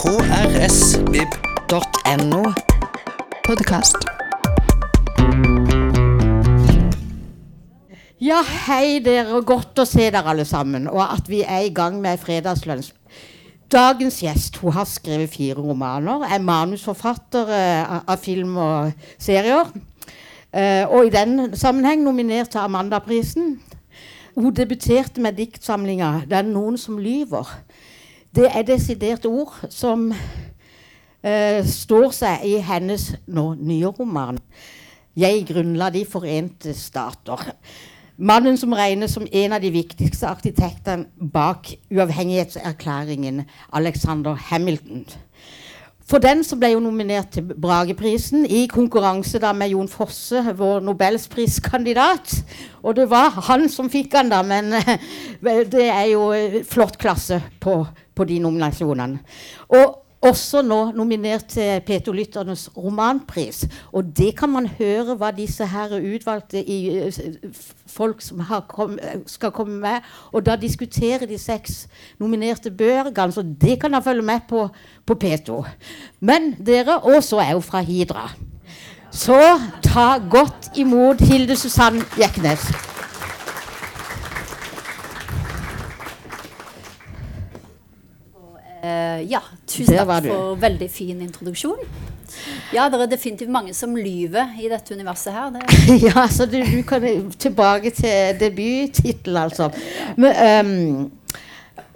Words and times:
krsvib.no. 0.00 1.72
Podkast. 3.44 3.96
Ja, 8.20 8.40
hei 8.64 9.00
dere, 9.04 9.42
godt 9.44 9.76
å 9.82 9.84
se 9.84 10.06
dere 10.08 10.32
alle 10.32 10.46
sammen, 10.48 10.88
og 10.88 11.04
at 11.04 11.28
vi 11.28 11.42
er 11.44 11.66
i 11.66 11.74
gang 11.76 12.00
med 12.00 12.16
Fredagslunsj. 12.22 12.94
Dagens 13.68 14.22
gjest 14.24 14.56
hun 14.62 14.72
har 14.78 14.88
skrevet 14.88 15.34
fire 15.34 15.60
romaner, 15.60 16.24
er 16.24 16.40
manusforfatter 16.48 17.44
uh, 17.52 18.00
av 18.00 18.16
film 18.24 18.56
og 18.56 18.96
serier. 19.20 19.68
Uh, 20.48 20.88
og 20.88 21.10
i 21.10 21.12
den 21.12 21.52
sammenheng 21.52 22.00
nominert 22.08 22.48
til 22.56 22.64
Amandaprisen. 22.64 23.60
Hun 24.32 24.56
debuterte 24.56 25.20
med 25.20 25.36
diktsamlinga 25.36 26.24
'Det 26.24 26.38
er 26.38 26.48
noen 26.48 26.80
som 26.80 26.96
lyver'. 26.96 27.52
Det 28.34 28.46
er 28.46 28.62
desidert 28.62 29.24
ord 29.26 29.56
som 29.74 30.12
eh, 30.12 31.64
står 31.66 32.12
seg 32.14 32.44
i 32.46 32.58
hennes 32.62 33.08
nå 33.26 33.54
nye 33.58 33.90
roman. 33.90 34.38
'Jeg 35.18 35.48
grunnla 35.48 35.90
De 35.90 36.04
forente 36.06 36.74
stater'. 36.74 37.50
Mannen 38.16 38.56
som 38.56 38.72
regnes 38.72 39.10
som 39.10 39.26
en 39.32 39.52
av 39.52 39.62
de 39.62 39.72
viktigste 39.74 40.28
arkitektene 40.28 41.08
bak 41.32 41.72
uavhengighetserklæringen, 41.90 43.42
Alexander 43.72 44.34
Hamilton. 44.34 45.06
For 46.10 46.18
den 46.18 46.44
som 46.44 46.58
ble 46.58 46.72
jo 46.72 46.80
nominert 46.82 47.32
til 47.34 47.52
Brageprisen 47.54 48.44
i 48.46 48.64
konkurranse 48.70 49.38
da 49.38 49.52
med 49.54 49.70
Jon 49.70 49.88
Fosse, 49.88 50.42
vår 50.58 50.80
nobelspriskandidat. 50.82 52.34
Og 52.82 52.96
det 52.96 53.10
var 53.10 53.40
han 53.46 53.68
som 53.70 53.90
fikk 53.90 54.12
den, 54.12 54.30
da, 54.30 54.42
men 54.42 54.74
det 55.74 55.86
er 55.86 56.08
jo 56.10 56.30
flott 56.66 56.98
klasse 56.98 57.38
på, 57.62 57.84
på 58.20 58.28
de 58.28 58.38
nominasjonene. 58.44 59.24
Og 59.72 59.96
også 60.20 60.60
nå 60.62 60.78
nominert 60.92 61.46
til 61.48 61.80
Peter 61.86 62.12
Lytternes 62.12 62.66
romanpris. 62.76 63.64
Og 63.92 64.04
det 64.16 64.34
kan 64.36 64.52
man 64.52 64.66
høre 64.68 65.16
hva 65.16 65.30
disse 65.32 65.64
her 65.64 65.94
utvalgte 65.96 66.60
i, 66.60 67.08
folk 67.88 68.20
som 68.20 68.42
kom, 68.68 68.98
skal 69.26 69.54
komme 69.56 69.78
med. 69.80 70.04
Og 70.32 70.44
da 70.46 70.58
diskuterer 70.60 71.24
de 71.26 71.40
seks 71.40 71.86
nominerte 72.20 72.70
bøkene. 72.70 73.32
Så 73.32 73.42
det 73.42 73.78
kan 73.80 73.96
dere 73.96 74.04
følge 74.04 74.28
med 74.28 74.44
på 74.48 74.68
på 75.06 75.16
P2. 75.24 75.64
Men 76.20 76.52
dere, 76.66 77.00
også 77.00 77.40
er 77.40 77.50
jo 77.56 77.60
fra 77.60 77.80
Hidra. 77.80 78.28
Så 79.10 79.40
ta 79.82 80.18
godt 80.30 80.70
imot 80.78 81.20
Hilde 81.20 81.56
Susann 81.56 82.02
Jeknes. 82.18 82.68
Uh, 88.80 89.20
ja, 89.28 89.42
tusen 89.68 89.98
takk 89.98 90.24
for 90.24 90.56
veldig 90.60 90.88
fin 90.92 91.20
introduksjon. 91.20 91.82
Ja, 92.72 92.86
det 92.88 93.00
er 93.02 93.10
definitivt 93.10 93.50
mange 93.52 93.74
som 93.76 93.96
lyver 93.98 94.54
i 94.62 94.70
dette 94.70 94.94
universet 94.94 95.34
her. 95.34 95.50
Det, 95.52 95.64
ja, 96.08 96.26
så 96.30 96.46
du, 96.48 96.60
du 96.64 96.82
kan 96.88 97.04
tilbake 97.38 97.92
til 97.92 98.38
debuttittel, 98.40 99.36
altså. 99.36 99.68
Men, 100.16 100.38
um, 100.66 101.10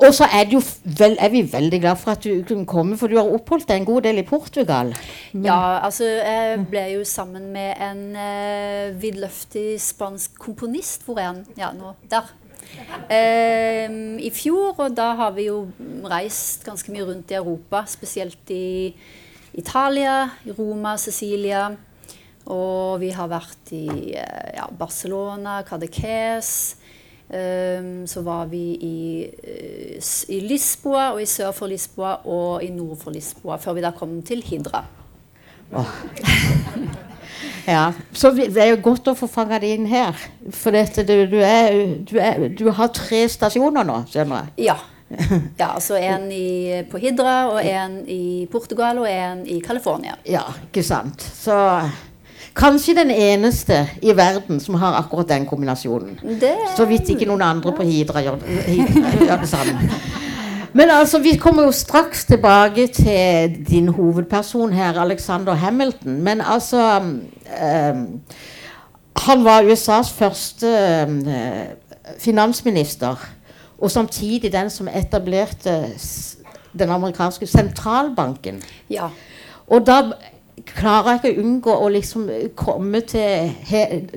og 0.02 0.10
så 0.14 0.26
er, 0.26 0.50
vel, 0.98 1.16
er 1.20 1.30
vi 1.30 1.44
veldig 1.52 1.80
glad 1.80 1.96
for 1.96 2.12
at 2.12 2.24
du 2.24 2.42
kunne 2.48 2.66
komme, 2.66 2.98
for 2.98 3.08
du 3.08 3.16
har 3.16 3.30
oppholdt 3.30 3.68
deg 3.70 3.80
en 3.80 3.88
god 3.88 4.04
del 4.08 4.20
i 4.20 4.26
Portugal. 4.26 4.92
ja, 5.34 5.58
altså 5.86 6.04
jeg 6.04 6.64
ble 6.70 6.86
jo 6.96 7.04
sammen 7.08 7.52
med 7.54 7.80
en 7.80 8.02
uh, 8.18 9.02
vidløftig 9.02 9.80
spansk 9.80 10.38
komponist. 10.38 11.06
Hvor 11.06 11.20
er 11.22 11.30
han? 11.30 11.44
Ja, 11.56 11.72
nå. 11.72 11.94
Der. 12.10 12.34
Eh, 13.10 13.90
I 14.24 14.30
fjor, 14.34 14.74
og 14.78 14.94
da 14.96 15.10
har 15.18 15.34
vi 15.36 15.48
jo 15.48 15.64
reist 16.08 16.64
ganske 16.66 16.92
mye 16.92 17.06
rundt 17.08 17.32
i 17.32 17.38
Europa, 17.38 17.84
spesielt 17.88 18.50
i 18.50 18.94
Italia, 19.54 20.30
Roma, 20.58 20.96
Sicilia. 20.98 21.68
Og 22.44 23.00
vi 23.00 23.10
har 23.16 23.30
vært 23.32 23.72
i 23.72 23.86
eh, 24.16 24.56
ja, 24.58 24.68
Barcelona, 24.78 25.62
Cadaqués. 25.68 26.76
Um, 27.24 28.06
så 28.06 28.20
var 28.20 28.50
vi 28.50 28.76
i, 28.84 29.24
eh, 29.24 29.96
i 30.28 30.40
Lisboa, 30.44 31.14
og 31.14 31.22
i 31.22 31.26
sør 31.26 31.54
for 31.56 31.72
Lisboa 31.72 32.18
og 32.28 32.62
i 32.62 32.68
nord 32.68 33.00
for 33.00 33.16
Lisboa, 33.16 33.56
før 33.56 33.78
vi 33.78 33.84
da 33.86 33.94
kom 33.96 34.18
til 34.22 34.44
Hidra. 34.44 34.84
Ja, 37.66 37.92
så 38.12 38.30
det 38.36 38.60
er 38.60 38.72
jo 38.74 38.80
godt 38.84 39.08
å 39.08 39.16
få 39.16 39.28
fanga 39.30 39.58
det 39.62 39.74
inn 39.76 39.86
her. 39.88 40.16
For 40.52 40.74
dette, 40.74 41.04
du, 41.08 41.14
du, 41.30 41.38
er, 41.40 41.78
du, 42.04 42.16
er, 42.20 42.48
du 42.52 42.66
har 42.76 42.90
tre 42.94 43.24
stasjoner 43.30 43.86
nå, 43.88 44.02
skjønner 44.12 44.44
jeg. 44.44 44.66
Ja. 44.68 44.76
ja 45.60 45.70
altså 45.72 45.96
en 46.00 46.26
i, 46.32 46.82
på 46.90 47.00
Hidra, 47.00 47.36
og 47.52 47.60
en 47.64 48.02
i 48.10 48.44
Portugal, 48.52 49.00
og 49.00 49.08
en 49.08 49.44
i 49.48 49.60
California. 49.64 50.18
Ja, 50.28 50.44
ikke 50.68 50.84
sant. 50.84 51.24
Så 51.24 51.56
kanskje 52.54 52.98
den 53.00 53.14
eneste 53.14 53.80
i 54.04 54.12
verden 54.16 54.60
som 54.62 54.76
har 54.82 55.00
akkurat 55.00 55.32
den 55.32 55.48
kombinasjonen. 55.48 56.20
Det 56.40 56.54
Så 56.76 56.86
vidt 56.90 57.08
ikke 57.14 57.28
noen 57.30 57.46
andre 57.48 57.72
på 57.74 57.86
Hidra 57.88 58.22
gjør, 58.24 58.44
Hidra 58.68 59.16
gjør 59.24 59.42
det 59.46 59.50
samme. 59.50 60.22
Men 60.74 60.90
altså, 60.90 61.18
vi 61.18 61.36
kommer 61.36 61.62
jo 61.62 61.72
straks 61.72 62.24
tilbake 62.24 62.86
til 62.86 63.56
din 63.68 63.88
hovedperson 63.88 64.72
her, 64.72 65.00
Alexander 65.00 65.54
Hamilton. 65.54 66.20
Men 66.22 66.40
altså 66.40 67.00
um, 67.00 68.20
Han 69.16 69.44
var 69.44 69.62
USAs 69.62 70.12
første 70.12 70.66
um, 71.08 71.22
finansminister, 72.18 73.28
og 73.78 73.90
samtidig 73.90 74.52
den 74.52 74.70
som 74.70 74.88
etablerte 74.88 75.90
den 76.78 76.90
amerikanske 76.90 77.46
sentralbanken. 77.46 78.62
Ja. 78.90 79.08
Og 79.66 79.86
da 79.86 80.02
klarer 80.66 81.10
jeg 81.10 81.20
ikke 81.20 81.32
å 81.32 81.44
unngå 81.44 81.74
å 81.76 81.90
liksom 81.92 82.24
komme 82.58 83.00
til 83.08 83.52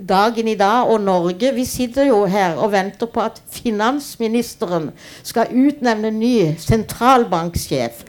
dagen 0.10 0.48
i 0.48 0.56
dag 0.60 0.90
og 0.92 1.02
Norge. 1.04 1.52
Vi 1.56 1.66
sitter 1.66 2.08
jo 2.10 2.24
her 2.26 2.58
og 2.58 2.72
venter 2.72 3.10
på 3.12 3.24
at 3.24 3.42
finansministeren 3.52 4.92
skal 5.24 5.52
utnevne 5.52 6.12
ny 6.16 6.34
sentralbanksjef. 6.62 8.04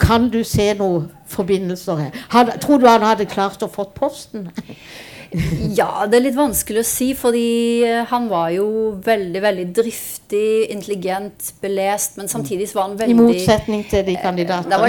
Kan 0.00 0.30
du 0.32 0.40
se 0.44 0.72
noen 0.78 1.10
forbindelser 1.28 2.06
her? 2.06 2.56
Tror 2.60 2.80
du 2.80 2.88
han 2.88 3.04
hadde 3.04 3.28
klart 3.30 3.62
å 3.62 3.70
fått 3.70 3.94
posten? 3.94 4.48
Ja, 5.78 6.06
det 6.10 6.18
er 6.18 6.24
litt 6.24 6.38
vanskelig 6.38 6.82
å 6.82 6.86
si, 6.86 7.10
fordi 7.18 7.82
eh, 7.86 8.02
han 8.10 8.26
var 8.30 8.50
jo 8.54 8.66
veldig, 9.04 9.42
veldig 9.44 9.66
driftig, 9.76 10.70
intelligent, 10.74 11.52
belest, 11.62 12.18
men 12.18 12.30
samtidig 12.30 12.70
så 12.70 12.80
var 12.80 12.88
han 12.88 12.98
veldig 12.98 13.16
I 13.16 13.18
motsetning 13.20 13.84
til 13.90 14.04
de 14.08 14.16
Det 14.16 14.24
kandidatene. 14.24 14.78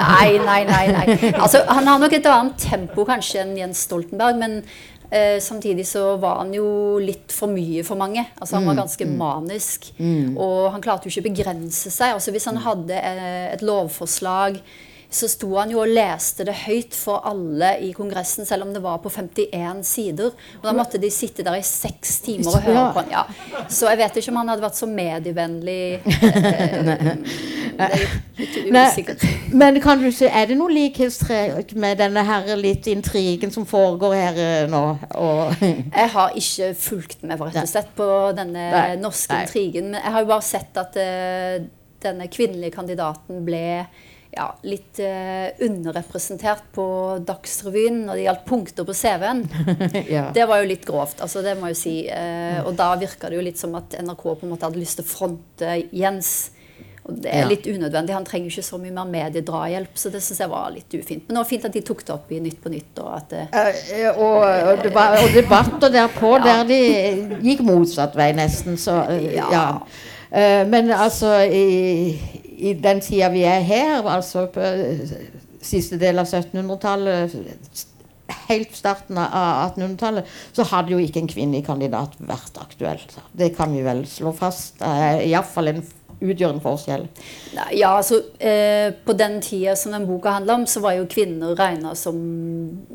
Nei, 0.00 0.38
nei, 0.40 0.60
nei. 0.64 0.84
nei. 0.94 1.32
Altså, 1.34 1.60
han 1.68 1.86
har 1.88 2.00
nok 2.00 2.14
et 2.16 2.26
annet 2.28 2.62
tempo 2.62 3.04
kanskje 3.08 3.42
enn 3.42 3.52
Jens 3.58 3.84
Stoltenberg, 3.86 4.38
men 4.40 4.58
eh, 5.10 5.38
samtidig 5.44 5.84
så 5.88 6.14
var 6.20 6.40
han 6.42 6.54
jo 6.56 6.98
litt 7.02 7.32
for 7.34 7.52
mye 7.52 7.84
for 7.86 8.00
mange. 8.00 8.24
Altså, 8.38 8.58
han 8.58 8.68
var 8.70 8.80
ganske 8.82 9.08
manisk, 9.08 9.90
og 10.34 10.70
han 10.74 10.84
klarte 10.84 11.08
jo 11.08 11.14
ikke 11.14 11.26
å 11.26 11.30
begrense 11.30 11.92
seg. 11.92 12.16
Altså, 12.16 12.32
hvis 12.34 12.48
han 12.48 12.62
hadde 12.64 12.96
eh, 12.96 13.50
et 13.54 13.64
lovforslag 13.66 14.60
så 15.10 15.28
sto 15.30 15.48
han 15.56 15.72
jo 15.72 15.80
og 15.82 15.90
leste 15.90 16.44
det 16.46 16.54
høyt 16.64 16.94
for 16.94 17.24
alle 17.26 17.72
i 17.82 17.90
Kongressen, 17.96 18.46
selv 18.46 18.68
om 18.68 18.74
det 18.74 18.82
var 18.84 19.00
på 19.02 19.10
51 19.10 19.82
sider. 19.86 20.36
Og 20.60 20.68
da 20.68 20.74
måtte 20.76 21.00
de 21.02 21.10
sitte 21.10 21.42
der 21.46 21.58
i 21.58 21.64
seks 21.66 22.20
timer 22.26 22.54
og 22.54 22.66
høre 22.66 22.84
på 22.94 23.02
han. 23.02 23.10
Ja. 23.16 23.64
Så 23.66 23.90
jeg 23.90 23.98
vet 23.98 24.20
ikke 24.20 24.34
om 24.34 24.40
han 24.42 24.52
hadde 24.52 24.64
vært 24.64 24.78
så 24.78 24.90
medievennlig. 24.90 25.82
Eh, 27.80 28.02
det 28.36 28.44
er 28.76 28.96
litt 28.98 29.22
Nei, 29.22 29.28
men 29.56 29.78
kan 29.80 30.02
du 30.02 30.10
se, 30.12 30.26
er 30.28 30.50
det 30.50 30.56
noe 30.58 30.68
likhetstrekk 30.74 31.70
med 31.80 32.00
denne 32.02 32.24
her 32.28 32.50
litt 32.60 32.84
intrigen 32.92 33.52
som 33.54 33.64
foregår 33.68 34.16
her 34.18 34.40
eh, 34.42 34.66
nå? 34.68 34.82
Jeg 36.02 36.10
har 36.12 36.36
ikke 36.36 36.70
fulgt 36.76 37.24
med 37.24 37.40
rett 37.40 37.56
og 37.62 37.70
slett 37.70 37.94
på 37.96 38.08
denne 38.36 38.66
Nei, 38.74 38.84
norske 39.00 39.32
nei. 39.32 39.46
intrigen. 39.46 39.90
Men 39.94 40.02
jeg 40.02 40.12
har 40.12 40.26
jo 40.26 40.30
bare 40.34 40.44
sett 40.44 40.80
at 40.82 40.98
uh, 41.00 41.56
denne 42.04 42.28
kvinnelige 42.32 42.74
kandidaten 42.74 43.40
ble 43.46 43.64
ja, 44.32 44.46
litt 44.62 44.98
eh, 45.02 45.50
underrepresentert 45.66 46.68
på 46.76 46.84
Dagsrevyen 47.26 48.04
når 48.06 48.20
det 48.20 48.26
gjaldt 48.28 48.44
punkter 48.46 48.86
på 48.86 48.94
CV-en. 48.94 49.42
ja. 50.16 50.28
Det 50.36 50.46
var 50.46 50.62
jo 50.62 50.68
litt 50.70 50.86
grovt, 50.86 51.18
altså 51.24 51.42
det 51.42 51.56
må 51.58 51.70
jeg 51.70 51.76
jo 51.76 51.80
si. 51.82 51.96
Eh, 52.14 52.60
og 52.64 52.76
da 52.78 52.92
virka 53.00 53.28
det 53.32 53.40
jo 53.40 53.44
litt 53.48 53.58
som 53.60 53.74
at 53.80 53.96
NRK 54.00 54.22
på 54.30 54.46
en 54.46 54.52
måte 54.54 54.68
hadde 54.68 54.80
lyst 54.82 55.00
til 55.00 55.06
å 55.08 55.10
fronte 55.10 55.74
Jens. 55.92 56.32
Og 57.08 57.16
det 57.24 57.30
er 57.32 57.40
Ja. 57.40 57.48
litt 57.48 57.64
unødvendig. 57.66 58.12
Han 58.12 58.26
trenger 58.28 58.50
ikke 58.52 58.62
så 58.62 58.78
mye 58.78 58.92
mer 58.92 59.08
mediedrahjelp, 59.08 59.94
så 59.98 60.10
det 60.12 60.20
syns 60.22 60.38
jeg 60.44 60.50
var 60.52 60.68
litt 60.70 60.92
ufint. 60.94 61.24
Men 61.26 61.34
det 61.34 61.40
var 61.40 61.48
fint 61.48 61.64
at 61.64 61.72
de 61.72 61.80
tok 61.88 62.04
det 62.04 62.12
opp 62.14 62.30
i 62.30 62.38
Nytt 62.44 62.60
på 62.62 62.70
Nytt. 62.70 62.98
og 63.00 63.08
at 63.16 63.28
det, 63.32 63.46
Eh, 63.56 64.10
og, 64.12 64.44
og, 64.44 64.84
var, 64.94 65.16
og 65.24 65.32
debatter 65.34 65.90
derpå 65.96 66.34
der 66.44 66.62
de 66.68 66.80
gikk 67.42 67.64
motsatt 67.66 68.14
vei, 68.14 68.30
nesten. 68.36 68.76
Så 68.78 69.00
eh, 69.10 69.34
ja. 69.34 69.48
Ja. 69.50 69.66
Eh, 70.30 70.62
men 70.70 70.92
altså 70.94 71.32
i, 71.50 72.20
i 72.60 72.74
den 72.78 73.00
tida 73.04 73.30
vi 73.32 73.44
er 73.48 73.64
her, 73.66 74.04
altså 74.08 74.46
på 74.52 74.60
eh, 74.60 75.14
siste 75.62 75.98
del 76.00 76.20
av 76.22 76.28
1700-tallet 76.28 77.86
Helt 78.46 78.76
starten 78.78 79.18
av 79.18 79.72
1800-tallet 79.74 80.28
så 80.54 80.62
hadde 80.70 80.94
jo 80.94 81.00
ikke 81.02 81.18
en 81.18 81.30
kvinnelig 81.30 81.64
kandidat 81.66 82.12
vært 82.22 82.60
aktuell. 82.62 83.02
Det 83.34 83.48
kan 83.56 83.74
vi 83.74 83.82
vel 83.82 84.04
slå 84.06 84.30
fast. 84.38 84.78
Iallfall 84.78 85.72
en 85.72 85.82
utgjør 86.20 86.54
en 86.54 86.62
forskjell? 86.62 87.06
Ja, 87.76 87.94
altså 87.96 88.20
eh, 88.38 88.92
På 89.04 89.14
den 89.16 89.40
tida 89.44 89.76
som 89.78 89.94
den 89.96 90.06
boka 90.08 90.36
handler 90.36 90.60
om, 90.60 90.66
så 90.68 90.82
var 90.84 90.96
jo 90.98 91.08
kvinner 91.10 91.54
regna 91.58 91.94
som 91.98 92.18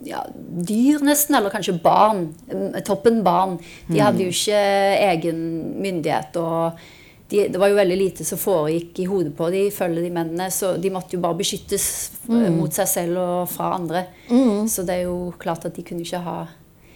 ja, 0.05 0.23
dyr, 0.35 1.01
nesten. 1.05 1.37
Eller 1.37 1.53
kanskje 1.53 1.77
barn. 1.83 2.27
eh, 2.49 2.81
Toppen 2.85 3.23
barn. 3.25 3.57
De 3.89 4.01
hadde 4.01 4.25
jo 4.25 4.33
ikke 4.33 4.61
egen 5.11 5.41
myndighet. 5.81 6.37
og 6.37 6.85
de, 7.29 7.47
Det 7.49 7.59
var 7.61 7.71
jo 7.71 7.79
veldig 7.79 7.97
lite 7.97 8.25
som 8.27 8.37
foregikk 8.37 8.99
i 9.01 9.07
hodet 9.09 9.33
på 9.37 9.49
de, 9.53 9.63
følge 9.73 10.03
de 10.03 10.11
mennene. 10.13 10.49
Så 10.53 10.75
de 10.81 10.91
måtte 10.93 11.17
jo 11.17 11.23
bare 11.23 11.39
beskyttes 11.39 11.87
mm. 12.27 12.51
mot 12.57 12.73
seg 12.73 12.89
selv 12.91 13.21
og 13.21 13.49
fra 13.49 13.73
andre. 13.79 14.05
Så 14.69 14.85
det 14.85 14.99
er 14.99 15.07
jo 15.09 15.33
klart 15.41 15.65
at 15.65 15.75
de 15.77 15.85
kunne 15.85 16.05
ikke 16.05 16.21
ha 16.25 16.37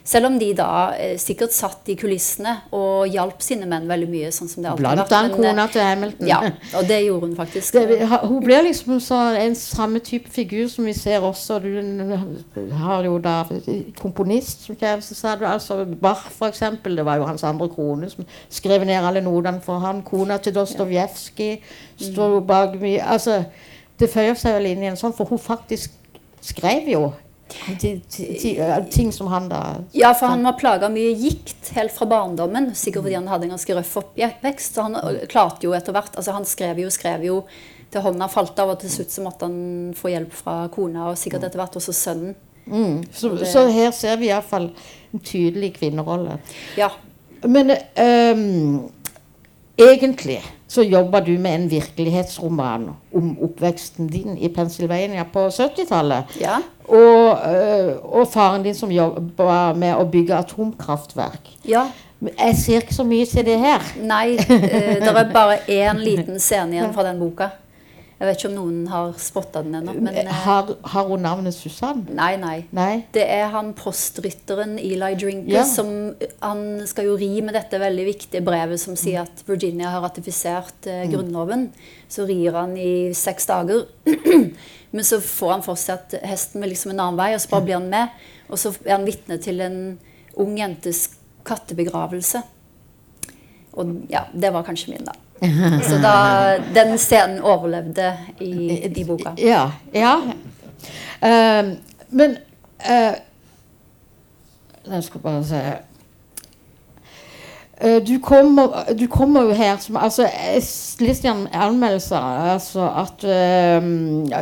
selv 0.09 0.25
om 0.25 0.37
de 0.41 0.47
da 0.57 0.95
eh, 0.97 1.17
sikkert 1.21 1.53
satt 1.53 1.89
i 1.91 1.95
kulissene 1.99 2.55
og 2.73 3.11
hjalp 3.13 3.43
sine 3.45 3.67
menn 3.69 3.85
veldig 3.89 4.07
mye. 4.09 4.31
sånn 4.33 4.49
som 4.49 4.63
det 4.63 4.71
alltid 4.71 4.81
Blant 4.87 5.13
annet 5.13 5.35
eh, 5.35 5.37
kona 5.37 5.65
til 5.69 5.85
Hamilton. 5.85 6.29
Ja, 6.29 6.39
og 6.79 6.87
det 6.89 6.97
gjorde 7.03 7.29
hun 7.29 7.35
faktisk. 7.37 7.77
Det, 7.77 8.07
hun 8.23 8.39
blir 8.41 8.65
liksom 8.65 8.97
så 9.05 9.19
en 9.37 9.57
samme 9.59 10.01
type 10.05 10.31
figur 10.33 10.65
som 10.73 10.89
vi 10.89 10.95
ser 10.97 11.25
også. 11.25 11.59
Du 11.61 12.73
har 12.81 13.05
jo 13.05 13.19
da 13.21 13.35
komponist, 14.01 14.65
som 14.65 14.79
kjæreste, 14.79 15.17
sa 15.19 15.35
du. 15.37 15.45
Altså 15.45 15.83
Bach, 15.85 16.25
for 16.33 16.49
eksempel. 16.49 16.97
Det 16.97 17.05
var 17.05 17.21
jo 17.21 17.29
hans 17.29 17.45
andre 17.45 17.69
kone 17.69 18.09
som 18.09 18.25
skrev 18.49 18.87
ned 18.89 19.05
alle 19.05 19.21
notene 19.21 19.61
for 19.61 19.83
han. 19.85 20.01
Kona 20.07 20.41
til 20.41 20.57
Dostojevskij 20.57 21.59
står 22.09 22.37
jo 22.39 22.43
bak 22.49 22.79
mye 22.81 23.05
Altså, 23.09 23.43
det 23.99 24.09
føyer 24.09 24.37
seg 24.39 24.57
vel 24.57 24.71
inn 24.71 24.83
i 24.83 24.89
en 24.89 24.97
sånn, 24.97 25.13
for 25.13 25.29
hun 25.29 25.41
faktisk 25.41 25.93
skrev 26.41 26.87
jo 26.89 27.09
ting 28.91 29.11
som 29.13 29.27
han 29.27 29.49
da 29.49 29.75
Ja, 29.91 30.13
for 30.13 30.27
han 30.27 30.43
var 30.43 30.53
plaga 30.59 30.85
av 30.85 30.93
mye 30.93 31.11
gikt 31.17 31.71
helt 31.75 31.91
fra 31.95 32.05
barndommen. 32.09 32.71
Sikkert 32.75 33.03
fordi 33.07 33.15
han 33.17 33.27
hadde 33.27 33.47
en 33.49 33.55
ganske 33.55 33.75
røff 33.77 33.97
oppvekst. 34.03 34.75
Så 34.75 34.81
han 34.87 34.95
øh, 34.95 35.23
klarte 35.31 35.65
jo 35.67 35.73
etter 35.77 35.95
hvert 35.95 36.15
altså 36.15 36.31
Han 36.37 36.45
skrev 36.45 36.79
jo 36.83 36.89
skrev 36.93 37.23
jo 37.25 37.39
til 37.89 38.01
hånda 38.05 38.27
falt 38.29 38.59
av, 38.61 38.69
og 38.75 38.79
til 38.83 38.91
slutt 38.93 39.09
så 39.11 39.23
måtte 39.25 39.47
han 39.47 39.93
få 39.97 40.11
hjelp 40.13 40.33
fra 40.37 40.67
kona, 40.69 41.07
og 41.09 41.17
sikkert 41.17 41.47
etter 41.47 41.57
hvert 41.57 41.77
også 41.79 41.93
sønnen. 41.97 42.35
mm. 42.67 42.99
så, 43.11 43.29
Det- 43.33 43.47
så 43.49 43.63
her 43.73 43.91
ser 43.91 44.17
vi 44.21 44.27
iallfall 44.29 44.69
en 45.13 45.19
tydelig 45.25 45.71
kvinnerolle. 45.79 46.35
Ja. 46.77 46.91
Men 47.47 47.71
um, 47.97 48.91
egentlig 49.77 50.43
så 50.69 50.83
jobba 50.85 51.19
du 51.25 51.31
med 51.41 51.55
en 51.55 51.69
virkelighetsroman 51.71 52.89
om 53.13 53.29
oppveksten 53.41 54.07
din 54.07 54.37
i 54.37 54.49
Pennsylvania 54.53 55.25
på 55.33 55.49
70-tallet. 55.49 56.37
ja. 56.41 56.59
Og, 56.89 57.37
eh, 57.45 57.95
og 58.01 58.27
faren 58.33 58.63
din 58.63 58.73
som 58.73 58.89
jobba 58.91 59.73
med 59.77 59.93
å 59.93 60.07
bygge 60.09 60.33
atomkraftverk. 60.33 61.51
Ja. 61.69 61.83
Jeg 62.21 62.55
ser 62.57 62.81
ikke 62.81 62.95
så 62.95 63.03
mye 63.05 63.25
til 63.29 63.45
det 63.45 63.59
her. 63.61 63.85
Nei, 64.01 64.33
eh, 64.37 64.97
det 64.97 65.11
er 65.11 65.29
bare 65.33 65.59
én 65.67 66.01
liten 66.01 66.39
scene 66.39 66.75
igjen 66.75 66.93
fra 66.93 67.05
den 67.05 67.19
boka. 67.21 67.51
Jeg 68.19 68.27
vet 68.27 68.37
ikke 68.41 68.49
om 68.49 68.55
noen 68.57 68.79
har 68.91 69.13
spotta 69.21 69.61
den 69.63 69.77
ennå, 69.79 69.93
men 69.95 70.09
eh, 70.19 70.27
Har, 70.43 70.73
har 70.91 71.05
hun 71.07 71.21
navnet 71.23 71.55
Susann? 71.55 72.01
Nei, 72.17 72.33
nei. 72.41 72.57
Nei? 72.75 73.05
Det 73.15 73.23
er 73.31 73.45
han 73.53 73.69
postrytteren 73.77 74.73
Eli 74.77 75.13
Drinker 75.15 75.53
Ja. 75.53 75.63
som 75.63 75.87
Han 76.43 76.81
skal 76.89 77.07
jo 77.07 77.13
ri 77.21 77.29
med 77.45 77.55
dette 77.55 77.79
veldig 77.79 78.05
viktige 78.09 78.41
brevet 78.43 78.81
som 78.83 78.97
sier 78.99 79.21
at 79.23 79.43
Virginia 79.47 79.93
har 79.95 80.03
ratifisert 80.03 80.87
eh, 80.91 81.05
Mm. 81.07 81.13
Grunnloven. 81.13 81.63
Så 82.11 82.25
rir 82.27 82.51
han 82.59 82.75
i 82.77 83.13
seks 83.15 83.47
dager. 83.47 83.85
Men 84.91 85.05
så 85.07 85.21
får 85.23 85.51
han 85.53 85.63
for 85.63 85.79
seg 85.79 85.95
at 86.01 86.17
hesten 86.27 86.59
vil 86.61 86.73
liksom 86.73 86.91
en 86.91 86.99
annen 86.99 87.17
vei, 87.21 87.31
og 87.37 87.39
så 87.43 87.51
bare 87.53 87.65
blir 87.69 87.77
han 87.79 87.87
med. 87.91 88.09
Og 88.49 88.57
så 88.59 88.73
er 88.83 88.97
han 88.97 89.05
vitne 89.07 89.37
til 89.39 89.61
en 89.63 89.79
ung 90.35 90.57
jentes 90.59 91.05
kattebegravelse. 91.47 92.41
Og 93.79 93.95
ja, 94.11 94.25
det 94.33 94.51
var 94.53 94.65
kanskje 94.67 94.91
min, 94.95 95.05
da. 95.07 95.13
Så 95.89 95.97
da, 96.03 96.13
den 96.75 96.97
scenen 96.97 97.41
overlevde 97.41 98.13
i, 98.39 98.83
i 98.95 99.03
boka. 99.07 99.35
Ja. 99.37 99.71
ja. 99.93 100.15
Uh, 101.19 101.71
men 102.09 102.37
uh, 102.79 103.15
Jeg 104.89 105.03
skal 105.03 105.21
bare 105.21 105.43
se 105.45 105.55
Eh, 105.55 105.88
du 107.79 108.17
kommer, 108.19 108.91
du 108.91 109.05
kommer 109.07 109.47
jo 109.47 109.53
her 109.55 109.77
som 109.79 109.95
altså, 109.95 110.25
Litt 110.99 111.23
i 111.23 111.29
altså 111.31 112.87
at 112.91 113.23
eh, 113.23 113.85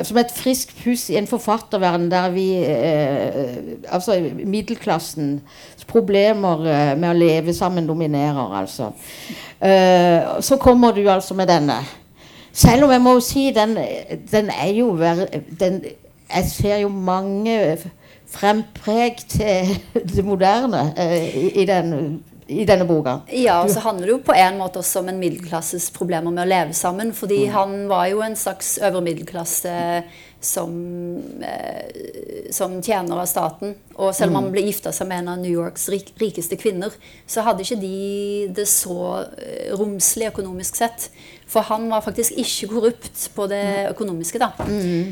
som 0.10 0.18
et 0.18 0.34
friskt 0.34 0.74
pust 0.82 1.12
i 1.14 1.20
en 1.20 1.30
forfatterverden 1.30 2.10
der 2.10 2.32
vi 2.34 2.48
uh, 2.66 3.78
Altså 3.94 4.18
middelklassens 4.42 5.86
problemer 5.86 6.66
uh, 6.66 6.98
med 6.98 7.12
å 7.12 7.20
leve 7.20 7.54
sammen 7.54 7.86
dominerer, 7.86 8.58
altså. 8.58 8.90
Eh, 9.60 10.42
så 10.42 10.58
kommer 10.58 10.92
du 10.92 11.10
altså 11.10 11.34
med 11.34 11.48
denne. 11.48 11.74
Selv 12.54 12.84
om 12.84 12.92
jeg 12.92 13.02
må 13.02 13.20
si 13.20 13.52
den, 13.56 13.78
den 14.32 14.50
er 14.50 14.72
jo 14.74 14.98
den, 15.60 15.84
Jeg 16.36 16.46
ser 16.52 16.78
jo 16.78 16.88
mange 16.88 17.78
frempreg 18.28 19.16
til 19.30 19.78
det 20.16 20.26
moderne 20.26 20.94
eh, 20.98 21.38
i, 21.38 21.62
i, 21.62 21.66
den, 21.66 22.24
i 22.48 22.64
denne 22.66 22.86
boka. 22.88 23.22
Ja, 23.36 23.62
og 23.64 23.70
så 23.70 23.80
handler 23.84 24.08
det 24.08 24.14
jo 24.16 24.22
på 24.24 24.36
en 24.36 24.58
måte 24.58 24.80
også 24.80 25.02
om 25.02 25.10
en 25.12 25.20
middelklasses 25.20 25.90
problemer 25.92 26.32
med 26.32 26.46
å 26.46 26.48
leve 26.48 26.74
sammen. 26.74 27.12
Fordi 27.14 27.46
Mm. 27.48 27.52
han 27.52 27.88
var 27.88 28.08
jo 28.08 28.22
en 28.22 28.36
slags 28.36 28.78
øvre 28.80 29.02
middelklasse 29.04 30.04
som, 30.40 30.72
eh, 31.42 32.52
som 32.52 32.82
tjener 32.82 33.20
av 33.20 33.26
staten. 33.28 33.76
Og 33.98 34.14
selv 34.16 34.30
om 34.32 34.38
Mm. 34.38 34.44
han 34.44 34.52
ble 34.52 34.62
gifta 34.62 34.94
seg 34.94 35.08
med 35.08 35.18
en 35.20 35.28
av 35.28 35.40
New 35.40 35.52
Yorks 35.52 35.90
rik, 35.90 36.14
rikeste 36.20 36.56
kvinner, 36.58 36.92
så 37.28 37.44
hadde 37.44 37.64
ikke 37.64 37.82
de 37.82 38.48
det 38.54 38.66
så 38.68 39.26
eh, 39.38 39.72
romslig 39.76 40.32
økonomisk 40.32 40.76
sett. 40.76 41.10
For 41.48 41.62
han 41.62 41.90
var 41.90 42.02
faktisk 42.02 42.32
ikke 42.38 42.70
korrupt 42.70 43.30
på 43.36 43.48
det 43.50 43.90
økonomiske, 43.96 44.40
da. 44.40 44.52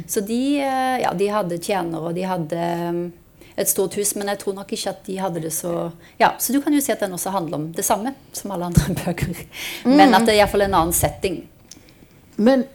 Så 0.07 0.25
de, 0.25 0.59
eh, 0.61 0.99
ja, 1.01 1.11
de 1.13 1.27
hadde 1.27 1.59
tjenere, 1.59 2.01
og 2.01 2.15
de 2.15 2.21
hadde 2.21 3.11
et 3.57 3.69
stort 3.69 3.95
hus, 3.95 4.15
men 4.19 4.27
jeg 4.27 4.39
tror 4.41 4.55
nok 4.57 4.71
ikke 4.75 4.91
at 4.91 5.03
de 5.07 5.17
hadde 5.19 5.41
det 5.45 5.53
så 5.55 5.91
Ja, 6.19 6.33
Så 6.39 6.53
du 6.53 6.61
kan 6.61 6.73
jo 6.73 6.81
si 6.83 6.91
at 6.91 6.99
den 6.99 7.13
også 7.15 7.31
handler 7.31 7.57
om 7.57 7.67
det 7.73 7.85
samme 7.85 8.13
som 8.33 8.51
alle 8.51 8.65
andre 8.65 8.95
bøker. 9.05 9.35
Men 9.85 10.13
at 10.13 10.27
det 10.27 10.35
er 10.35 10.41
iallfall 10.41 10.65
en 10.67 10.73
annen 10.81 10.93
setting. 10.95 11.43
Men 12.35 12.65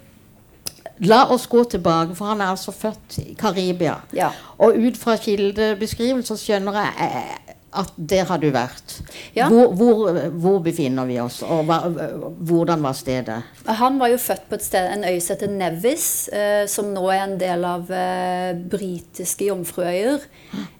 la 1.04 1.26
oss 1.32 1.46
gå 1.46 1.64
tilbake, 1.64 2.14
for 2.16 2.32
han 2.32 2.40
er 2.40 2.52
altså 2.54 2.72
født 2.72 3.18
i 3.18 3.34
Karibia. 3.38 3.98
Ja. 4.16 4.30
Og 4.58 4.76
ut 4.76 4.96
fra 5.00 5.16
kildebeskrivelser 5.20 6.40
skjønner 6.40 6.80
jeg 6.80 7.08
eh, 7.08 7.49
at 7.70 7.92
der 7.94 8.26
har 8.26 8.40
du 8.42 8.48
vært. 8.50 8.96
Ja. 9.36 9.46
Hvor, 9.50 9.70
hvor, 9.78 10.16
hvor 10.42 10.58
befinner 10.64 11.06
vi 11.06 11.20
oss, 11.22 11.38
og 11.46 11.68
hva, 11.68 11.78
hvordan 12.50 12.82
var 12.82 12.96
stedet? 12.98 13.36
Han 13.78 14.00
var 14.00 14.10
jo 14.10 14.18
født 14.18 14.48
på 14.50 14.58
et 14.58 14.64
sted, 14.66 14.88
en 14.90 15.04
øy 15.06 15.20
som 15.22 15.36
heter 15.36 15.52
Nevis, 15.54 16.06
eh, 16.34 16.64
som 16.70 16.90
nå 16.90 17.04
er 17.14 17.22
en 17.24 17.36
del 17.40 17.66
av 17.66 17.92
eh, 17.94 18.50
britiske 18.72 19.46
jomfruøyer. 19.46 20.24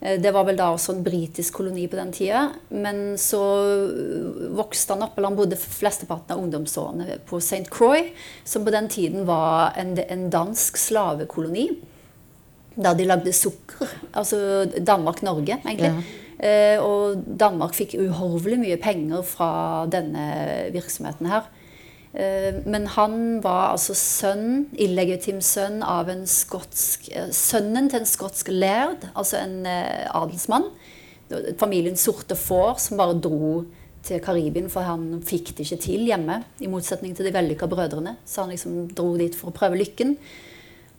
Eh, 0.01 0.17
det 0.23 0.33
var 0.35 0.49
vel 0.49 0.59
da 0.59 0.73
også 0.75 0.97
en 0.97 1.05
britisk 1.07 1.61
koloni 1.61 1.87
på 1.91 1.99
den 2.01 2.11
tida. 2.17 2.49
Men 2.75 3.15
så 3.21 3.43
eh, 3.77 4.49
vokste 4.59 4.97
han 4.97 5.07
opp, 5.07 5.15
eller 5.15 5.31
han 5.31 5.39
bodde 5.39 5.61
flesteparten 5.61 6.35
av 6.35 6.43
ungdomsårene 6.43 7.21
på 7.31 7.39
St. 7.39 7.69
Croix, 7.71 8.11
som 8.43 8.67
på 8.67 8.75
den 8.75 8.91
tiden 8.91 9.29
var 9.31 9.79
en, 9.79 9.95
en 10.09 10.27
dansk 10.33 10.81
slavekoloni. 10.81 11.69
Da 12.81 12.95
de 12.99 13.07
lagde 13.07 13.33
sukker. 13.35 13.95
Altså 14.17 14.67
Danmark-Norge, 14.75 15.61
egentlig. 15.63 15.95
Eh, 15.95 16.27
og 16.81 17.21
Danmark 17.41 17.75
fikk 17.77 17.99
uhorvelig 18.01 18.57
mye 18.63 18.77
penger 18.81 19.25
fra 19.29 19.51
denne 19.93 20.23
virksomheten 20.73 21.29
her. 21.29 21.51
Eh, 22.13 22.59
men 22.67 22.89
han 22.97 23.39
var 23.43 23.77
altså 23.77 23.95
sønn, 23.95 24.65
illegitim 24.75 25.39
sønn 25.45 25.79
av 25.87 26.09
en 26.11 26.25
skotsk 26.27 27.07
eh, 27.15 27.29
Sønnen 27.31 27.87
til 27.91 28.03
en 28.03 28.09
skotsk 28.09 28.51
laird, 28.51 29.07
altså 29.15 29.39
en 29.39 29.61
eh, 29.69 30.09
adelsmann. 30.11 30.67
Familien 31.61 31.95
Sorte 31.95 32.35
Får, 32.35 32.81
som 32.83 32.99
bare 32.99 33.15
dro 33.23 33.61
til 34.03 34.19
Karibien, 34.25 34.67
for 34.73 34.83
han 34.83 35.21
fikk 35.23 35.53
det 35.55 35.69
ikke 35.69 35.85
til 35.85 36.09
hjemme. 36.09 36.41
I 36.59 36.71
motsetning 36.73 37.15
til 37.15 37.29
de 37.29 37.35
vellykka 37.37 37.69
brødrene. 37.71 38.17
Så 38.27 38.43
han 38.43 38.51
liksom 38.51 38.89
dro 38.97 39.13
dit 39.21 39.37
for 39.39 39.53
å 39.53 39.55
prøve 39.55 39.79
lykken. 39.79 40.17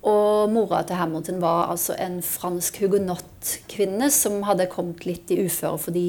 Og 0.08 0.50
mora 0.50 0.82
til 0.88 0.98
Hamilton 0.98 1.42
var 1.44 1.70
altså 1.70 1.94
en 2.02 2.22
fransk 2.26 2.80
hugenottkvinne 2.82 4.10
som 4.14 4.40
hadde 4.48 4.70
kommet 4.72 5.06
litt 5.06 5.30
i 5.30 5.44
uføre 5.46 5.78
fordi 5.82 6.06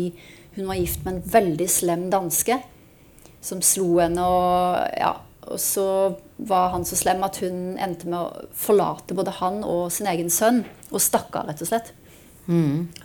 hun 0.57 0.69
var 0.69 0.79
gift 0.81 1.05
med 1.05 1.19
en 1.19 1.33
veldig 1.35 1.69
slem 1.69 2.07
danske 2.13 2.57
som 3.45 3.61
slo 3.65 3.99
henne. 4.01 4.25
Og, 4.25 4.81
ja, 4.97 5.13
og 5.49 5.61
så 5.61 5.87
var 6.43 6.73
han 6.75 6.87
så 6.89 6.97
slem 6.99 7.25
at 7.27 7.41
hun 7.43 7.77
endte 7.81 8.09
med 8.09 8.19
å 8.21 8.47
forlate 8.57 9.17
både 9.19 9.35
han 9.43 9.61
og 9.67 9.91
sin 9.93 10.09
egen 10.11 10.33
sønn 10.33 10.63
og 10.91 11.03
stakk 11.03 11.35
av, 11.37 11.51
rett 11.51 11.65
og 11.65 11.73
slett. 11.73 11.93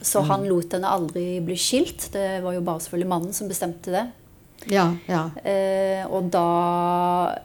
Så 0.01 0.23
han 0.25 0.47
lot 0.49 0.73
henne 0.73 0.89
aldri 0.89 1.37
bli 1.45 1.57
skilt. 1.59 2.09
Det 2.13 2.39
var 2.43 2.55
jo 2.55 2.63
bare 2.65 2.83
selvfølgelig 2.83 3.11
mannen 3.11 3.35
som 3.37 3.51
bestemte 3.51 3.93
det. 3.93 4.05
Ja, 4.71 4.89
ja. 5.07 5.27
Eh, 5.45 6.03
og 6.09 6.31
da 6.33 6.47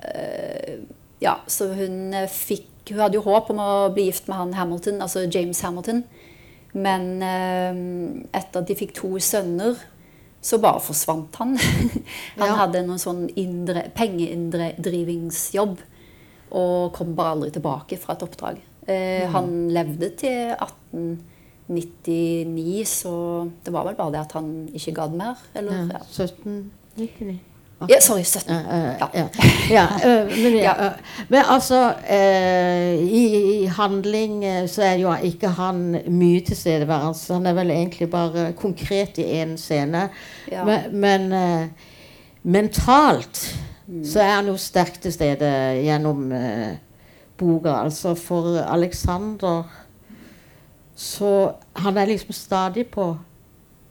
eh, 0.09 0.79
Ja, 1.23 1.37
så 1.47 1.69
hun 1.77 2.17
fikk 2.33 2.72
Hun 2.91 2.99
hadde 2.99 3.15
jo 3.19 3.23
håp 3.27 3.51
om 3.55 3.59
å 3.63 3.71
bli 3.95 4.05
gift 4.11 4.27
med 4.29 4.37
han 4.37 4.53
Hamilton, 4.59 5.01
altså 5.05 5.23
James 5.31 5.61
Hamilton. 5.63 6.03
Men 6.75 7.23
eh, 7.23 7.75
etter 8.39 8.61
at 8.63 8.67
de 8.71 8.75
fikk 8.79 8.93
to 8.97 9.11
sønner, 9.23 9.77
så 10.43 10.59
bare 10.59 10.81
forsvant 10.83 11.37
han. 11.39 11.57
han 12.41 12.49
Ja. 12.49 12.57
hadde 12.65 12.83
noen 12.87 12.99
sånn 12.99 13.29
indre, 13.39 13.85
pengeinndrivingsjobb 13.95 15.77
og 16.53 16.93
kom 16.97 17.15
bare 17.17 17.31
aldri 17.37 17.51
tilbake 17.55 17.97
fra 18.01 18.13
et 18.17 18.23
oppdrag. 18.27 18.59
Eh, 18.91 19.29
Han 19.31 19.69
levde 19.73 20.09
til 20.19 20.51
1899, 21.71 22.83
så 22.89 23.13
det 23.65 23.73
var 23.73 23.85
vel 23.87 23.95
bare 23.97 24.13
det 24.17 24.21
at 24.25 24.33
han 24.37 24.51
ikke 24.75 24.95
gadd 24.99 25.15
mer. 25.17 25.37
Eller, 25.55 25.87
ja. 25.95 26.01
1799. 26.03 27.39
Ja, 27.89 28.01
sorry, 28.01 28.23
17. 28.25 28.51
Eh, 28.51 28.59
eh, 28.59 28.95
Ja. 29.01 29.09
ja. 29.15 29.29
ja, 29.71 29.87
men, 30.43 30.57
ja. 30.57 30.75
Men 31.29 31.45
altså 31.49 31.95
eh, 32.09 32.95
i, 33.01 33.67
handling 33.67 34.45
eh, 34.45 34.69
så 34.69 34.83
er 34.83 35.01
jo 35.01 35.15
ikke 35.23 35.49
han 35.49 35.99
mye 36.09 36.41
tilstedeværelse. 36.47 37.35
Han 37.35 37.47
er 37.47 37.57
vel 37.59 37.71
egentlig 37.71 38.11
bare 38.11 38.53
konkret 38.53 39.19
i 39.19 39.27
én 39.43 39.57
scene. 39.57 40.09
Men, 40.51 40.81
men 40.93 41.33
eh, 41.33 41.67
mentalt 42.43 43.45
så 44.05 44.21
er 44.23 44.37
han 44.39 44.47
jo 44.49 44.57
sterkt 44.57 45.03
til 45.03 45.13
stede 45.13 45.49
gjennom 45.83 46.31
boka. 47.39 47.83
Altså 47.83 48.15
for 48.15 48.57
Alexander 48.63 49.63
så 50.97 51.53
Han 51.75 51.99
er 51.99 52.07
liksom 52.07 52.33
stadig 52.33 52.87
på 52.87 53.17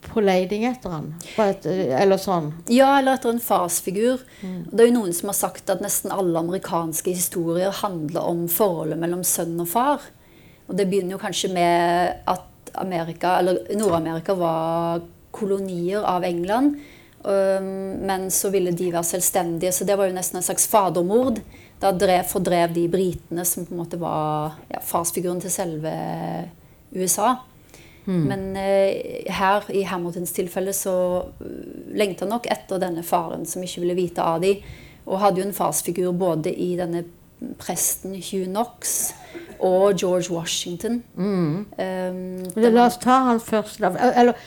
på 0.02 0.22
leiding 0.24 0.64
etter 0.68 0.92
han. 0.92 1.10
Et, 1.40 1.66
eller 1.66 2.20
sånn. 2.20 2.50
Ja, 2.72 2.98
eller 2.98 3.16
etter 3.16 3.32
en 3.32 3.42
farsfigur. 3.42 4.22
Mm. 4.42 4.56
Det 4.70 4.84
er 4.84 4.90
jo 4.90 4.96
noen 4.98 5.14
som 5.16 5.30
har 5.30 5.38
sagt 5.38 5.70
at 5.72 5.84
nesten 5.84 6.14
alle 6.14 6.42
amerikanske 6.42 7.14
historier 7.14 7.74
handler 7.82 8.26
om 8.32 8.46
forholdet 8.50 9.00
mellom 9.00 9.22
sønn 9.26 9.54
og 9.62 9.70
far. 9.72 10.08
Og 10.68 10.74
det 10.78 10.88
begynner 10.90 11.16
jo 11.16 11.22
kanskje 11.22 11.52
med 11.54 12.26
at 12.30 12.72
Amerika, 12.80 13.36
eller 13.38 13.60
Nord-Amerika 13.76 14.34
var 14.38 15.02
kolonier 15.30 16.04
av 16.08 16.24
England. 16.24 16.80
Um, 17.22 18.02
men 18.02 18.30
så 18.34 18.50
ville 18.50 18.72
de 18.74 18.88
være 18.90 19.06
selvstendige, 19.06 19.72
så 19.72 19.86
det 19.86 19.94
var 19.98 20.08
jo 20.08 20.16
nesten 20.16 20.40
en 20.40 20.46
slags 20.46 20.66
fadermord. 20.70 21.38
Da 21.82 21.92
drev, 21.94 22.24
fordrev 22.30 22.74
de 22.74 22.88
britene, 22.90 23.44
som 23.46 23.66
på 23.66 23.74
en 23.74 23.82
måte 23.84 24.00
var 24.00 24.58
ja, 24.70 24.82
farsfiguren 24.82 25.40
til 25.42 25.54
selve 25.54 25.92
USA. 26.94 27.36
Men 28.10 28.56
eh, 28.58 29.30
her 29.30 29.68
i 29.70 29.84
Hamiltons 29.86 30.32
tilfelle 30.34 30.74
så 30.74 30.94
uh, 31.22 31.50
lengta 31.94 32.26
han 32.26 32.34
nok 32.34 32.48
etter 32.50 32.80
denne 32.82 33.04
faren 33.06 33.46
som 33.46 33.62
ikke 33.62 33.84
ville 33.84 33.98
vite 33.98 34.24
av 34.24 34.40
dem. 34.42 34.62
og 35.06 35.18
hadde 35.18 35.40
jo 35.40 35.46
en 35.48 35.54
farsfigur 35.54 36.12
både 36.14 36.52
i 36.54 36.76
denne 36.78 37.04
presten 37.58 38.14
Hugh 38.14 38.46
Knox 38.46 39.12
og 39.58 39.96
George 39.98 40.30
Washington. 40.30 41.02
Um, 41.16 41.66
Men 41.76 42.74
La 42.74 42.86
oss 42.86 43.00
ta 43.02 43.18
han 43.26 43.40
først. 43.42 43.80
Eller 43.82 44.38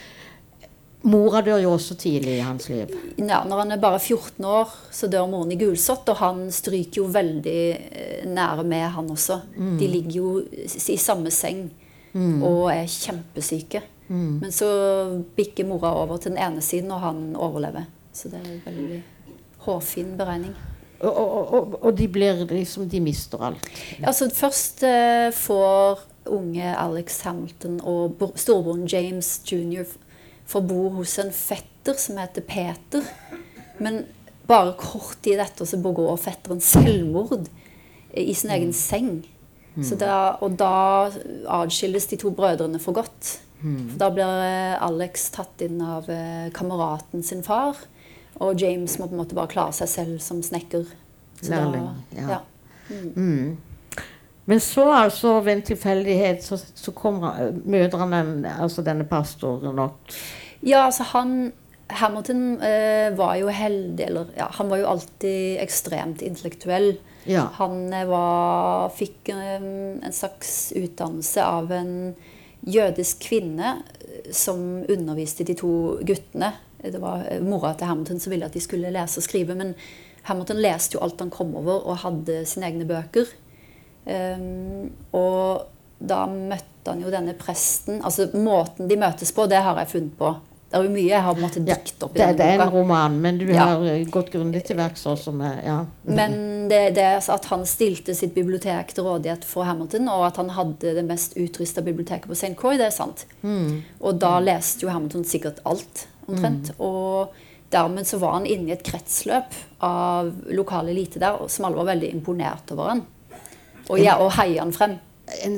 Mora 1.06 1.44
dør 1.46 1.60
jo 1.62 1.76
også 1.76 1.94
tidlig 2.02 2.40
i 2.40 2.46
hans 2.46 2.70
liv. 2.70 2.90
ja, 3.18 3.44
når 3.46 3.60
han 3.60 3.72
er 3.76 3.82
bare 3.82 4.00
14 4.00 4.46
år, 4.46 4.72
så 4.92 5.08
dør 5.08 5.28
moren 5.30 5.52
i 5.52 5.58
gulsott, 5.60 6.08
og 6.10 6.18
han 6.18 6.48
stryker 6.52 7.04
jo 7.04 7.06
veldig 7.14 7.60
eh, 7.76 8.24
nære 8.26 8.64
med, 8.64 8.88
han 8.96 9.12
også. 9.14 9.40
De 9.80 9.88
ligger 9.88 10.16
jo 10.18 10.32
i 10.66 10.98
samme 10.98 11.30
seng 11.32 11.68
og 12.15 12.69
er 12.72 12.86
kjempesyke. 12.88 13.81
Men 14.07 14.51
så 14.53 14.67
bikker 15.36 15.65
mora 15.67 15.89
over 16.03 16.17
til 16.22 16.31
den 16.31 16.39
ene 16.39 16.62
siden, 16.62 16.91
og 16.91 17.00
han 17.01 17.36
overlever. 17.36 17.88
Så 18.13 18.29
det 18.29 18.39
er 18.39 18.51
en 18.53 18.62
veldig 18.65 19.00
hårfin 19.65 20.13
beregning. 20.17 20.53
Og, 21.01 21.12
og, 21.17 21.53
og, 21.53 21.74
og 21.84 21.98
de 21.98 22.07
blir 22.07 22.45
liksom 22.48 22.88
De 22.89 23.01
mister 23.03 23.41
alt. 23.43 23.67
Altså 24.03 24.29
Først 24.34 24.84
eh, 24.88 25.31
får 25.36 26.00
unge 26.31 26.63
Alex 26.77 27.19
Hamilton 27.25 27.81
og 27.84 28.15
bro- 28.17 28.31
storebroren 28.39 28.88
James 28.88 29.41
jr. 29.51 29.84
får 30.48 30.62
bo 30.69 30.89
hos 30.95 31.17
en 31.19 31.31
fetter 31.36 31.93
som 32.00 32.17
heter 32.17 32.41
Peter. 32.48 33.03
Men 33.79 34.05
bare 34.48 34.74
kort 34.79 35.17
tid 35.25 35.39
etter 35.43 35.65
så 35.67 35.77
begår 35.84 36.15
fetteren 36.17 36.62
selvmord 36.62 37.50
i 38.15 38.34
sin 38.34 38.50
egen 38.55 38.72
seng. 38.74 39.25
Så 39.84 39.98
da, 40.00 40.38
og 40.41 40.53
da 40.58 41.10
adskilles 41.51 42.05
de 42.08 42.17
to 42.22 42.29
brødrene 42.32 42.79
for 42.79 42.96
godt. 42.96 43.39
For 43.65 43.98
da 43.98 44.08
blir 44.13 44.29
eh, 44.46 44.75
Alex 44.86 45.29
tatt 45.34 45.62
inn 45.65 45.79
av 45.82 46.08
eh, 46.12 46.50
kameraten 46.53 47.24
sin 47.25 47.41
far. 47.44 47.75
Og 48.44 48.60
James 48.62 48.98
må 49.00 49.08
på 49.08 49.15
en 49.15 49.22
måte 49.24 49.36
bare 49.36 49.50
klare 49.51 49.74
seg 49.74 49.89
selv 49.89 50.20
som 50.22 50.41
snekker. 50.44 50.86
Så 51.41 51.50
da- 51.50 51.63
Lærling, 51.65 51.88
ja. 52.15 52.39
Mm. 52.89 53.58
Men 54.46 54.60
så, 54.62 54.84
altså, 54.94 55.39
ved 55.41 55.53
en 55.58 55.62
tilfeldighet, 55.65 56.44
så, 56.46 56.60
så 56.75 56.91
kommer, 56.94 57.51
møter 57.65 57.98
han 58.03 58.46
altså 58.46 58.84
denne 58.86 59.08
pastoren 59.10 59.74
nok. 59.75 60.13
Ja, 60.62 60.84
altså 60.86 61.03
han 61.15 61.51
Hamilton 61.89 62.62
eh, 62.65 63.10
var 63.17 63.36
jo 63.41 63.50
heldig, 63.53 64.05
eller 64.08 64.29
ja, 64.38 64.48
han 64.60 64.70
var 64.70 64.77
jo 64.84 64.88
alltid 64.94 65.58
ekstremt 65.62 66.22
intellektuell. 66.25 66.96
Ja. 67.25 67.50
Han 67.58 67.94
eh, 67.94 68.05
var, 68.08 68.89
fikk 68.96 69.29
eh, 69.34 69.58
en 69.58 70.13
slags 70.13 70.74
utdannelse 70.75 71.46
av 71.46 71.72
en 71.74 71.94
jødisk 72.65 73.25
kvinne 73.29 73.75
eh, 74.00 74.32
som 74.34 74.86
underviste 74.89 75.46
de 75.48 75.58
to 75.58 75.74
guttene. 76.05 76.53
Det 76.86 77.01
var 77.01 77.25
mora 77.41 77.74
til 77.74 77.89
Hamilton 77.89 78.22
som 78.22 78.34
ville 78.34 78.46
at 78.46 78.53
de 78.53 78.62
skulle 78.62 78.94
lese 78.94 79.22
og 79.22 79.25
skrive, 79.25 79.58
men 79.58 79.74
Hamilton 80.29 80.62
leste 80.62 80.98
jo 80.98 81.03
alt 81.05 81.22
han 81.22 81.34
kom 81.34 81.55
over, 81.58 81.82
og 81.86 82.01
hadde 82.03 82.44
sine 82.50 82.70
egne 82.70 82.86
bøker. 82.89 83.29
Um, 84.05 84.91
og 85.17 85.65
da 85.98 86.25
møtte 86.29 86.91
han 86.91 87.00
jo 87.01 87.10
denne 87.10 87.34
presten 87.34 88.03
Altså 88.05 88.27
måten 88.38 88.86
de 88.86 89.00
møtes 89.01 89.32
på, 89.34 89.48
det 89.50 89.63
har 89.65 89.79
jeg 89.82 89.89
funnet 89.96 90.13
på. 90.20 90.29
Det 90.75 90.82
er 90.82 90.88
jo 90.89 90.91
mye 90.91 91.08
jeg 91.08 91.22
har 91.24 91.34
på 91.38 91.39
en 91.39 91.46
måte 91.46 91.62
dikt 91.63 92.03
opp 92.03 92.15
i 92.15 92.20
det, 92.20 92.25
denne 92.25 92.38
det 92.38 92.46
er 92.46 92.53
en 92.58 92.60
boka. 92.65 92.74
roman, 92.75 93.13
men 93.24 93.38
du 93.39 93.46
Ja. 93.48 93.65
har 93.70 93.84
eh, 93.88 94.01
gått 94.12 94.32
grundig 94.34 94.63
til 94.67 94.75
verks 94.75 95.05
også 95.08 95.32
med 95.32 95.62
ja. 95.63 95.77
Men 96.03 96.67
det, 96.67 96.82
det 96.98 97.05
altså 97.15 97.32
at 97.38 97.46
han 97.46 97.63
stilte 97.65 98.13
sitt 98.15 98.34
bibliotek 98.36 98.91
til 98.94 99.03
rådighet 99.08 99.46
for 99.48 99.63
Hamilton, 99.63 100.10
og 100.12 100.25
at 100.27 100.36
han 100.41 100.50
hadde 100.50 100.91
det 100.98 101.05
mest 101.08 101.38
utrusta 101.39 101.82
biblioteket 101.86 102.27
på 102.27 102.36
St. 102.36 102.51
Croix, 102.60 102.75
det 102.77 102.89
er 102.89 102.96
sant. 102.98 103.24
Og 104.01 104.20
da 104.20 104.34
leste 104.44 104.84
jo 104.84 104.89
Hamilton 104.91 105.24
sikkert 105.24 105.63
alt, 105.65 106.08
omtrent. 106.27 106.74
Og 106.79 107.32
dermed 107.72 108.05
så 108.05 108.20
var 108.20 108.34
han 108.34 108.46
inne 108.46 108.67
i 108.70 108.75
et 108.75 108.84
kretsløp 108.84 109.55
av 109.82 110.34
lokal 110.51 110.89
elite 110.91 111.20
der, 111.24 111.39
som 111.48 111.65
alle 111.70 111.79
var 111.79 111.94
veldig 111.94 112.12
imponert 112.13 112.72
over 112.75 112.89
han. 112.89 113.05
Og, 113.88 114.00
ja, 114.03 114.17
og 114.20 114.32
heia 114.36 114.60
han 114.65 114.74
frem. 114.75 115.00
En 115.46 115.55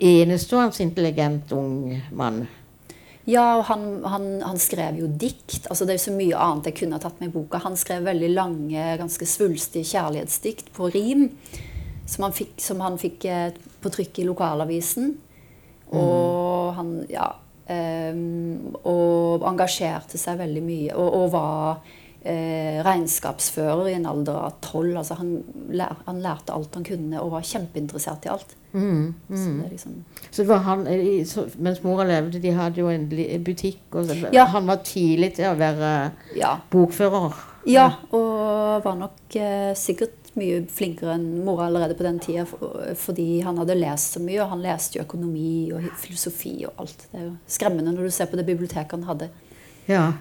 enestående 0.00 0.82
intelligent 0.82 1.52
ung 1.52 2.02
mann. 2.12 2.46
Ja, 3.24 3.44
og 3.56 3.64
han, 3.70 3.84
han, 4.04 4.26
han 4.44 4.58
skrev 4.60 4.98
jo 5.00 5.08
dikt. 5.08 5.68
altså 5.70 5.86
Det 5.86 5.94
er 5.94 6.00
jo 6.00 6.06
så 6.08 6.16
mye 6.16 6.40
annet 6.46 6.68
jeg 6.70 6.78
kunne 6.82 6.98
ha 6.98 7.04
tatt 7.04 7.22
med 7.22 7.30
i 7.30 7.36
boka. 7.36 7.62
Han 7.64 7.78
skrev 7.80 8.04
veldig 8.04 8.32
lange, 8.34 8.88
ganske 9.00 9.28
svulstige 9.28 9.88
kjærlighetsdikt 9.94 10.72
på 10.76 10.90
rim. 10.92 11.30
Som 12.10 12.26
han 12.26 12.36
fikk, 12.36 12.58
som 12.60 12.82
han 12.84 12.98
fikk 13.00 13.24
eh, 13.32 13.54
på 13.80 13.92
trykk 13.92 14.20
i 14.20 14.28
lokalavisen. 14.28 15.14
Og 15.94 16.76
han 16.76 16.98
ja, 17.12 17.30
Um, 17.64 18.74
Og 18.84 19.44
engasjerte 19.48 20.18
seg 20.20 20.36
veldig 20.42 20.62
mye. 20.64 20.90
Og, 21.00 21.14
og 21.16 21.30
var 21.32 21.78
eh, 22.24 22.80
regnskapsfører 22.84 23.90
i 23.92 23.94
en 23.98 24.06
alder 24.10 24.38
av 24.48 24.56
tolv. 24.64 24.96
Altså 25.00 25.14
han, 25.20 25.32
lær, 25.70 25.96
han 26.06 26.20
lærte 26.24 26.52
alt 26.56 26.74
han 26.74 26.84
kunne 26.88 27.20
og 27.22 27.30
var 27.36 27.46
kjempeinteressert 27.46 28.26
i 28.26 28.32
alt. 28.34 28.54
Så 28.74 28.80
det 29.30 29.68
liksom 29.70 29.92
Så 30.30 30.42
det 30.42 30.48
var 30.48 30.64
han, 30.66 30.80
så, 31.30 31.44
mens 31.62 31.82
mora 31.84 32.02
levde, 32.08 32.40
de 32.42 32.50
hadde 32.56 32.80
jo 32.82 32.88
en 32.90 33.04
butikk, 33.46 33.84
og 33.92 34.08
så, 34.08 34.16
Ja. 34.34 34.46
han 34.50 34.66
var 34.66 34.80
tidlig 34.82 35.34
til 35.36 35.44
å 35.52 35.54
være 35.58 36.10
Ja. 36.36 36.56
bokfører. 36.72 37.32
Ja, 37.66 37.86
og 38.12 38.82
var 38.84 38.96
nok 38.98 39.36
eh, 39.36 39.72
sikkert 39.74 40.10
mye 40.36 40.64
flinkere 40.66 41.14
enn 41.14 41.44
mora 41.46 41.68
allerede 41.68 41.94
på 41.96 42.02
den 42.02 42.18
tida, 42.18 42.42
for, 42.44 42.74
fordi 42.98 43.40
han 43.46 43.56
hadde 43.56 43.76
lest 43.78 44.16
så 44.16 44.20
mye. 44.20 44.42
Og 44.42 44.50
han 44.50 44.60
leste 44.64 44.98
jo 44.98 45.04
økonomi 45.04 45.70
og 45.72 45.86
filosofi 45.96 46.66
og 46.66 46.72
alt. 46.82 47.06
Det 47.12 47.20
er 47.20 47.24
jo 47.28 47.36
skremmende 47.46 47.94
når 47.94 48.02
du 48.02 48.10
ser 48.10 48.26
på 48.26 48.36
det 48.36 48.44
biblioteket 48.48 48.90
han 48.98 49.04
hadde. 49.04 49.30
Ja. 49.86 50.12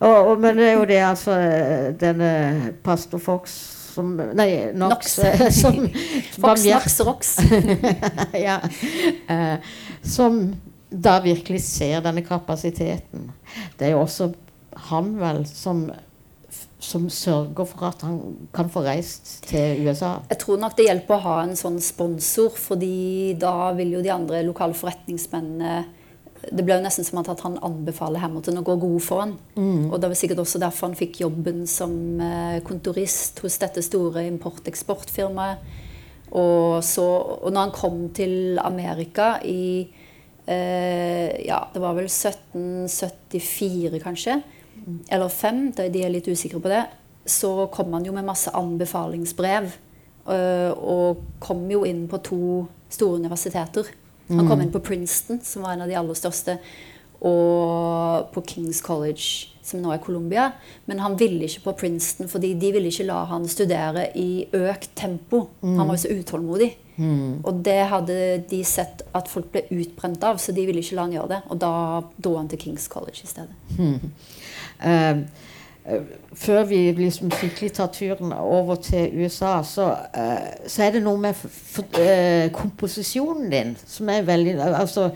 Og, 0.00 0.16
og, 0.16 0.34
men 0.42 0.58
det 0.58 0.68
er 0.68 0.76
jo 0.78 0.84
det, 0.88 1.00
altså 1.06 1.36
Denne 2.00 2.30
pastor 2.84 3.22
Fox 3.22 3.54
som 3.94 4.14
Nei, 4.34 4.48
Knox. 4.72 5.14
Knox. 5.14 5.18
eh, 5.18 5.50
Som 5.62 5.88
Fox, 6.42 6.64
Nox, 6.66 7.00
Rox. 7.06 7.36
ja, 8.46 8.60
eh, 9.28 9.56
som 10.02 10.40
da 10.90 11.18
virkelig 11.24 11.62
ser 11.66 12.02
denne 12.04 12.22
kapasiteten. 12.26 13.30
Det 13.78 13.88
er 13.88 13.94
jo 13.94 14.02
også 14.04 14.28
han 14.90 15.14
vel 15.18 15.40
som, 15.48 15.86
som 16.82 17.08
sørger 17.10 17.66
for 17.70 17.88
at 17.88 18.04
han 18.06 18.18
kan 18.54 18.70
få 18.70 18.84
reist 18.86 19.36
til 19.48 19.86
USA. 19.86 20.16
Jeg 20.30 20.42
tror 20.42 20.60
nok 20.62 20.76
det 20.78 20.88
hjelper 20.88 21.16
å 21.16 21.24
ha 21.24 21.36
en 21.46 21.56
sånn 21.58 21.80
sponsor, 21.82 22.54
fordi 22.58 23.34
da 23.40 23.72
vil 23.78 23.96
jo 23.96 24.04
de 24.04 24.12
andre 24.14 24.42
lokale 24.46 24.76
forretningsmennene 24.78 25.84
Det 26.50 26.64
ble 26.64 26.76
jo 26.76 26.82
nesten 26.84 27.04
som 27.06 27.20
at 27.22 27.40
han 27.44 27.58
anbefaler 27.64 28.20
Hamilton 28.22 28.58
å 28.60 28.64
gå 28.66 28.74
god 28.82 29.02
for 29.02 29.20
han. 29.24 29.32
Og 29.90 30.00
det 30.00 30.08
var 30.10 30.18
sikkert 30.18 30.42
også 30.42 30.58
derfor 30.62 30.88
han 30.90 30.98
fikk 30.98 31.20
jobben 31.22 31.66
som 31.70 32.20
eh, 32.20 32.58
kontorist 32.66 33.40
hos 33.44 33.58
dette 33.62 33.82
store 33.84 34.26
import-eksportfirmaet. 34.28 35.58
Og, 36.34 36.82
så, 36.82 37.04
og 37.44 37.52
når 37.52 37.60
han 37.60 37.74
kom 37.76 38.08
til 38.16 38.58
Amerika 38.58 39.38
i 39.46 39.86
eh, 40.46 41.46
Ja, 41.46 41.60
det 41.72 41.80
var 41.82 41.94
vel 41.94 42.08
1774, 42.10 44.00
kanskje. 44.02 44.42
eller 45.08 45.28
fem, 45.28 45.70
de 45.72 45.88
de 45.88 46.02
er 46.04 46.10
litt 46.10 46.28
usikre 46.28 46.60
på 46.60 46.68
det, 46.68 46.84
så 47.24 47.68
kom 47.72 47.92
han 47.94 48.04
jo 48.04 48.12
med 48.12 48.24
masse 48.24 48.50
anbefalingsbrev. 48.50 49.72
øh, 50.26 50.72
og 50.72 51.16
kom 51.40 51.70
jo 51.70 51.84
inn 51.84 52.08
på 52.08 52.18
to 52.18 52.66
store 52.88 53.20
universiteter. 53.20 53.84
Han 54.28 54.48
kom 54.48 54.62
inn 54.64 54.72
på 54.72 54.82
Princeton, 54.84 55.40
som 55.44 55.64
var 55.64 55.74
en 55.74 55.84
av 55.84 55.90
de 55.90 55.96
aller 56.00 56.18
største, 56.18 56.58
og 57.24 58.30
på 58.34 58.42
Kings 58.48 58.80
College, 58.84 59.50
som 59.64 59.80
nå 59.80 59.92
er 59.94 60.00
Columbia. 60.04 60.50
Men 60.88 61.00
han 61.00 61.16
ville 61.20 61.46
ikke 61.46 61.66
på 61.68 61.76
Princeton, 61.84 62.28
fordi 62.28 62.52
de 62.60 62.72
ville 62.74 62.90
ikke 62.92 63.06
la 63.08 63.22
han 63.30 63.46
studere 63.48 64.10
i 64.20 64.44
økt 64.52 64.90
tempo. 64.98 65.46
Han 65.62 65.86
var 65.86 65.94
jo 65.96 66.02
så 66.04 66.16
utålmodig. 66.18 66.70
Og 67.42 67.62
det 67.66 67.80
hadde 67.90 68.18
de 68.50 68.60
sett 68.68 69.02
at 69.16 69.30
folk 69.30 69.48
ble 69.54 69.64
utbrent 69.74 70.24
av, 70.26 70.38
så 70.38 70.54
de 70.54 70.66
ville 70.68 70.84
ikke 70.84 70.98
la 70.98 71.08
han 71.08 71.16
gjøre 71.16 71.32
det. 71.32 71.40
Og 71.50 71.62
da 71.64 71.72
dro 72.26 72.36
han 72.38 72.50
til 72.52 72.60
Kings 72.66 72.86
College 72.92 73.24
i 73.24 73.30
stedet. 73.30 73.56
Mm. 73.78 74.12
eh, 74.90 75.24
før 76.34 76.64
vi 76.64 76.92
liksom 76.96 77.30
skikkelig 77.30 77.72
tar 77.76 77.90
turen 77.92 78.32
over 78.32 78.78
til 78.80 79.10
USA, 79.20 79.58
så, 79.62 79.90
uh, 80.16 80.46
så 80.66 80.86
er 80.86 80.94
det 80.94 81.02
noe 81.04 81.20
med 81.20 81.34
eh, 82.00 82.48
komposisjonen 82.52 83.50
din 83.52 83.74
som 83.86 84.08
er 84.08 84.24
veldig 84.24 84.54
altså, 84.64 85.10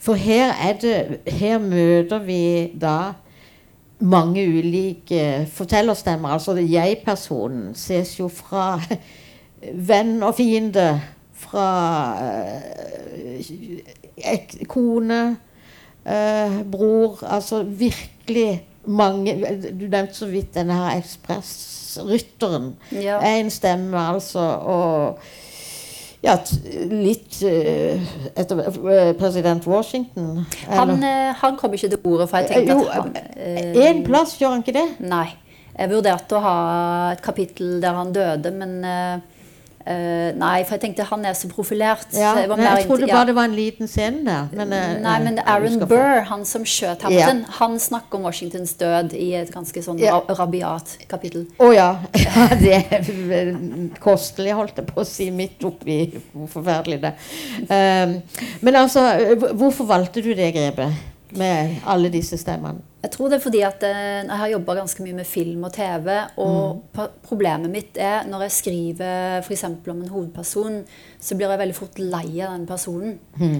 For 0.00 0.14
her 0.14 0.54
er 0.62 0.78
det 0.80 1.20
Her 1.26 1.58
møter 1.58 2.18
vi 2.18 2.72
da 2.80 3.12
mange 3.98 4.44
ulike 4.44 5.46
fortellerstemmer. 5.52 6.28
Altså 6.28 6.52
jeg-personen 6.52 7.74
ses 7.74 8.18
jo 8.18 8.28
fra 8.28 8.80
venn 9.90 10.22
og 10.22 10.34
fiende, 10.36 11.00
fra 11.32 11.68
uh, 12.20 13.40
kone, 14.68 15.36
eh, 16.06 16.62
bror 16.72 17.24
Altså 17.24 17.62
virkelig 17.62 18.62
mange 18.86 19.34
Du 19.72 19.86
nevnte 19.86 20.14
så 20.14 20.28
vidt 20.30 20.54
denne 20.54 20.76
her 20.78 21.00
Ekspressrytteren. 21.00 22.74
Ja. 22.92 23.18
Stemme, 23.50 23.98
altså. 23.98 24.40
Og 24.40 25.18
ja, 26.24 26.34
litt 26.90 27.38
eh, 27.46 28.02
etter 28.34 28.62
eh, 28.66 29.12
president 29.18 29.66
Washington. 29.68 30.44
Han, 30.66 30.96
eh, 31.04 31.32
han 31.38 31.58
kom 31.60 31.76
ikke 31.76 31.90
til 31.92 32.00
ordet, 32.02 32.28
for 32.30 32.42
jeg 32.42 32.50
tenkte 32.50 32.74
Jo, 32.74 32.86
at 32.88 33.04
han 33.04 33.82
En 33.86 34.02
plass, 34.06 34.34
gjør 34.40 34.56
han 34.56 34.64
ikke 34.64 34.76
det? 34.78 34.86
Nei. 35.06 35.28
Jeg 35.76 35.92
vurderte 35.92 36.38
å 36.38 36.40
ha 36.40 36.58
et 37.12 37.22
kapittel 37.22 37.76
der 37.82 37.98
han 37.98 38.14
døde, 38.16 38.50
men 38.56 38.78
eh, 39.86 40.30
Nei, 40.36 40.64
for 40.66 40.76
jeg 40.76 40.82
tenkte 40.82 41.06
han 41.08 41.24
er 41.28 41.36
så 41.38 41.48
profilert. 41.50 42.06
Ja, 42.12 42.32
så 42.34 42.42
jeg 42.44 42.50
nei, 42.50 42.66
jeg 42.66 42.86
trodde 42.88 43.08
bare 43.08 43.22
ja. 43.22 43.28
det 43.30 43.36
var 43.38 43.48
en 43.50 43.56
liten 43.56 43.90
scene 43.90 44.22
der. 44.26 44.50
Men, 44.56 44.74
uh, 44.74 44.96
Nei, 45.04 45.16
men 45.24 45.40
Aaron 45.44 45.78
Burr, 45.86 46.24
han 46.30 46.44
som 46.48 46.66
skjøt 46.66 47.06
Hamilton, 47.06 47.44
han 47.58 47.78
snakker 47.82 48.18
om 48.18 48.26
Washingtons 48.28 48.74
død 48.80 49.14
i 49.16 49.30
et 49.40 49.52
ganske 49.54 49.82
sånn 49.84 50.00
Ja. 50.02 50.18
ra- 50.18 50.36
rabiat 50.40 50.96
kapittel. 51.10 51.46
Å 51.62 51.70
ja. 51.74 51.90
ja. 52.26 52.48
Det 52.60 52.80
er 52.90 53.10
kostelig, 54.02 54.54
holdt 54.58 54.82
jeg 54.82 54.90
på 54.90 55.00
å 55.02 55.06
si, 55.08 55.30
midt 55.34 55.64
oppi 55.66 56.00
hvor 56.32 56.48
forferdelig 56.50 57.00
det 57.02 57.12
um, 57.70 58.16
Men 58.64 58.78
altså, 58.82 59.02
hvorfor 59.56 59.88
valgte 59.88 60.22
du 60.24 60.32
det 60.36 60.52
grepet 60.56 61.36
med 61.36 61.80
alle 61.86 62.10
disse 62.12 62.38
stemmene? 62.40 62.82
Jeg 63.06 63.12
tror 63.14 63.30
det 63.30 63.36
er 63.36 63.44
fordi 63.44 63.60
at 63.62 63.84
eh, 63.86 64.24
jeg 64.24 64.38
har 64.40 64.50
jobba 64.50 64.74
ganske 64.80 65.04
mye 65.04 65.14
med 65.14 65.28
film 65.30 65.66
og 65.68 65.72
TV. 65.76 66.08
Og 66.42 66.80
mm. 66.82 67.12
problemet 67.22 67.70
mitt 67.70 68.00
er 68.02 68.26
når 68.26 68.48
jeg 68.48 68.56
skriver 68.56 69.44
f.eks. 69.44 69.62
om 69.68 70.00
en 70.00 70.10
hovedperson, 70.10 70.80
så 71.22 71.38
blir 71.38 71.52
jeg 71.52 71.62
veldig 71.62 71.76
fort 71.78 72.00
lei 72.02 72.26
av 72.40 72.56
den 72.56 72.66
personen. 72.66 73.14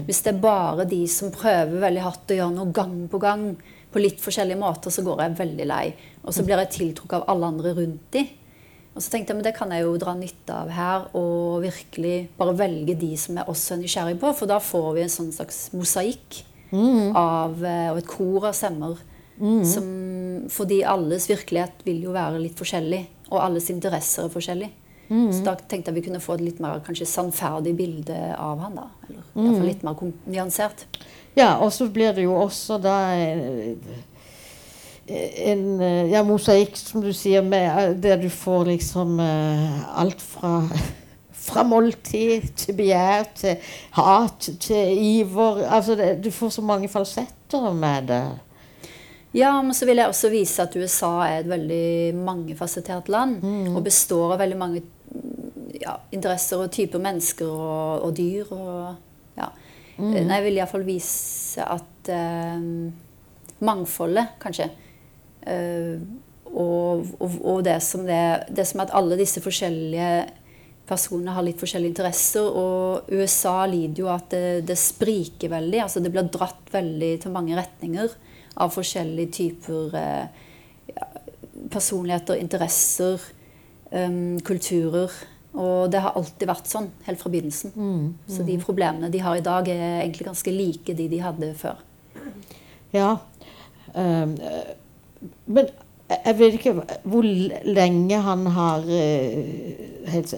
Hvis 0.09 0.19
det 0.25 0.33
er 0.33 0.43
bare 0.43 0.87
de 0.89 0.99
som 1.11 1.31
prøver 1.31 1.79
veldig 1.79 2.03
hardt 2.03 2.35
å 2.35 2.39
gjøre 2.41 2.57
noe 2.57 2.75
gang 2.75 2.99
på 3.07 3.21
gang, 3.23 3.47
på 3.87 4.03
litt 4.03 4.19
forskjellige 4.19 4.59
måter, 4.59 4.91
så 4.91 5.05
går 5.05 5.23
jeg 5.23 5.39
veldig 5.39 5.69
lei. 5.69 5.85
Og 6.25 6.35
så 6.35 6.43
blir 6.43 6.59
jeg 6.65 6.73
tiltrukket 6.75 7.21
av 7.21 7.31
alle 7.31 7.53
andre 7.53 7.71
rundt 7.77 8.11
de. 8.17 8.25
Og 8.97 9.03
så 9.03 9.13
tenkte 9.13 9.31
jeg, 9.31 9.37
men 9.39 9.45
det 9.45 9.55
kan 9.55 9.71
jeg 9.71 9.85
jo 9.85 9.97
dra 10.01 10.15
nytte 10.17 10.55
av 10.57 10.71
her, 10.73 11.03
og 11.15 11.61
virkelig 11.63 12.15
bare 12.35 12.55
velge 12.57 12.97
de 12.99 13.11
som 13.19 13.37
jeg 13.37 13.47
også 13.47 13.75
er 13.75 13.81
nysgjerrig 13.83 14.17
på, 14.19 14.31
for 14.35 14.49
da 14.49 14.57
får 14.59 14.87
vi 14.95 15.03
en 15.05 15.13
sånn 15.13 15.29
slags 15.35 15.67
mosaikk 15.77 16.41
av, 16.73 17.61
eh, 17.61 17.91
og 17.93 18.01
et 18.01 18.09
kor 18.09 18.49
av 18.49 18.57
stemmer. 18.57 18.97
Som, 19.37 19.87
fordi 20.49 20.81
alles 20.87 21.27
virkelighet 21.29 21.83
vil 21.85 22.01
jo 22.07 22.15
være 22.15 22.39
litt 22.41 22.57
forskjellig, 22.57 23.03
og 23.29 23.41
alles 23.43 23.69
interesser 23.69 24.25
er 24.25 24.33
forskjellig. 24.33 24.69
Så 25.07 25.39
da 25.45 25.53
tenkte 25.55 25.91
jeg 25.91 26.01
vi 26.01 26.03
kunne 26.09 26.19
få 26.19 26.35
et 26.35 26.43
litt 26.43 26.57
mer 26.59 26.81
kanskje 26.83 27.07
sannferdig 27.07 27.71
bilde 27.77 28.17
av 28.35 28.59
han. 28.59 28.75
da, 28.75 28.87
Eller 29.07 29.55
mm. 29.55 29.63
litt 29.63 29.85
mer 29.87 30.01
nyansert. 30.27 30.83
Ja, 31.37 31.55
og 31.63 31.71
så 31.71 31.87
blir 31.93 32.15
det 32.17 32.25
jo 32.25 32.33
også 32.35 32.79
da 32.81 32.97
eh, 33.15 33.77
en 35.47 35.65
eh, 35.79 36.11
ja, 36.11 36.23
mosaikk, 36.27 36.75
som 36.75 37.03
du 37.05 37.13
sier, 37.15 37.45
med, 37.45 37.69
eh, 37.69 37.93
der 38.03 38.19
du 38.19 38.27
får 38.33 38.67
liksom 38.73 39.19
alt 39.21 40.23
fra 40.23 40.59
fra 41.47 41.63
måltid 41.63 42.49
til 42.59 42.75
begjær 42.75 43.29
til 43.37 43.69
hat 43.95 44.49
til 44.59 44.99
iver. 44.99 45.63
Altså 45.71 45.95
det, 45.95 46.17
du 46.25 46.27
får 46.35 46.57
så 46.57 46.65
mange 46.65 46.89
falsetter 46.91 47.69
med 47.71 48.09
det. 48.11 48.25
Ja, 49.35 49.51
men 49.61 49.75
så 49.75 49.87
vil 49.87 49.99
jeg 49.99 50.09
også 50.09 50.31
vise 50.31 50.63
at 50.63 50.75
USA 50.79 51.11
er 51.25 51.41
et 51.41 51.49
veldig 51.49 52.15
mangefasettert 52.15 53.09
land. 53.11 53.41
Og 53.73 53.83
består 53.85 54.35
av 54.35 54.41
veldig 54.43 54.59
mange 54.59 54.83
mm, 54.83 55.73
ja, 55.81 55.97
interesser 56.15 56.63
og 56.63 56.71
typer 56.73 57.03
mennesker 57.03 57.49
og, 57.49 58.07
og 58.07 58.15
dyr. 58.17 58.47
Og, 58.55 58.95
ja. 59.37 59.51
Nei, 59.97 60.23
jeg 60.23 60.45
vil 60.45 60.59
iallfall 60.59 60.85
vise 60.87 61.65
at 61.65 62.11
eh, 62.13 62.65
mangfoldet, 63.65 64.35
kanskje 64.41 64.67
eh, 65.49 65.97
og, 66.47 67.07
og, 67.19 67.39
og 67.41 67.63
det 67.65 67.79
som 67.83 68.05
det, 68.07 68.21
det 68.53 68.65
som 68.69 68.83
at 68.85 68.93
alle 68.95 69.17
disse 69.19 69.41
forskjellige 69.43 70.11
personene 70.87 71.33
har 71.35 71.43
litt 71.43 71.59
forskjellige 71.59 71.91
interesser. 71.91 72.45
Og 72.47 73.11
USA 73.11 73.59
lider 73.69 74.05
jo 74.05 74.11
at 74.13 74.29
det, 74.31 74.63
det 74.69 74.77
spriker 74.79 75.51
veldig. 75.51 75.81
altså 75.83 76.03
Det 76.03 76.13
blir 76.13 76.29
dratt 76.31 76.71
veldig 76.71 77.11
til 77.25 77.35
mange 77.35 77.57
retninger 77.59 78.15
av 78.57 78.73
forskjellige 78.73 79.33
typer 79.37 79.97
eh, 79.97 80.45
ja, 80.93 81.07
personligheter, 81.73 82.39
interesser, 82.41 83.21
um, 83.91 84.37
kulturer. 84.45 85.13
Og 85.57 85.91
det 85.91 86.01
har 86.03 86.17
alltid 86.17 86.49
vært 86.49 86.69
sånn 86.69 86.91
helt 87.07 87.21
fra 87.21 87.31
begynnelsen. 87.33 87.73
Så 88.29 88.45
de 88.45 88.59
problemene 88.61 89.09
de 89.13 89.21
har 89.25 89.39
i 89.39 89.45
dag, 89.45 89.69
er 89.71 90.03
egentlig 90.03 90.27
ganske 90.27 90.53
like 90.53 90.93
de 90.97 91.07
de 91.09 91.21
hadde 91.23 91.53
før. 91.57 91.79
Ja. 92.93 93.15
Um, 93.95 94.35
men 95.49 95.71
jeg 96.07 96.35
vet 96.39 96.53
ikke 96.59 96.73
hvor 97.03 97.25
lenge 97.67 98.19
han 98.23 98.45
har 98.55 98.85
eh, 98.87 100.07
helt, 100.07 100.33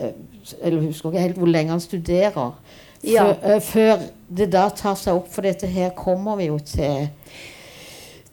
Eller 0.61 0.81
husker 0.81 1.11
ikke 1.11 1.25
helt 1.27 1.37
hvor 1.37 1.51
lenge 1.51 1.75
han 1.75 1.83
studerer. 1.83 2.55
Ja. 3.03 3.23
Før, 3.23 3.35
eh, 3.43 3.61
før 3.61 4.07
det 4.37 4.49
da 4.53 4.69
tar 4.75 4.97
seg 4.99 5.19
opp, 5.19 5.29
for 5.31 5.45
dette 5.45 5.69
her 5.69 5.93
kommer 5.95 6.39
vi 6.39 6.49
jo 6.49 6.57
til 6.59 7.09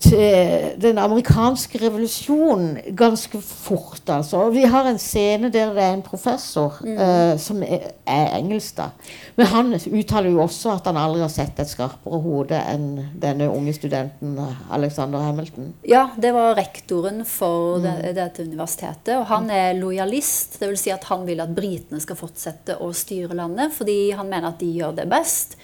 den 0.05 0.99
amerikanske 0.99 1.79
revolusjonen 1.81 2.79
ganske 2.97 3.41
fort. 3.41 4.03
altså. 4.09 4.37
Og 4.37 4.53
Vi 4.53 4.63
har 4.63 4.85
en 4.85 4.99
scene 4.99 5.51
der 5.51 5.73
det 5.75 5.83
er 5.83 5.95
en 5.95 6.03
professor 6.03 6.77
eh, 6.85 7.37
som 7.39 7.63
er, 7.63 7.93
er 8.07 8.37
engelsk. 8.37 8.77
da. 8.77 8.91
Men 9.37 9.47
han 9.47 9.73
uttaler 9.75 10.31
jo 10.31 10.43
også 10.43 10.75
at 10.77 10.87
han 10.87 10.97
aldri 10.97 11.21
har 11.21 11.33
sett 11.33 11.59
et 11.61 11.71
skarpere 11.71 12.21
hode 12.21 12.61
enn 12.61 13.07
denne 13.21 13.49
unge 13.51 13.73
studenten 13.73 14.37
eh, 14.39 14.61
Alexander 14.71 15.19
Hamilton. 15.19 15.73
Ja, 15.89 16.11
det 16.17 16.35
var 16.37 16.55
rektoren 16.57 17.25
for 17.25 17.81
det, 17.81 18.15
dette 18.17 18.45
universitetet. 18.45 19.17
Og 19.17 19.27
han 19.33 19.51
er 19.51 19.75
lojalist. 19.81 20.61
Dvs. 20.61 20.87
Si 20.87 20.93
at 20.93 21.09
han 21.09 21.25
vil 21.27 21.41
at 21.41 21.57
britene 21.57 22.01
skal 22.01 22.21
fortsette 22.21 22.77
å 22.85 22.93
styre 22.93 23.35
landet, 23.35 23.73
fordi 23.75 24.13
han 24.13 24.29
mener 24.29 24.53
at 24.53 24.61
de 24.61 24.71
gjør 24.77 25.01
det 25.01 25.09
best. 25.11 25.57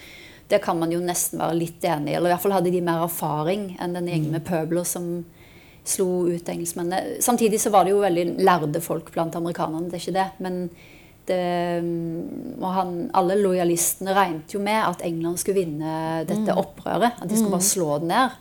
Det 0.49 0.61
kan 0.65 0.79
man 0.79 0.93
jo 0.93 1.01
nesten 1.03 1.41
være 1.41 1.59
litt 1.59 1.85
enig 1.85 2.13
i. 2.13 2.17
Eller 2.17 2.31
i 2.31 2.35
hvert 2.35 2.45
fall 2.45 2.57
hadde 2.57 2.73
de 2.75 2.83
mer 2.85 3.05
erfaring 3.07 3.71
enn 3.81 3.95
den 3.97 4.11
gjengen 4.11 4.35
med 4.35 4.45
pøbler 4.47 4.87
som 4.89 5.25
slo 5.85 6.29
ut 6.31 6.49
engelskmennene. 6.49 7.21
Samtidig 7.25 7.61
så 7.61 7.73
var 7.75 7.85
det 7.85 7.95
jo 7.95 8.03
veldig 8.03 8.27
lærde 8.45 8.83
folk 8.85 9.11
blant 9.15 9.35
amerikanerne, 9.39 9.89
det 9.91 9.99
er 9.99 10.05
ikke 10.05 10.19
det. 10.19 10.27
Men 10.45 10.59
det, 11.27 11.39
og 12.59 12.69
han, 12.75 12.95
alle 13.19 13.37
lojalistene 13.39 14.15
regnet 14.15 14.55
jo 14.55 14.61
med 14.63 14.81
at 14.83 15.05
England 15.07 15.39
skulle 15.39 15.63
vinne 15.63 16.23
dette 16.29 16.55
opprøret. 16.59 17.19
At 17.19 17.29
de 17.31 17.39
skulle 17.39 17.55
bare 17.57 17.67
slå 17.67 17.99
det 18.03 18.11
ned. 18.11 18.39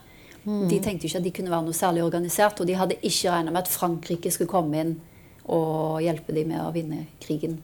De 0.70 0.78
tenkte 0.82 1.06
ikke 1.06 1.20
at 1.20 1.26
de 1.26 1.30
kunne 1.34 1.52
være 1.52 1.66
noe 1.68 1.76
særlig 1.76 2.02
organisert, 2.02 2.58
og 2.60 2.66
de 2.66 2.74
hadde 2.74 2.98
ikke 2.98 3.30
regnet 3.30 3.54
med 3.54 3.62
at 3.62 3.70
Frankrike 3.70 4.30
skulle 4.34 4.50
komme 4.50 4.80
inn 4.82 4.94
og 5.46 6.00
hjelpe 6.02 6.34
dem 6.34 6.50
med 6.50 6.62
å 6.62 6.72
vinne 6.74 7.04
krigen. 7.22 7.60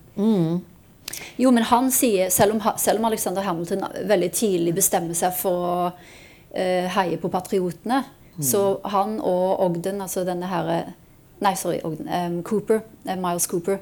Jo, 1.39 1.51
men 1.55 1.67
han 1.71 1.91
sier, 1.95 2.31
selv 2.35 2.57
om, 2.57 2.63
selv 2.79 3.01
om 3.01 3.09
Alexander 3.09 3.47
Hamilton 3.47 3.85
veldig 4.11 4.31
tidlig 4.35 4.75
bestemmer 4.79 5.15
seg 5.19 5.37
for 5.39 5.67
å 5.67 5.75
uh, 5.91 6.87
heie 6.99 7.19
på 7.21 7.31
patriotene, 7.33 8.03
så 8.43 8.79
han 8.93 9.17
og 9.19 9.61
Ogden, 9.65 10.01
altså 10.05 10.23
denne 10.27 10.47
her 10.47 10.93
Nei, 11.39 11.55
sorry, 11.55 11.79
Ogden, 11.87 12.09
Um, 12.11 12.43
Cooper, 12.43 12.81
uh, 13.07 13.15
Miles 13.15 13.47
Cooper, 13.47 13.79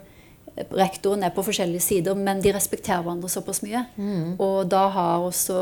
rektoren 0.77 1.25
er 1.25 1.33
på 1.33 1.45
forskjellige 1.45 1.85
sider, 1.85 2.17
men 2.17 2.41
de 2.45 2.53
respekterer 2.53 3.03
hverandre 3.05 3.29
såpass 3.33 3.63
mye. 3.65 3.83
Og 4.41 4.69
da 4.73 4.87
har 4.93 5.25
også 5.25 5.57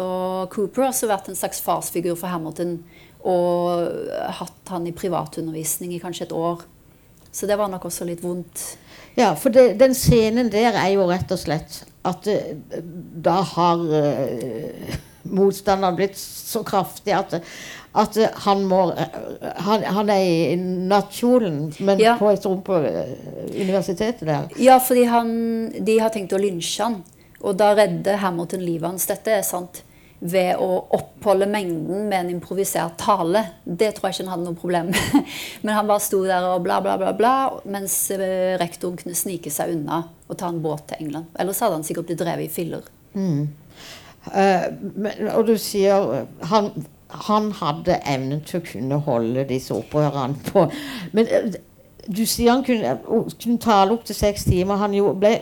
Cooper 0.55 0.89
også 0.89 1.11
vært 1.11 1.31
en 1.31 1.39
slags 1.39 1.63
farsfigur 1.63 2.15
for 2.19 2.31
Hamilton. 2.31 2.77
Og 3.25 3.89
hatt 4.39 4.71
han 4.71 4.87
i 4.87 4.93
privatundervisning 4.95 5.95
i 5.95 6.01
kanskje 6.03 6.29
et 6.29 6.35
år. 6.37 6.63
Så 7.35 7.49
det 7.51 7.57
var 7.59 7.71
nok 7.73 7.89
også 7.89 8.07
litt 8.07 8.23
vondt. 8.23 8.63
Ja, 9.19 9.33
for 9.39 9.51
det, 9.55 9.73
den 9.81 9.95
scenen 9.95 10.51
der 10.53 10.75
er 10.79 10.93
jo 10.95 11.07
rett 11.11 11.31
og 11.35 11.41
slett 11.41 11.81
at 12.07 12.27
eh, 12.31 12.57
da 13.25 13.39
har 13.55 13.81
uh, 13.81 14.97
motstanderen 15.35 15.97
blitt 15.97 16.19
så 16.21 16.61
kraftig 16.67 17.15
at, 17.17 17.39
at 17.97 18.19
han 18.45 18.65
må 18.69 18.83
eh, 18.93 19.17
han, 19.65 19.87
han 19.97 20.13
er 20.13 20.25
i 20.27 20.59
nattkjolen, 20.61 21.73
men 21.79 22.03
Ja. 22.03 22.17
på 22.21 22.29
et 22.35 22.45
rom 22.47 22.61
på 22.67 22.77
universitetet 23.55 24.27
der. 24.29 24.51
Ja, 24.61 24.79
fordi 24.83 25.07
han, 25.09 25.33
de 25.81 25.99
har 26.03 26.13
tenkt 26.15 26.35
å 26.37 26.43
lynsje 26.43 26.85
han. 26.85 27.01
Og 27.45 27.57
da 27.61 27.73
redder 27.77 28.21
Hamilton 28.23 28.63
livet 28.65 28.89
hans. 28.89 29.07
Dette 29.11 29.33
er 29.39 29.43
sant. 29.47 29.83
Ved 30.21 30.61
å 30.63 30.69
oppholde 30.97 31.49
mengden 31.51 32.07
med 32.09 32.17
en 32.21 32.31
improvisert 32.37 32.97
tale. 33.01 33.43
Det 33.65 33.91
tror 33.97 34.09
jeg 34.09 34.17
ikke 34.17 34.25
han 34.25 34.33
hadde 34.33 34.47
noe 34.47 34.61
problem 34.61 34.93
med. 34.95 35.33
Men 35.65 35.75
han 35.77 35.91
bare 35.91 36.05
sto 36.05 36.23
der 36.25 36.47
og 36.49 36.63
bla, 36.65 36.79
bla, 36.85 36.95
bla, 37.01 37.13
bla, 37.19 37.35
mens 37.69 37.99
eh, 38.15 38.55
rektoren 38.61 38.97
kunne 39.01 39.19
snike 39.19 39.53
seg 39.53 39.75
unna 39.75 40.05
og 40.29 40.39
ta 40.41 40.49
en 40.49 40.63
båt 40.65 40.87
til 40.89 41.05
England. 41.05 41.29
Ellers 41.41 41.61
hadde 41.61 41.81
han 41.81 41.87
sikkert 41.87 42.09
blitt 42.09 42.23
drevet 42.23 42.49
i 42.49 42.55
filler. 42.55 42.89
Eh, 44.33 44.67
men, 44.97 45.29
og 45.35 45.47
du 45.51 45.55
sier 45.61 46.17
eh, 46.17 46.47
han, 46.49 46.71
han 47.29 47.51
hadde 47.61 48.01
evnen 48.09 48.41
til 48.47 48.63
å 48.63 48.67
kunne 48.71 49.01
holde 49.05 49.45
disse 49.51 49.75
opprørerne 49.77 50.41
på 50.49 50.65
Men 51.13 51.29
uh, 51.29 51.59
du 52.09 52.25
sier 52.29 52.55
han 52.55 52.65
kunne, 52.65 52.97
kunne 53.41 53.61
tale 53.63 53.95
opp 53.95 54.05
til 54.09 54.17
seks 54.17 54.45
timer. 54.49 54.81
Han 54.81 54.97
jo 54.97 55.13
ble, 55.17 55.37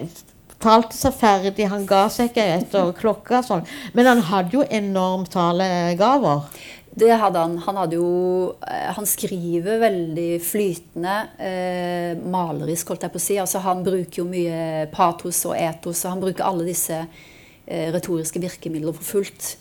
talte 0.63 0.97
seg 0.97 1.17
ferdig, 1.19 1.67
han 1.71 1.87
ga 1.89 2.05
seg 2.13 2.31
ikke 2.31 2.47
etter 2.59 2.93
klokka. 2.99 3.43
Sånn. 3.47 3.67
Men 3.97 4.11
han 4.11 4.23
hadde 4.31 4.59
jo 4.59 4.69
enormt 4.71 5.33
talegaver. 5.35 6.47
Det 6.95 7.09
hadde 7.17 7.41
han. 7.41 7.57
Han 7.65 7.79
hadde 7.81 7.97
jo 7.97 8.53
eh, 8.69 8.91
Han 8.97 9.07
skriver 9.09 9.81
veldig 9.81 10.29
flytende, 10.45 11.15
eh, 11.41 12.13
malerisk, 12.21 12.93
holdt 12.93 13.07
jeg 13.07 13.15
på 13.15 13.21
å 13.21 13.25
si. 13.27 13.39
Altså, 13.41 13.63
han 13.65 13.85
bruker 13.87 14.21
jo 14.21 14.29
mye 14.29 14.87
patos 14.93 15.41
og 15.49 15.57
etos, 15.57 16.05
og 16.05 16.15
han 16.15 16.25
bruker 16.25 16.45
alle 16.45 16.69
disse 16.69 16.99
eh, 17.01 17.89
retoriske 17.95 18.43
virkemidler 18.43 18.97
for 18.99 19.15
fullt. 19.17 19.55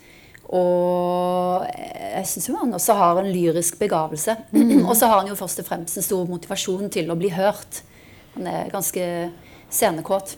Og 0.52 1.64
jeg 1.72 2.28
syns 2.28 2.50
jo 2.50 2.58
han 2.60 2.76
også 2.76 2.98
har 3.00 3.22
en 3.22 3.32
lyrisk 3.32 3.80
begavelse. 3.80 4.36
og 4.90 4.92
så 5.00 5.08
har 5.08 5.22
han 5.22 5.32
jo 5.32 5.40
først 5.40 5.64
og 5.64 5.70
fremst 5.70 6.02
en 6.02 6.08
stor 6.10 6.28
motivasjon 6.28 6.92
til 6.92 7.14
å 7.14 7.20
bli 7.20 7.32
hørt. 7.32 7.86
Han 8.36 8.52
er 8.52 8.74
ganske 8.74 9.08
scenekåt, 9.72 10.36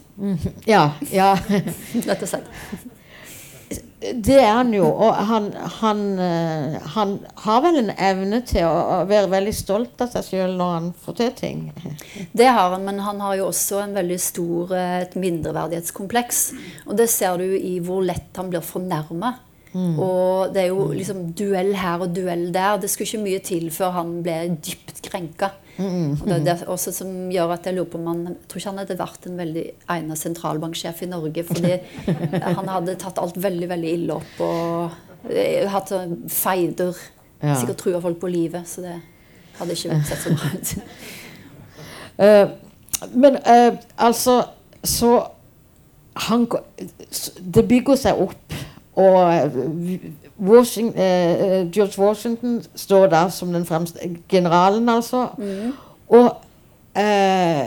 Ja, 0.69 0.91
ja. 1.11 1.33
rett 2.07 2.21
og 2.21 2.29
slett. 2.29 2.49
Det 4.13 4.35
er 4.35 4.51
han 4.51 4.73
jo. 4.75 4.85
Og 4.85 5.15
han, 5.29 5.47
han, 5.79 6.01
eh, 6.19 6.75
han 6.95 7.13
har 7.45 7.61
vel 7.63 7.79
en 7.79 7.91
evne 7.93 8.41
til 8.47 8.67
å, 8.67 8.73
å 8.97 8.97
være 9.09 9.31
veldig 9.31 9.53
stolt 9.55 10.03
av 10.03 10.11
seg 10.11 10.27
sjøl 10.27 10.57
når 10.59 10.73
han 10.73 10.89
får 11.05 11.17
til 11.21 11.31
ting. 11.37 11.61
Det 12.35 12.49
har 12.49 12.73
han, 12.75 12.83
men 12.83 12.99
han 13.05 13.23
har 13.23 13.37
jo 13.39 13.47
også 13.51 13.79
en 13.83 13.95
veldig 13.95 14.19
stor 14.21 14.75
eh, 14.75 14.97
et 15.05 15.15
mindreverdighetskompleks. 15.19 16.43
Og 16.87 16.99
det 16.99 17.07
ser 17.13 17.39
du 17.39 17.55
i 17.55 17.77
hvor 17.83 18.03
lett 18.05 18.35
han 18.39 18.51
blir 18.51 18.65
fornærma. 18.65 19.37
Og 19.73 20.53
det 20.53 20.63
er 20.63 20.69
jo 20.69 20.91
liksom 20.93 21.25
duell 21.37 21.73
her 21.77 22.03
og 22.05 22.13
duell 22.15 22.49
der. 22.53 22.77
Det 22.81 22.89
skulle 22.91 23.09
ikke 23.09 23.23
mye 23.23 23.43
til 23.45 23.69
før 23.73 23.95
han 23.97 24.15
ble 24.25 24.37
dypt 24.53 25.01
krenka. 25.05 25.49
Og 25.81 26.25
det 26.27 26.35
er 26.35 26.43
det 26.45 26.57
også 26.69 26.93
som 26.93 27.13
gjør 27.33 27.55
at 27.55 27.65
jeg 27.65 27.77
lurer 27.77 27.89
på 27.89 27.97
om 27.97 28.09
han 28.11 28.21
jeg 28.27 28.35
tror 28.49 28.61
ikke 28.61 28.69
han 28.69 28.81
hadde 28.83 28.99
vært 28.99 29.25
en 29.29 29.39
veldig 29.41 29.63
egnet 29.95 30.21
sentralbanksjef 30.21 31.01
i 31.01 31.09
Norge. 31.09 31.45
Fordi 31.49 31.73
han 32.59 32.69
hadde 32.75 32.97
tatt 33.01 33.21
alt 33.21 33.39
veldig 33.41 33.69
veldig 33.71 33.95
ille 33.97 34.19
opp 34.19 34.43
og 34.45 35.31
eh, 35.31 35.65
hatt 35.73 35.93
sånn 35.93 36.19
feider. 36.29 36.99
Ja. 37.41 37.57
Sikkert 37.59 37.81
trua 37.81 38.03
folk 38.03 38.21
på 38.21 38.29
livet. 38.31 38.69
Så 38.69 38.85
det 38.85 38.99
hadde 39.57 39.77
ikke 39.77 39.97
sett 40.05 40.21
så 40.21 40.35
bra 40.37 40.51
ut. 40.53 40.75
uh, 42.21 42.45
men 43.23 43.39
uh, 43.43 43.75
altså 43.97 44.43
Så 44.83 45.09
han 46.27 46.45
Det 47.53 47.63
bygger 47.67 47.97
seg 47.97 48.19
opp, 48.21 48.53
og 48.95 49.33
eh, 49.33 49.51
Washington, 50.39 51.01
eh, 51.01 51.71
George 51.71 52.01
Washington 52.01 52.63
står 52.75 53.07
der 53.07 53.29
som 53.29 53.53
den 53.53 53.65
fremste 53.65 53.99
generalen, 54.29 54.89
altså. 54.89 55.27
Og 56.09 56.35
eh, 56.95 57.65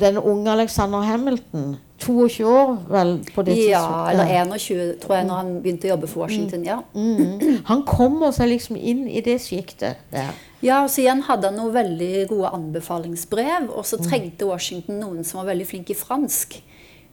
den 0.00 0.18
unge 0.18 0.50
Alexander 0.50 0.98
Hamilton, 0.98 1.76
22 1.98 2.48
år 2.48 2.76
vel 2.88 3.12
på 3.34 3.42
det 3.42 3.56
Ja, 3.68 4.10
eller 4.10 4.24
21, 4.24 4.94
tror 5.00 5.14
jeg, 5.14 5.24
når 5.26 5.34
han 5.34 5.54
begynte 5.62 5.88
å 5.88 5.94
jobbe 5.94 6.10
for 6.10 6.26
Washington. 6.26 6.64
ja. 6.64 6.80
Mm. 6.94 7.62
Han 7.64 7.82
kommer 7.88 8.34
seg 8.36 8.50
liksom 8.52 8.76
inn 8.76 9.06
i 9.08 9.22
det 9.24 9.38
sjiktet 9.40 10.02
der. 10.12 10.34
Ja, 10.62 10.82
og 10.82 10.90
så 10.90 11.00
igjen 11.04 11.22
hadde 11.24 11.48
han 11.48 11.56
noen 11.56 11.72
veldig 11.74 12.26
gode 12.28 12.52
anbefalingsbrev, 12.56 13.70
og 13.70 13.86
så 13.88 13.96
trengte 14.02 14.48
Washington 14.48 15.00
noen 15.00 15.24
som 15.24 15.40
var 15.40 15.52
veldig 15.54 15.66
flink 15.68 15.92
i 15.92 15.96
fransk. 15.96 16.58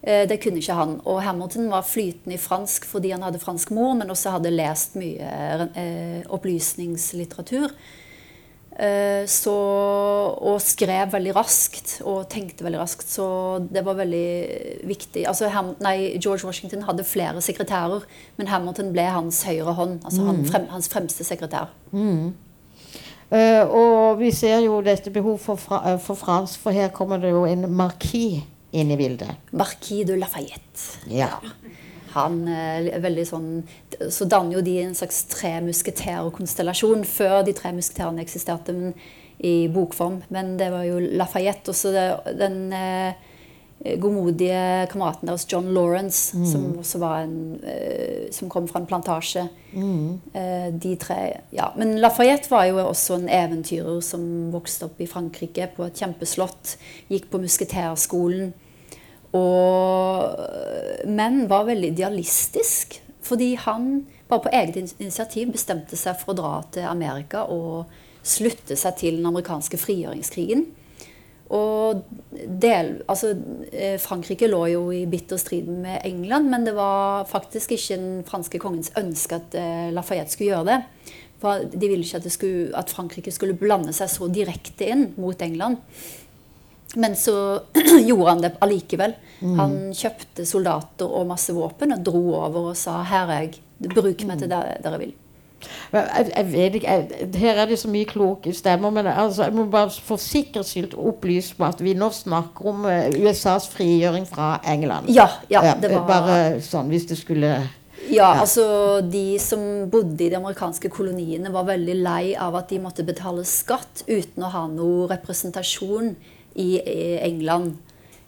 Eh, 0.03 0.27
Det 0.27 0.39
kunne 0.43 0.59
ikke 0.59 0.73
han. 0.77 0.97
Og 1.05 1.21
Hamilton 1.23 1.69
var 1.71 1.81
flytende 1.87 2.35
i 2.35 2.41
fransk 2.41 2.85
fordi 2.85 3.11
han 3.15 3.23
hadde 3.23 3.39
fransk 3.39 3.71
mor, 3.71 3.93
men 3.95 4.09
også 4.11 4.35
hadde 4.35 4.51
lest 4.51 4.95
mye 4.99 5.67
eh, 5.75 6.23
opplysningslitteratur. 6.29 7.71
Eh, 8.73 9.23
så, 9.29 9.53
og 10.41 10.61
skrev 10.61 11.11
veldig 11.13 11.35
raskt 11.37 11.99
og 12.09 12.25
tenkte 12.29 12.65
veldig 12.65 12.79
raskt, 12.81 13.05
så 13.07 13.25
det 13.69 13.83
var 13.85 13.99
veldig 14.01 14.83
viktig. 14.89 15.27
Altså, 15.29 15.47
Ham, 15.53 15.75
nei, 15.79 16.17
George 16.17 16.45
Washington 16.47 16.81
hadde 16.87 17.05
flere 17.05 17.41
sekretærer, 17.41 18.01
men 18.37 18.49
Hamilton 18.49 18.89
ble 18.95 19.05
hans 19.13 19.43
høyre 19.45 19.75
hånd. 19.77 19.99
Altså 20.03 20.25
han, 20.25 20.41
frem, 20.49 20.65
hans 20.73 20.89
fremste 20.89 21.23
sekretær. 21.23 21.69
Eh, 23.33 23.61
og 23.69 24.19
vi 24.19 24.31
ser 24.31 24.59
jo 24.65 24.81
dette 24.85 25.13
behov 25.13 25.37
for, 25.39 25.55
fra, 25.55 25.95
for 26.01 26.17
fransk, 26.17 26.59
for 26.59 26.71
her 26.75 26.89
kommer 26.93 27.21
det 27.21 27.29
jo 27.31 27.45
en 27.45 27.69
markis 27.71 28.41
inn 28.73 28.91
i 28.91 28.97
bildet. 28.99 29.29
Marquis 29.53 30.03
de 30.09 30.15
Lafayette. 30.19 30.99
Ja. 31.13 31.29
Han 32.13 32.43
eh, 32.47 32.91
er 32.93 33.01
veldig 33.01 33.23
sånn 33.25 33.47
Så 34.13 34.27
danner 34.29 34.59
jo 34.59 34.61
de 34.65 34.75
en 34.83 34.93
slags 34.97 35.23
tre 35.31 35.55
musketerer-konstellasjon 35.65 37.05
før 37.09 37.39
de 37.47 37.53
tre 37.57 37.71
musketerene 37.73 38.21
eksisterte 38.21 38.73
men, 38.75 38.93
i 39.41 39.67
bokform. 39.73 40.19
Men 40.33 40.55
det 40.61 40.69
var 40.73 40.83
jo 40.85 40.99
Lafayette. 41.17 41.69
Og 41.73 41.77
så 41.77 41.91
det- 41.95 42.37
den 42.37 42.59
eh, 42.73 43.13
godmodige 43.99 44.87
kameraten 44.91 45.27
deres, 45.27 45.45
John 45.51 45.73
Lawrence, 45.75 46.37
som 46.47 46.69
også 46.79 46.99
var 47.01 47.23
en 47.25 47.59
eh, 47.67 48.29
Som 48.31 48.49
kom 48.49 48.67
fra 48.69 48.79
en 48.79 48.85
plantasje. 48.87 49.47
Eh, 49.75 50.69
de 50.71 50.95
tre 51.01 51.41
Ja. 51.51 51.71
Men 51.77 51.97
Lafayette 51.99 52.49
var 52.49 52.65
jo 52.69 52.77
også 52.85 53.17
en 53.19 53.27
eventyrer 53.29 54.01
som 54.01 54.51
vokste 54.53 54.85
opp 54.87 55.01
i 55.01 55.07
Frankrike 55.09 55.67
på 55.75 55.85
et 55.85 55.97
kjempeslott. 55.99 56.77
Gikk 57.09 57.29
på 57.31 57.41
musketerskolen. 57.43 58.53
Og, 59.33 61.05
men 61.09 61.45
var 61.49 61.67
veldig 61.69 61.93
idealistisk. 61.95 62.99
Fordi 63.23 63.53
han 63.55 64.05
bare 64.29 64.43
på 64.43 64.53
eget 64.53 64.95
initiativ 64.99 65.53
bestemte 65.55 65.97
seg 65.99 66.17
for 66.19 66.33
å 66.33 66.37
dra 66.37 66.53
til 66.75 66.87
Amerika 66.89 67.45
og 67.51 67.91
slutte 68.23 68.75
seg 68.79 68.97
til 68.99 69.19
den 69.19 69.27
amerikanske 69.29 69.79
frigjøringskrigen. 69.79 70.65
Og 71.53 72.01
del, 72.31 72.95
altså, 73.11 73.33
eh, 73.71 73.99
Frankrike 74.01 74.47
lå 74.49 74.61
jo 74.71 74.85
i 74.95 75.03
bitter 75.05 75.37
strid 75.37 75.67
med 75.67 76.01
England, 76.07 76.49
men 76.49 76.65
det 76.65 76.73
var 76.73 77.27
faktisk 77.29 77.75
ikke 77.75 77.99
den 77.99 78.23
franske 78.25 78.61
kongens 78.63 78.93
ønske 78.97 79.37
at 79.37 79.57
eh, 79.59 79.91
Lafayette 79.93 80.33
skulle 80.33 80.55
gjøre 80.55 80.71
det. 80.71 80.79
For 81.43 81.67
De 81.67 81.89
ville 81.91 82.07
ikke 82.07 82.23
at, 82.23 82.31
skulle, 82.31 82.71
at 82.79 82.89
Frankrike 82.95 83.31
skulle 83.35 83.57
blande 83.59 83.93
seg 83.93 84.09
så 84.09 84.29
direkte 84.31 84.87
inn 84.89 85.09
mot 85.19 85.41
England. 85.43 85.83
Men 86.95 87.15
så 87.17 87.35
gjorde 88.09 88.29
han 88.29 88.43
det 88.43 88.53
allikevel. 88.63 89.15
Han 89.57 89.75
kjøpte 89.97 90.45
soldater 90.47 91.09
og 91.09 91.27
masse 91.33 91.53
våpen 91.55 91.95
og 91.95 92.05
dro 92.05 92.23
over 92.43 92.71
og 92.71 92.79
sa 92.79 93.01
her 93.07 93.31
er 93.33 93.47
jeg, 93.47 93.59
bruk 93.91 94.23
meg 94.29 94.39
til 94.39 94.51
det 94.51 94.63
dere 94.85 95.01
vil. 95.01 95.13
Jeg, 95.93 96.31
jeg 96.35 96.47
vet 96.51 96.75
ikke, 96.75 96.95
jeg, 96.95 97.27
Her 97.39 97.61
er 97.63 97.69
det 97.69 97.77
så 97.79 97.89
mye 97.91 98.07
kloke 98.09 98.53
stemmer, 98.55 98.91
men 98.93 99.07
altså, 99.07 99.45
jeg 99.47 99.55
må 99.55 99.65
bare 99.71 99.91
for 100.03 100.21
sikkerhets 100.21 100.73
skyld 100.73 100.97
opplyse 100.97 101.55
på 101.55 101.67
at 101.67 101.83
vi 101.83 101.93
nå 101.97 102.09
snakker 102.13 102.67
om 102.73 102.87
eh, 102.89 103.13
USAs 103.23 103.69
frigjøring 103.71 104.27
fra 104.29 104.57
England. 104.67 105.11
Ja, 105.13 105.29
ja, 105.51 105.75
det 105.79 105.93
var 105.93 106.05
Bare 106.09 106.37
sånn, 106.63 106.91
hvis 106.91 107.07
det 107.09 107.19
skulle 107.21 107.55
Ja, 108.11 108.33
altså 108.41 108.99
De 109.07 109.37
som 109.39 109.87
bodde 109.91 110.25
i 110.25 110.29
de 110.33 110.35
amerikanske 110.35 110.91
koloniene, 110.91 111.53
var 111.53 111.69
veldig 111.69 111.97
lei 112.01 112.33
av 112.35 112.57
at 112.59 112.73
de 112.73 112.81
måtte 112.83 113.05
betale 113.07 113.45
skatt 113.47 114.03
uten 114.09 114.43
å 114.43 114.51
ha 114.53 114.67
noe 114.71 115.07
representasjon 115.13 116.15
i, 116.55 116.79
England. 117.23 117.75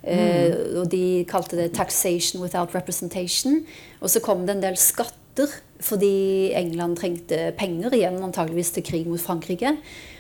Mm. 0.06 0.78
og 0.78 0.92
De 0.92 1.26
kalte 1.26 1.58
det 1.58 1.72
'taxation 1.74 2.42
without 2.42 2.76
representation'. 2.76 3.66
Og 4.02 4.10
så 4.10 4.20
kom 4.20 4.46
det 4.46 4.56
en 4.56 4.62
del 4.62 4.78
skatter 4.78 5.50
fordi 5.80 6.54
England 6.56 6.98
trengte 6.98 7.52
penger 7.58 7.94
igjen, 7.94 8.22
antageligvis 8.24 8.72
til 8.72 8.84
krig 8.84 9.08
mot 9.08 9.20
Frankrike. 9.20 9.78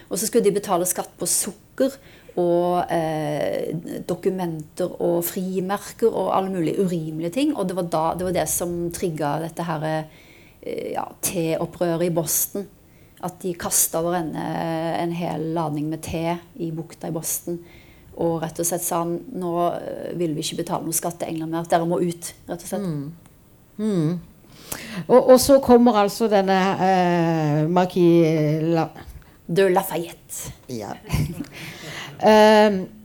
Og 0.09 0.19
så 0.19 0.27
skulle 0.27 0.45
de 0.45 0.57
betale 0.57 0.85
skatt 0.85 1.13
på 1.17 1.25
sukker 1.29 1.95
og 2.35 2.91
eh, 2.91 3.71
dokumenter 4.07 4.91
og 5.03 5.21
frimerker 5.23 6.11
og 6.11 6.33
alle 6.35 6.51
mulige 6.51 6.83
urimelige 6.83 7.35
ting. 7.37 7.53
Og 7.55 7.67
det 7.69 7.77
var, 7.77 7.87
da, 7.91 8.05
det, 8.17 8.27
var 8.27 8.35
det 8.35 8.47
som 8.51 8.73
trigga 8.95 9.37
dette 9.45 9.65
her, 9.65 9.85
eh, 9.87 10.91
ja, 10.97 11.05
teopprøret 11.23 12.09
i 12.09 12.13
Boston. 12.15 12.67
At 13.23 13.39
de 13.41 13.55
kasta 13.57 14.01
over 14.03 14.19
ende 14.19 14.43
en 14.99 15.15
hel 15.15 15.47
ladning 15.55 15.87
med 15.89 16.03
te 16.05 16.35
i 16.59 16.69
bukta 16.75 17.09
i 17.09 17.15
Boston. 17.15 17.61
Og 18.23 18.37
rett 18.43 18.59
og 18.59 18.67
slett 18.67 18.83
sa 18.85 19.01
han, 19.03 19.17
nå 19.35 19.51
eh, 19.75 20.13
vil 20.15 20.35
vi 20.37 20.43
ikke 20.45 20.61
betale 20.63 20.87
noe 20.87 20.95
skatt 20.95 21.19
til 21.19 21.33
England 21.33 21.51
mer. 21.51 21.67
Dere 21.71 21.87
må 21.89 21.99
ut. 21.99 22.31
rett 22.47 22.63
og 22.63 22.69
slett. 22.69 22.87
Mm. 23.77 24.19
Og, 25.07 25.19
og 25.19 25.39
så 25.39 25.59
kommer 25.63 25.99
altså 26.05 26.29
denne 26.31 26.59
eh, 26.87 27.61
Marquis 27.69 28.63
La... 28.75 28.87
De 29.45 29.67
Lafayette. 29.69 30.53
Ja. 30.73 30.95
um, 32.17 32.79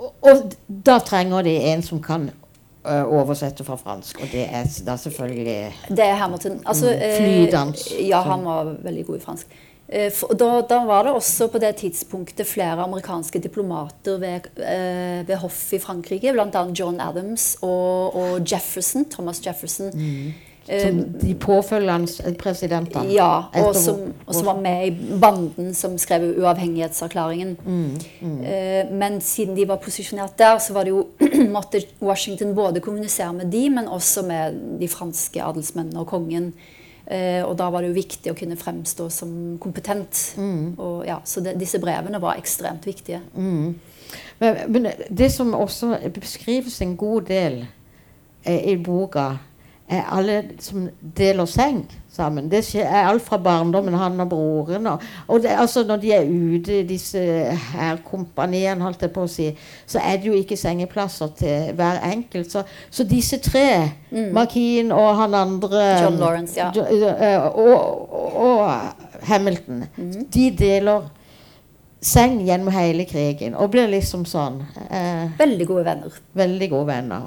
og, 0.00 0.14
og 0.26 0.54
da 0.66 0.96
trenger 1.06 1.44
de 1.46 1.52
en 1.70 1.84
som 1.86 2.00
kan 2.02 2.30
eh, 2.30 3.04
oversette 3.04 3.62
fra 3.64 3.76
fransk, 3.78 4.24
og 4.24 4.32
det 4.32 4.48
er 4.48 4.66
da 4.86 4.96
selvfølgelig 4.98 5.56
Det 5.88 6.06
er 6.06 6.14
Hamilton. 6.18 6.60
Altså, 6.66 6.90
Mm, 6.90 7.16
flydans. 7.20 7.86
Eh, 7.92 8.08
ja, 8.08 8.22
han 8.26 8.44
var 8.44 8.74
veldig 8.82 9.06
god 9.06 9.16
i 9.16 9.20
fransk. 9.20 9.58
Eh, 9.92 10.12
da, 10.38 10.48
da 10.62 10.84
var 10.86 11.04
det 11.04 11.12
også 11.18 11.48
på 11.50 11.58
det 11.58 11.72
tidspunktet 11.80 12.46
flere 12.46 12.84
amerikanske 12.84 13.40
diplomater 13.42 14.20
ved, 14.22 14.46
eh, 14.62 15.24
ved 15.26 15.40
hoff 15.42 15.72
i 15.74 15.80
Frankrike, 15.82 16.30
bl.a. 16.32 16.62
John 16.78 17.00
Adams 17.02 17.56
og, 17.62 18.14
og 18.14 18.52
Jefferson, 18.52 19.08
Thomas 19.10 19.42
Jefferson. 19.46 19.90
Mm. 19.94 20.32
som 20.70 20.98
de 21.18 21.32
påfølgende 21.34 22.34
presidentene. 22.38 23.08
ja, 23.10 23.48
og 23.58 23.74
som, 23.74 24.12
og 24.26 24.34
som 24.34 24.46
var 24.46 24.60
med 24.62 24.86
i 24.86 25.18
banden 25.18 25.72
som 25.74 25.96
skrev 25.98 26.28
uavhengighetserklæringen. 26.38 27.56
Eh, 28.20 28.92
men 28.92 29.20
siden 29.20 29.56
de 29.56 29.66
var 29.66 29.80
posisjonert 29.82 30.38
der, 30.38 30.58
så 30.58 30.76
var 30.76 30.86
det 30.86 30.92
jo 30.94 31.06
måtte 31.56 31.82
Washington 32.02 32.54
både 32.54 32.80
kommunisere 32.80 33.32
med 33.32 33.50
de, 33.50 33.70
men 33.70 33.88
også 33.88 34.22
med 34.22 34.60
de 34.78 34.88
franske 34.88 35.42
adelsmennene 35.42 36.00
og 36.00 36.06
kongen. 36.06 36.52
Eh, 37.10 37.42
og 37.42 37.56
da 37.58 37.66
var 37.74 37.82
det 37.82 37.90
jo 37.90 37.98
viktig 37.98 38.30
å 38.30 38.36
kunne 38.38 38.58
fremstå 38.58 39.08
som 39.10 39.32
kompetent. 39.62 40.18
Og, 40.78 41.02
ja, 41.08 41.18
så 41.26 41.42
det, 41.42 41.56
disse 41.58 41.80
brevene 41.82 42.20
var 42.22 42.38
ekstremt 42.38 42.86
viktige. 42.86 43.18
Men, 44.38 44.60
men 44.70 44.90
det 45.10 45.30
som 45.34 45.50
også 45.54 45.96
beskrives 46.14 46.80
en 46.84 46.96
god 47.00 47.26
del 47.30 47.64
eh, 48.44 48.70
i 48.72 48.76
boka, 48.78 49.32
er 49.90 50.06
alle 50.06 50.36
som 50.62 50.86
deler 51.02 51.50
seng 51.50 51.82
sammen. 52.12 52.48
Det 52.50 52.60
er 52.80 53.06
alt 53.08 53.22
fra 53.22 53.36
barndommen, 53.38 53.94
han 53.94 54.20
og 54.20 54.28
broren. 54.28 54.86
Og, 54.86 55.02
og 55.28 55.42
det, 55.42 55.50
altså 55.58 55.84
når 55.86 55.96
de 56.02 56.12
er 56.12 56.26
ute, 56.26 56.80
disse 56.88 57.18
her 57.74 57.96
kompaniene, 58.10 58.82
holdt 58.82 59.02
jeg 59.02 59.12
på 59.14 59.24
å 59.26 59.30
si, 59.30 59.50
så 59.86 59.98
er 60.02 60.16
det 60.18 60.26
jo 60.30 60.32
ikke 60.38 60.56
sengeplasser 60.58 61.30
til 61.38 61.70
hver 61.78 62.00
enkelt. 62.12 62.50
Så, 62.52 62.62
så 62.90 63.04
disse 63.04 63.38
tre, 63.38 63.66
Markien 64.34 64.92
og 64.92 65.16
han 65.16 65.34
andre 65.34 65.84
John 66.02 66.18
Lawrence, 66.18 66.58
ja. 66.58 66.70
Jo- 66.74 67.14
eh, 67.14 67.46
og, 67.46 68.12
og, 68.12 68.36
og 68.36 68.70
Hamilton, 69.30 69.84
de 70.34 70.50
deler 70.58 71.08
seng 72.00 72.38
gjennom 72.46 72.72
hele 72.72 73.04
krigen 73.04 73.52
og 73.60 73.74
blir 73.74 73.88
liksom 73.92 74.22
sånn 74.28 74.62
eh, 74.88 75.28
Veldig 75.36 75.66
gode 75.68 75.82
venner. 75.84 76.14
Veldig 76.36 76.68
gode 76.72 76.86
venner. 76.88 77.26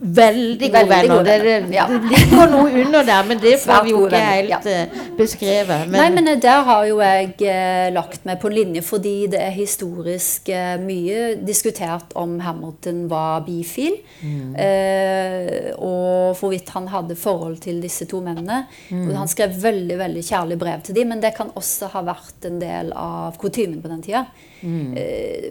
Veldig 0.00 0.70
gode 0.72 0.78
Veldig 0.78 0.88
venner. 0.88 1.10
gode 1.12 1.34
venner, 1.34 1.66
det, 1.68 1.74
ja. 1.76 1.84
det 1.92 2.12
ligger 2.14 2.52
noe 2.54 2.70
under 2.84 3.04
der, 3.04 3.26
men 3.28 3.42
det 3.42 3.52
får 3.60 3.84
vi 3.84 3.92
jo 3.92 4.00
ikke 4.06 4.22
helt 4.24 4.68
ja. 4.70 4.78
beskrevet. 5.18 5.84
Men, 5.92 5.98
Nei, 6.00 6.08
men 6.16 6.32
eh, 6.32 6.38
der 6.40 6.64
har 6.64 6.86
jo 6.88 7.02
jeg 7.04 7.34
eh, 7.52 7.90
lagt 7.92 8.24
meg 8.28 8.40
på 8.40 8.52
linje 8.52 8.84
fordi 8.86 9.14
det 9.34 9.42
er 9.44 9.52
historisk 9.58 10.48
eh, 10.56 10.78
mye 10.80 11.34
diskutert 11.44 12.16
om 12.18 12.38
Hamilton 12.44 13.04
var 13.12 13.44
bifil. 13.44 14.00
Eh, 14.24 15.68
og 15.76 16.38
hvorvidt 16.40 16.72
han 16.72 16.88
hadde 16.88 17.18
forhold 17.18 17.60
til 17.64 17.82
disse 17.84 18.08
to 18.08 18.22
mennene. 18.24 18.62
Og 18.94 19.12
han 19.18 19.28
skrev 19.28 19.52
veldig 19.60 20.00
veldig 20.00 20.24
kjærlig 20.24 20.58
brev 20.60 20.82
til 20.86 20.96
dem, 20.96 21.12
men 21.12 21.22
det 21.22 21.34
kan 21.36 21.52
også 21.58 21.92
ha 21.92 22.04
vært 22.08 22.48
en 22.48 22.60
del 22.62 22.92
av 22.96 23.36
kutymen 23.40 23.82
på 23.84 23.92
den 23.92 23.97
tida. 24.04 24.26
Mm. 24.58 24.94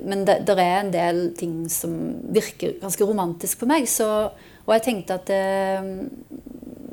men 0.03 0.25
det, 0.27 0.51
er 0.51 0.81
en 0.81 0.91
del 0.91 1.21
ting 1.39 1.61
som 1.71 1.93
virker 2.35 2.75
ganske 2.81 3.05
romantisk 3.07 3.61
på 3.61 3.69
meg. 3.69 3.87
Så, 3.87 4.07
og 4.65 4.73
jeg 4.75 4.83
tenkte 4.83 5.15
at 5.15 5.29
det, 5.29 6.09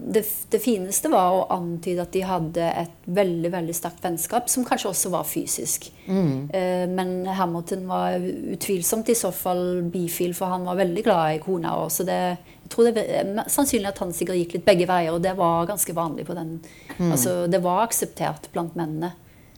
det, 0.05 0.23
det 0.53 0.61
fineste 0.63 1.11
var 1.13 1.35
å 1.35 1.47
antyde 1.55 2.05
at 2.05 2.13
de 2.15 2.23
hadde 2.27 2.69
et 2.85 3.09
veldig 3.17 3.51
veldig 3.55 3.75
sterkt 3.77 4.05
vennskap, 4.05 4.51
som 4.53 4.67
kanskje 4.67 4.93
også 4.93 5.13
var 5.15 5.27
fysisk. 5.29 5.91
Mm. 6.05 6.51
men 6.93 7.13
Hamilton 7.39 7.87
var 7.89 8.21
utvilsomt 8.21 9.09
i 9.09 9.17
så 9.17 9.31
fall 9.35 9.83
bifil, 9.91 10.35
for 10.37 10.53
han 10.53 10.67
var 10.69 10.79
veldig 10.83 11.05
glad 11.07 11.39
i 11.39 11.43
kona. 11.43 11.75
også. 11.83 12.03
så 12.03 12.09
det, 12.11 12.21
jeg 12.65 12.73
tror 12.73 12.91
det 12.97 13.05
er 13.05 13.35
sannsynlig 13.53 13.91
at 13.91 14.01
han 14.01 14.15
sikkert 14.17 14.41
gikk 14.43 14.57
litt 14.59 14.69
begge 14.69 14.89
veier, 14.89 15.13
og 15.13 15.23
det 15.25 15.35
var 15.39 15.69
ganske 15.69 15.97
vanlig 15.97 16.29
på 16.29 16.37
den. 16.37 16.57
Altså, 16.99 17.45
det 17.51 17.61
var 17.65 17.85
akseptert 17.85 18.49
blant 18.55 18.77
mennene. 18.79 19.15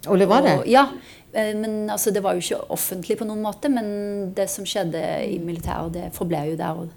Og 0.06 0.18
det 0.18 0.28
var 0.30 0.42
det. 0.46 0.54
Og, 0.60 0.66
ja, 0.70 0.86
eh, 1.32 1.52
men 1.56 1.90
altså, 1.90 2.10
det 2.14 2.22
var 2.24 2.34
jo 2.36 2.44
ikke 2.44 2.70
offentlig 2.74 3.18
på 3.20 3.26
noen 3.28 3.42
måte, 3.44 3.68
men 3.72 4.32
det 4.36 4.48
som 4.52 4.66
skjedde 4.68 5.02
i 5.30 5.38
militæret, 5.42 5.92
det 5.94 6.10
forble 6.16 6.44
jo 6.52 6.56
der. 6.60 6.82
Og 6.84 6.88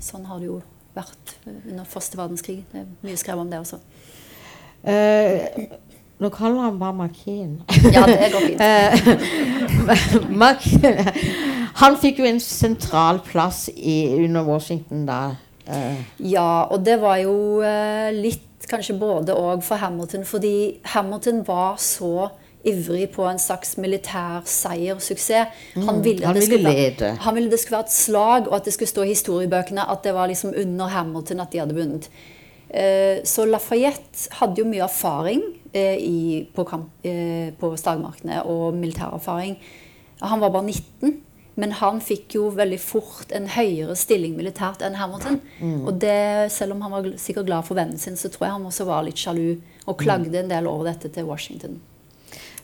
sånn 0.00 0.24
har 0.30 0.38
det 0.42 0.46
jo 0.50 0.60
vært 0.96 1.36
eh, 1.46 1.60
under 1.70 1.84
første 1.88 2.18
verdenskrig. 2.20 2.64
Det 2.72 2.82
er 2.84 2.90
mye 3.06 3.20
skrevet 3.20 3.44
om 3.46 3.50
det 3.52 3.60
også. 3.62 3.80
Eh, 4.84 5.68
nå 6.20 6.28
kaller 6.32 6.66
han 6.66 6.78
bare 6.80 6.96
Makin. 6.96 7.62
Ja, 7.92 8.04
det 8.08 8.32
går 8.32 8.46
fint. 8.48 8.60
Eh, 9.90 10.28
Mark, 10.28 10.62
han 11.80 11.94
fikk 11.98 12.18
jo 12.20 12.26
en 12.28 12.40
sentral 12.42 13.20
plass 13.24 13.68
i, 13.72 13.94
under 14.26 14.44
Washington 14.44 15.06
da. 15.08 15.20
Eh, 15.66 16.02
Ja, 16.34 16.66
og 16.70 16.84
det 16.84 16.98
var 17.00 17.16
jo 17.22 17.62
eh, 17.64 18.10
litt 18.14 18.66
kanskje 18.70 18.98
både 19.00 19.34
og 19.34 19.64
for 19.66 19.80
Hamilton, 19.80 20.26
fordi 20.28 20.80
Hamilton 20.92 21.40
var 21.48 21.78
så 21.80 22.28
ivrig 22.64 23.06
på 23.12 23.24
en 23.30 23.38
slags 23.38 23.76
militær 23.78 24.42
seiersuksess. 24.44 25.48
Han 25.86 26.02
ville, 26.04 26.26
han 26.26 26.34
ville 26.34 26.58
være- 26.68 27.16
Han 27.20 27.34
ville 27.34 27.50
det 27.50 27.60
skulle 27.60 27.76
være 27.78 27.86
et 27.86 27.92
slag, 27.92 28.48
og 28.48 28.54
at 28.56 28.64
det 28.64 28.72
skulle 28.74 28.88
stå 28.88 29.02
i 29.02 29.14
historiebøkene 29.14 29.88
at 29.90 30.02
det 30.02 30.12
var 30.14 30.26
liksom 30.28 30.52
under 30.56 30.86
Hamilton 30.88 31.40
at 31.40 31.50
de 31.52 31.58
hadde 31.58 31.74
vunnet. 31.74 32.08
Eh, 32.72 33.22
Så 33.24 33.44
Lafayette 33.46 34.28
hadde 34.32 34.58
jo 34.58 34.64
mye 34.64 34.82
erfaring 34.84 35.42
eh, 35.74 35.96
i, 35.98 36.48
på, 36.54 36.64
kamp, 36.64 36.90
eh, 37.04 37.50
på 37.58 37.76
slagmarkene 37.76 38.44
og 38.44 38.74
militærerfaring. 38.74 39.56
Han 40.22 40.40
var 40.40 40.50
bare 40.50 40.64
19, 40.66 41.16
men 41.56 41.72
han 41.72 42.00
fikk 42.00 42.34
jo 42.34 42.50
veldig 42.50 42.78
fort 42.80 43.32
en 43.32 43.46
høyere 43.48 43.96
stilling 43.96 44.36
militært 44.36 44.82
enn 44.82 44.94
Hamilton. 44.94 45.40
Og 45.86 45.98
det, 46.00 46.52
selv 46.52 46.72
om 46.72 46.80
han 46.82 46.90
var 46.92 47.02
sikkert 47.16 47.46
glad 47.46 47.64
for 47.64 47.74
vennen 47.74 47.98
sin, 47.98 48.14
så 48.16 48.28
tror 48.30 48.46
jeg 48.46 48.52
han 48.52 48.66
også 48.66 48.84
var 48.86 49.02
litt 49.02 49.16
sjalu 49.16 49.58
og 49.86 49.96
klagde 49.98 50.34
en 50.38 50.48
del 50.48 50.66
over 50.66 50.84
dette 50.92 51.08
til 51.12 51.24
Washington. 51.24 51.80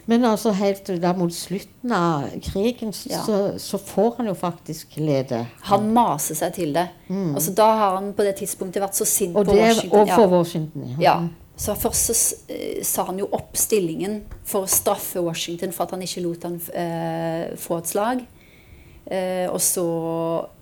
Men 0.07 0.23
altså 0.25 0.53
helt 0.55 0.87
da 1.03 1.11
mot 1.19 1.33
slutten 1.35 1.90
av 1.92 2.29
krigen 2.45 2.92
så, 2.95 3.09
Ja. 3.11 3.23
så, 3.27 3.38
så 3.59 3.79
får 3.83 4.12
han 4.21 4.29
jo 4.31 4.35
faktisk 4.38 4.95
lede. 5.03 5.40
Han 5.66 5.88
maser 5.95 6.38
seg 6.38 6.55
til 6.55 6.73
det. 6.77 6.85
Altså, 7.11 7.55
da 7.59 7.66
har 7.81 7.97
han 7.97 8.12
på 8.14 8.23
det 8.23 8.37
tidspunktet 8.38 8.83
vært 8.85 8.95
så 8.95 9.07
sint 9.09 9.35
Og 9.35 9.47
på 9.49 9.53
det 9.53 9.59
på 9.59 9.66
Washington. 9.66 9.99
overfor 10.01 10.31
Washington. 10.37 10.95
Ja. 11.03 11.16
Så 11.57 11.75
først 11.75 12.11
så 12.12 12.14
eh, 12.53 12.83
sa 12.85 13.07
han 13.09 13.19
jo 13.19 13.27
opp 13.33 13.57
stillingen 13.57 14.21
for 14.45 14.66
å 14.66 14.71
straffe 14.71 15.23
Washington 15.25 15.73
for 15.73 15.87
at 15.88 15.95
han 15.97 16.03
ikke 16.05 16.23
lot 16.23 16.42
han 16.45 16.61
eh, 16.75 17.57
få 17.59 17.79
et 17.81 17.90
slag. 17.90 18.23
Eh, 19.07 19.47
og 19.51 19.61
så, 19.62 19.87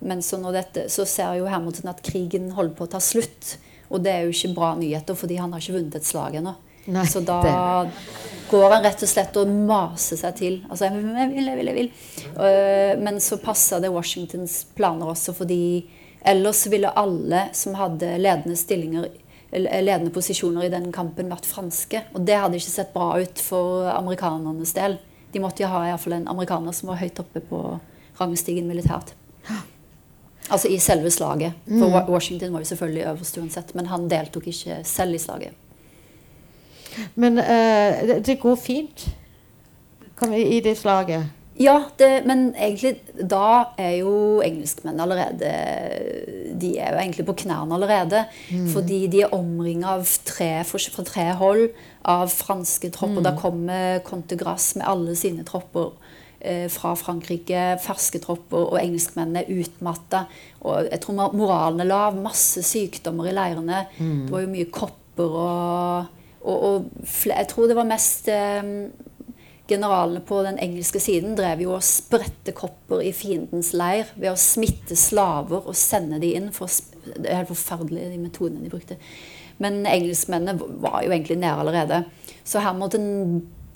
men 0.05 0.21
så, 0.25 0.37
når 0.41 0.57
dette, 0.59 0.89
så 0.93 1.05
ser 1.05 1.37
jo 1.39 1.49
Hamilton 1.51 1.89
at 1.91 2.01
krigen 2.05 2.51
holder 2.55 2.75
på 2.77 2.85
å 2.87 2.91
ta 2.95 3.01
slutt. 3.03 3.57
Og 3.91 4.01
det 4.01 4.11
er 4.13 4.23
jo 4.25 4.33
ikke 4.33 4.55
bra 4.57 4.71
nyheter, 4.79 5.17
fordi 5.17 5.37
han 5.37 5.51
har 5.53 5.61
ikke 5.61 5.77
vunnet 5.77 5.95
et 5.99 6.07
slag 6.07 6.39
ennå. 6.41 6.55
Nei, 6.85 7.05
Så 7.09 7.21
da 7.25 7.39
går 8.49 8.71
han 8.75 8.85
rett 8.85 9.01
og 9.01 9.09
slett 9.09 9.37
og 9.41 9.49
maser 9.49 10.19
seg 10.21 10.37
til. 10.37 10.57
Altså, 10.69 10.87
jeg 10.87 10.99
vil, 10.99 11.45
jeg 11.49 11.57
vil, 11.57 11.69
jeg 11.71 11.77
vil. 11.79 11.91
Uh, 12.37 12.93
men 13.01 13.19
så 13.23 13.39
passa 13.41 13.81
det 13.81 13.93
Washingtons 13.93 14.63
planer 14.77 15.09
også, 15.15 15.33
fordi 15.37 15.85
ellers 16.25 16.65
ville 16.69 16.93
alle 16.97 17.47
som 17.57 17.77
hadde 17.77 18.15
ledende 18.21 18.57
stillinger 18.57 19.09
ledende 19.55 20.11
posisjoner 20.11 20.65
i 20.65 20.71
den 20.73 20.89
kampen 20.91 21.29
vært 21.31 21.47
franske. 21.47 22.01
Og 22.15 22.25
det 22.27 22.37
hadde 22.39 22.59
ikke 22.59 22.73
sett 22.73 22.93
bra 22.95 23.13
ut 23.21 23.41
for 23.41 23.89
amerikanernes 23.93 24.73
del. 24.75 24.97
De 25.31 25.41
måtte 25.43 25.63
jo 25.63 25.69
ha 25.71 25.85
i 25.87 25.97
fall 25.99 26.17
en 26.17 26.27
amerikaner 26.31 26.75
som 26.75 26.91
var 26.91 26.99
høyt 27.01 27.19
oppe 27.23 27.41
på 27.43 27.61
rangstigen 28.19 28.67
militært. 28.67 29.13
Altså 30.45 30.69
i 30.69 30.79
selve 30.79 31.09
slaget. 31.09 31.55
For 31.67 32.09
Washington 32.11 32.53
var 32.53 32.63
jo 32.63 32.69
selvfølgelig 32.69 33.05
øverst 33.11 33.37
uansett, 33.41 33.75
men 33.77 33.89
han 33.89 34.09
deltok 34.09 34.49
ikke 34.51 34.81
selv 34.85 35.17
i 35.17 35.21
slaget. 35.21 35.64
Men 37.15 37.39
uh, 37.39 38.03
det, 38.07 38.21
det 38.27 38.39
går 38.41 38.55
fint 38.59 39.07
vi, 40.21 40.43
i 40.57 40.61
det 40.63 40.77
slaget. 40.79 41.31
Ja, 41.55 41.77
det, 41.99 42.25
men 42.27 42.49
egentlig 42.51 42.97
da 43.15 43.71
er 43.79 44.01
jo 44.01 44.41
engelskmenn 44.43 44.99
allerede 44.99 45.51
De 46.59 46.73
er 46.75 46.91
jo 46.91 46.99
egentlig 46.99 47.25
på 47.29 47.37
knærne 47.45 47.77
allerede. 47.77 48.25
Fordi 48.73 49.05
de 49.11 49.21
er 49.23 49.35
omringa 49.35 49.95
av 49.95 50.09
tre 50.27 50.49
fra 50.67 51.05
tre 51.07 51.29
hold 51.39 51.69
av 52.03 52.27
franske 52.33 52.91
tropper. 52.91 53.23
Da 53.23 53.35
kommer 53.39 54.03
Conte 54.03 54.35
Grasse 54.39 54.77
med 54.79 54.87
alle 54.87 55.15
sine 55.15 55.45
tropper 55.47 55.93
eh, 56.41 56.67
fra 56.71 56.91
Frankrike. 56.99 57.63
Ferske 57.83 58.19
tropper, 58.19 58.67
og 58.73 58.81
engelskmennene 58.81 59.45
er 59.45 59.63
utmatta. 59.63 60.25
Og 60.67 60.91
jeg 60.91 61.01
tror 61.05 61.31
moralen 61.39 61.85
er 61.85 61.89
lav. 61.89 62.19
Masse 62.19 62.65
sykdommer 62.67 63.31
i 63.31 63.35
leirene. 63.35 63.85
Det 63.95 64.35
var 64.35 64.43
jo 64.43 64.51
mye 64.51 64.69
kopper 64.75 65.39
og 65.39 66.13
Og, 66.45 66.63
og 66.69 67.11
jeg 67.25 67.49
tror 67.49 67.69
det 67.69 67.77
var 67.77 67.89
mest 67.89 68.29
eh, 68.31 68.63
Generalene 69.65 70.21
på 70.21 70.43
den 70.45 70.59
engelske 70.61 70.99
siden 71.01 71.33
drev 71.33 71.63
jo 71.63 71.71
og 71.73 71.85
spredte 71.85 72.53
kopper 72.53 73.01
i 73.01 73.09
fiendens 73.17 73.71
leir 73.73 74.11
ved 74.13 74.29
å 74.29 74.37
smitte 74.37 74.93
slaver 74.93 75.65
og 75.65 75.77
sende 75.79 76.19
de 76.21 76.35
inn. 76.37 76.51
For, 76.53 76.69
det 77.15 77.25
er 77.25 77.39
helt 77.39 77.49
forferdelig, 77.49 78.11
de 78.11 78.19
metodene 78.21 78.61
de 78.61 78.69
brukte. 78.69 78.99
Men 79.57 79.81
engelskmennene 79.89 80.69
var 80.83 80.99
jo 81.01 81.09
egentlig 81.09 81.39
nede 81.41 81.63
allerede. 81.63 82.03
Så 82.45 82.61
Hamilton 82.61 83.07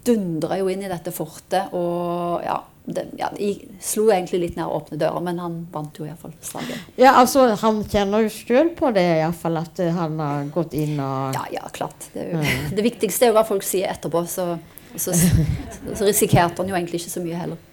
dundra 0.05 0.59
jo 0.59 0.69
inn 0.69 0.85
i 0.85 0.91
dette 0.91 1.13
fortet 1.15 1.73
og 1.73 2.45
ja, 2.45 2.59
det, 2.93 3.05
ja, 3.19 3.29
de 3.37 3.53
slo 3.83 4.07
egentlig 4.11 4.39
litt 4.43 4.57
ned 4.57 4.67
åpne 4.69 4.97
dører, 4.99 5.23
men 5.25 5.39
han 5.41 5.57
vant 5.71 5.99
jo 5.99 6.07
iallfall 6.07 6.33
slaget. 6.43 6.89
Ja, 6.99 7.13
altså, 7.21 7.45
han 7.61 7.83
kjenner 7.89 8.25
jo 8.25 8.33
sjøl 8.33 8.73
på 8.77 8.91
det, 8.95 9.05
iallfall, 9.19 9.59
at 9.61 9.81
eh, 9.83 9.93
han 9.95 10.19
har 10.21 10.49
gått 10.53 10.75
inn 10.77 10.99
og 11.03 11.37
Ja, 11.37 11.45
ja, 11.53 11.69
klart. 11.75 12.09
Det, 12.13 12.25
jo, 12.33 12.43
det 12.77 12.85
viktigste 12.85 13.27
er 13.27 13.33
jo 13.33 13.37
hva 13.39 13.45
folk 13.47 13.65
sier 13.67 13.91
etterpå, 13.93 14.23
så, 14.29 14.51
så, 14.95 15.15
så 15.15 16.01
risikerte 16.07 16.63
han 16.63 16.71
jo 16.71 16.77
egentlig 16.79 17.01
ikke 17.03 17.15
så 17.15 17.23
mye 17.25 17.39
heller. 17.43 17.65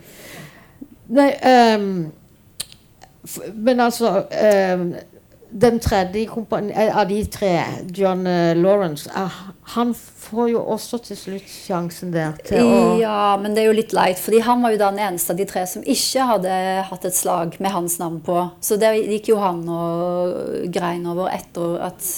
Nei, 1.17 1.31
um, 1.73 1.91
men 3.55 3.83
altså 3.83 4.27
ehm, 4.31 4.89
Den 5.51 5.79
tredje 5.81 6.27
eh, 6.75 6.99
av 6.99 7.09
de 7.09 7.21
tre, 7.31 7.53
John 7.95 8.27
eh, 8.27 8.57
Lawrence, 8.57 9.11
eh, 9.17 9.37
han 9.77 9.95
får 9.95 10.49
jo 10.51 10.63
også 10.75 10.99
til 11.07 11.19
slutt 11.19 11.47
sjansen 11.51 12.11
der 12.15 12.35
til 12.45 12.67
å 12.67 12.81
Ja, 12.99 13.37
men 13.41 13.55
det 13.55 13.63
er 13.63 13.71
jo 13.71 13.77
litt 13.79 13.95
leit, 13.97 14.19
fordi 14.19 14.43
han 14.43 14.65
var 14.65 14.75
jo 14.75 14.81
den 14.83 14.99
eneste 14.99 15.35
av 15.35 15.39
de 15.39 15.47
tre 15.49 15.63
som 15.71 15.87
ikke 15.87 16.27
hadde 16.33 16.57
hatt 16.91 17.07
et 17.07 17.17
slag 17.17 17.57
med 17.63 17.73
hans 17.75 17.99
navn 18.03 18.19
på. 18.27 18.41
Så 18.61 18.79
det 18.81 18.91
gikk 19.05 19.31
jo 19.33 19.41
han 19.43 19.63
og 19.71 20.67
grein 20.75 21.07
over 21.07 21.31
etter 21.31 21.79
at 21.93 22.11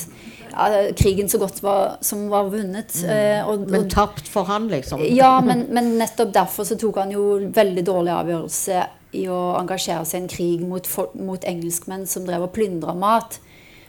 ja, 0.48 0.68
krigen 0.96 1.28
så 1.28 1.38
godt 1.38 1.62
var, 1.62 1.98
som 2.00 2.28
var 2.32 2.48
vunnet. 2.52 2.96
eh, 3.04 3.48
og, 3.48 3.68
Men 3.70 3.88
tapt 3.92 4.28
for 4.28 4.48
han, 4.48 4.68
liksom. 4.72 5.04
ja, 5.14 5.36
men, 5.44 5.66
men 5.70 5.98
nettopp 6.00 6.32
derfor 6.34 6.68
så 6.68 6.78
tok 6.80 7.02
han 7.04 7.12
jo 7.12 7.26
veldig 7.54 7.84
dårlig 7.86 8.14
avgjørelse 8.16 8.86
i 9.16 9.24
å 9.32 9.38
engasjere 9.58 10.04
seg 10.06 10.20
i 10.20 10.22
en 10.24 10.32
krig 10.32 10.64
mot, 10.68 10.88
mot 11.16 11.44
engelskmenn 11.48 12.06
som 12.08 12.26
drev 12.28 12.48
og 12.48 12.54
plyndra 12.56 12.94
mat. 12.96 13.40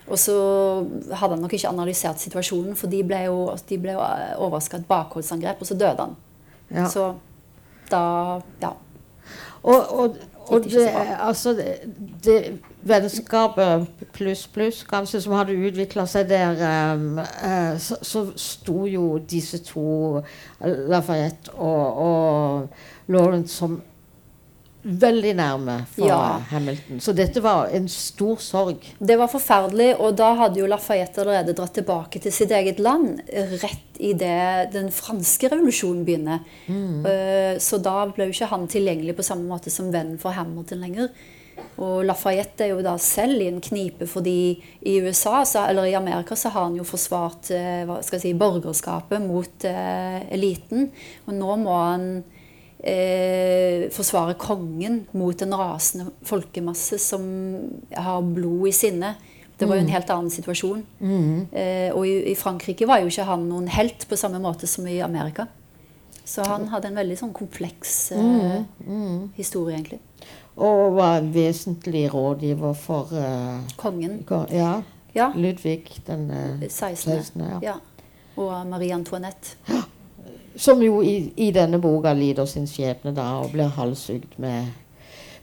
Og 0.09 0.17
så 0.17 0.35
hadde 1.11 1.35
han 1.35 1.43
nok 1.43 1.53
ikke 1.53 1.69
analysert 1.69 2.21
situasjonen, 2.21 2.77
for 2.79 2.89
de 2.91 3.03
ble 3.05 3.25
jo, 3.27 3.43
de 3.69 3.77
ble 3.81 3.93
jo 3.93 4.03
overraska 4.41 4.79
av 4.79 4.83
et 4.83 4.89
bakholdsangrep, 4.89 5.61
og 5.61 5.69
så 5.69 5.77
døde 5.77 6.07
han. 6.07 6.15
Ja. 6.69 6.89
Så 6.89 7.11
da 7.91 8.03
Ja. 8.61 8.75
Og, 9.63 9.99
og, 9.99 10.15
og 10.47 10.63
det, 10.63 10.89
altså, 11.19 11.51
det, 12.23 12.59
vennskapet 12.81 13.87
pluss 14.15 14.47
pluss 14.47 14.83
kanskje 14.87 15.19
som 15.21 15.35
hadde 15.35 15.57
utvikla 15.67 16.05
seg 16.07 16.29
der, 16.29 16.61
um, 16.95 17.19
uh, 17.19 17.75
så, 17.77 17.97
så 18.01 18.23
sto 18.39 18.85
jo 18.87 19.17
disse 19.19 19.59
to, 19.67 20.21
Lafayette 20.63 21.51
og, 21.57 21.99
og 22.05 23.11
Lawrence, 23.11 23.55
som 23.55 23.81
veldig 24.83 25.33
nærme 25.35 25.85
for 25.91 26.07
Ja. 26.07 26.39
Hamilton. 26.51 26.99
Så 27.03 27.13
dette 27.15 27.41
var 27.43 27.67
en 27.75 27.87
stor 27.91 28.37
sorg. 28.39 28.77
Det 28.99 29.17
var 29.19 29.27
forferdelig, 29.27 29.95
og 29.99 30.15
da 30.15 30.33
hadde 30.35 30.59
jo 30.61 30.67
Lafayette 30.67 31.19
allerede 31.21 31.53
dratt 31.53 31.73
tilbake 31.75 32.21
til 32.21 32.31
sitt 32.31 32.51
eget 32.51 32.79
land 32.79 33.19
rett 33.61 33.99
idet 33.99 34.71
den 34.71 34.87
franske 34.89 35.49
revolusjonen 35.51 36.05
begynner. 36.05 36.39
Eh, 36.69 37.57
Så 37.59 37.81
da 37.83 38.05
ble 38.07 38.29
jo 38.29 38.31
ikke 38.31 38.47
han 38.53 38.67
tilgjengelig 38.67 39.15
på 39.17 39.23
samme 39.23 39.47
måte 39.49 39.69
som 39.69 39.91
vennen 39.91 40.17
for 40.17 40.31
Hamilton 40.31 40.79
lenger. 40.79 41.09
Og 41.77 42.05
Lafayette 42.05 42.61
er 42.63 42.69
jo 42.69 42.81
da 42.81 42.95
selv 42.97 43.41
i 43.41 43.47
en 43.51 43.59
knipe 43.59 44.07
fordi 44.07 44.61
i 44.81 45.01
USA, 45.03 45.43
så, 45.43 45.65
eller 45.67 45.83
i 45.89 45.93
Amerika, 45.93 46.33
så 46.35 46.49
har 46.49 46.63
han 46.69 46.77
jo 46.77 46.83
forsvart 46.87 47.51
eh, 47.51 47.83
skal 48.01 48.15
jeg 48.17 48.21
si, 48.21 48.33
borgerskapet 48.33 49.19
mot 49.27 49.65
eh, 49.67 50.21
eliten. 50.31 50.89
Og 51.27 51.33
nå 51.35 51.57
må 51.59 51.75
han 51.83 52.23
eh, 52.83 53.89
forsvare 53.91 54.33
kongen 54.39 55.01
mot 55.13 55.41
en 55.41 55.53
rasende 55.59 56.11
folkemasse 56.27 56.99
som 57.01 57.23
har 57.95 58.21
blod 58.21 58.67
i 58.69 58.73
sinne. 58.75 59.15
Det 59.59 59.67
var 59.67 59.75
jo 59.75 59.83
en 59.83 59.91
helt 59.91 60.09
annen 60.15 60.31
situasjon. 60.31 60.83
Eh, 61.51 61.89
og 61.91 62.05
i, 62.07 62.13
i 62.31 62.35
Frankrike 62.39 62.87
var 62.87 63.01
jo 63.03 63.09
ikke 63.11 63.25
han 63.27 63.47
noen 63.49 63.67
helt 63.75 64.05
på 64.07 64.15
samme 64.19 64.39
måte 64.39 64.67
som 64.71 64.87
i 64.87 65.01
Amerika. 65.03 65.47
Så 66.29 66.45
han 66.45 66.67
hadde 66.69 66.87
en 66.91 66.95
veldig 66.99 67.17
sånn 67.19 67.33
kompleks 67.33 68.11
eh, 68.13 68.61
historie, 69.35 69.75
egentlig. 69.75 69.99
Og 70.59 70.93
var 70.95 71.17
en 71.19 71.29
vesentlig 71.33 72.05
rådgiver 72.13 72.73
for 72.77 73.11
eh, 73.17 73.59
Kongen. 73.79 74.21
ja, 74.53 74.81
Ja. 75.15 75.31
Ludvig 75.35 75.87
den 76.05 76.29
eh, 76.31 76.67
16. 76.69 76.95
16. 77.17 77.41
Ja. 77.49 77.59
Ja. 77.63 77.77
Og 78.37 78.53
Marie 78.69 78.93
Antoinette. 78.95 79.57
Som 80.59 80.81
jo 80.83 80.99
i, 81.05 81.31
i 81.39 81.49
denne 81.55 81.79
boka 81.79 82.11
lider 82.17 82.47
sin 82.49 82.65
skjebne 82.67 83.13
da 83.15 83.29
og 83.39 83.53
blir 83.53 83.69
halshugd 83.77 84.35
med 84.43 84.65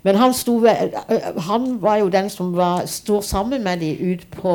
Men 0.06 0.14
han, 0.20 0.30
ved- 0.62 0.92
øh, 1.10 1.40
han 1.48 1.64
var 1.82 1.96
jo 2.02 2.08
den 2.12 2.28
som 2.30 2.52
var, 2.54 2.84
står 2.86 3.20
sammen 3.26 3.64
med 3.64 3.80
de 3.80 3.88
ut 4.12 4.26
på 4.30 4.52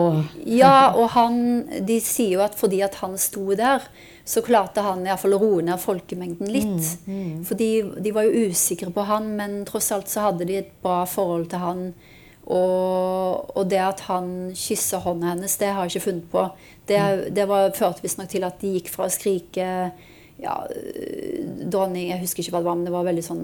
Ja, 0.48 0.94
og 0.96 1.10
han, 1.18 1.42
de 1.88 1.98
sier 2.00 2.38
jo 2.38 2.44
at 2.46 2.56
fordi 2.56 2.80
at 2.86 2.96
han 3.02 3.18
sto 3.20 3.50
der, 3.60 3.82
så 4.24 4.40
klarte 4.46 4.80
han 4.86 5.02
i 5.04 5.10
hvert 5.10 5.20
fall 5.20 5.34
å 5.36 5.42
roe 5.42 5.66
ned 5.66 5.82
folkemengden 5.82 6.48
litt. 6.54 6.88
For 7.44 7.60
de, 7.60 7.68
de 8.00 8.14
var 8.16 8.30
jo 8.30 8.46
usikre 8.54 8.94
på 8.96 9.04
han, 9.10 9.28
men 9.36 9.66
tross 9.68 9.92
alt 9.92 10.08
så 10.14 10.30
hadde 10.30 10.48
de 10.48 10.56
et 10.62 10.72
bra 10.86 11.02
forhold 11.10 11.50
til 11.52 11.60
han. 11.66 11.84
Og, 12.52 13.52
og 13.58 13.68
det 13.70 13.80
at 13.84 14.00
han 14.08 14.52
kysser 14.58 15.04
hånda 15.04 15.34
hennes, 15.34 15.58
det 15.60 15.74
har 15.74 15.84
jeg 15.88 15.96
ikke 15.98 16.06
funnet 16.08 16.32
på. 16.32 16.46
Det, 16.90 17.02
det 17.36 17.46
var, 17.50 17.70
førte 17.76 18.04
visstnok 18.06 18.32
til 18.32 18.48
at 18.48 18.62
de 18.64 18.72
gikk 18.78 18.90
fra 18.94 19.10
å 19.10 19.14
skrike 19.14 19.68
ja, 20.42 20.56
øh, 20.68 21.50
dronning 21.72 22.10
Jeg 22.10 22.20
husker 22.24 22.42
ikke 22.44 22.52
hva 22.56 22.62
det 22.64 22.66
var, 22.70 22.76
men 22.80 22.86
det 22.88 22.94
var 22.96 23.06
veldig 23.08 23.24
sånn 23.26 23.42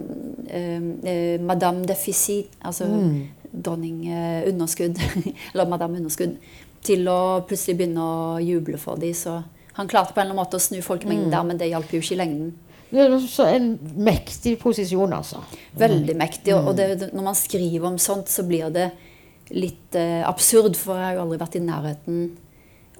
eh, 0.49 0.87
eh, 1.11 1.41
Madame 1.41 1.85
Deficit, 1.85 2.49
altså 2.65 2.87
dronning 3.53 4.07
eh, 4.11 4.47
underskudd, 4.49 4.97
eller 5.53 5.67
Madame 5.71 5.97
Underskudd, 6.01 6.35
til 6.83 7.07
å 7.09 7.19
plutselig 7.47 7.77
begynne 7.79 8.03
å 8.03 8.39
juble 8.43 8.77
for 8.77 8.97
dem. 9.01 9.13
Så 9.13 9.37
han 9.77 9.87
klarte 9.89 10.13
på 10.13 10.19
en 10.19 10.25
eller 10.27 10.33
annen 10.35 10.43
måte 10.45 10.57
å 10.57 10.63
snu 10.63 10.79
folkemengden 10.81 11.29
der, 11.33 11.43
men 11.47 11.57
det 11.61 11.69
hjalp 11.71 11.91
jo 11.93 11.99
ikke 12.01 12.15
i 12.15 12.21
lengden. 12.21 12.53
Så 13.27 13.43
en 13.51 13.73
mektig 13.99 14.55
posisjon, 14.61 15.11
altså. 15.13 15.41
Veldig 15.77 16.15
mektig. 16.15 16.53
Og 16.55 16.75
det, 16.77 16.85
det- 17.01 17.09
når 17.13 17.23
man 17.25 17.35
skriver 17.35 17.85
om 17.89 17.97
sånt, 17.99 18.29
så 18.31 18.45
blir 18.47 18.69
det 18.71 18.91
litt 19.51 19.95
eh, 19.95 20.23
absurd, 20.27 20.75
for 20.79 20.95
jeg 20.95 21.03
har 21.09 21.17
jo 21.17 21.21
aldri 21.25 21.37
vært 21.41 21.55
i 21.59 21.63
nærheten. 21.65 22.21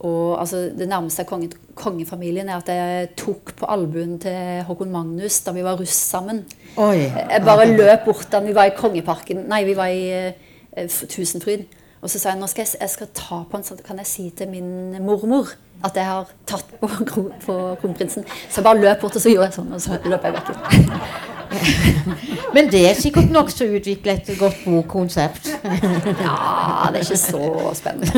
Og 0.06 0.40
altså, 0.40 0.70
Det 0.78 0.88
nærmeste 0.88 1.24
konge, 1.26 1.50
kongefamilien 1.76 2.50
er 2.50 2.58
at 2.58 2.70
jeg 2.70 3.10
tok 3.18 3.56
på 3.58 3.70
albuen 3.70 4.20
til 4.22 4.64
Håkon 4.68 4.92
Magnus 4.94 5.40
da 5.46 5.54
vi 5.56 5.64
var 5.66 5.80
russ 5.80 5.96
sammen. 6.12 6.44
Oi. 6.78 7.08
Jeg 7.08 7.42
bare 7.46 7.66
løp 7.72 8.06
bort 8.06 8.28
da 8.32 8.44
vi 8.46 8.54
var 8.56 8.70
i 8.70 8.76
Kongeparken 8.78 9.48
Nei, 9.50 9.64
vi 9.66 9.78
var 9.78 9.90
i 9.90 10.30
uh, 10.78 10.98
Tusenfryd. 11.10 11.66
Og 12.02 12.12
så 12.12 12.20
sa 12.22 12.30
jeg 12.30 12.40
nå 12.40 12.50
skal 12.52 12.68
jeg, 12.68 12.82
jeg 12.82 12.94
skal 12.94 13.10
ta 13.18 13.42
på 13.42 13.58
han, 13.58 13.66
så 13.66 13.78
kan 13.82 13.98
jeg 13.98 14.10
si 14.10 14.30
til 14.38 14.52
min 14.52 15.00
mormor 15.02 15.50
at 15.86 15.98
jeg 15.98 16.06
har 16.06 16.30
tatt 16.50 16.70
på, 16.82 16.90
på 17.46 17.58
kronprinsen. 17.82 18.26
Så 18.50 18.62
jeg 18.62 18.70
bare 18.70 18.82
løp 18.82 19.02
bort, 19.02 19.18
og 19.18 19.22
så 19.22 19.34
gjorde 19.34 19.50
jeg 19.50 19.58
sånn, 19.58 19.74
og 19.74 19.82
så 19.82 19.98
løp 20.06 20.30
jeg 20.30 20.38
vekk. 20.38 21.36
Men 22.56 22.72
det 22.72 22.90
er 22.90 22.94
sikkert 22.98 23.32
nokså 23.32 23.66
utviklet 23.78 24.30
et 24.30 24.40
godt 24.40 24.58
bokkonsept. 24.66 25.50
Ja, 25.58 26.92
det 26.92 27.00
er 27.00 27.06
ikke 27.06 27.18
så 27.18 27.72
spennende. 27.76 28.12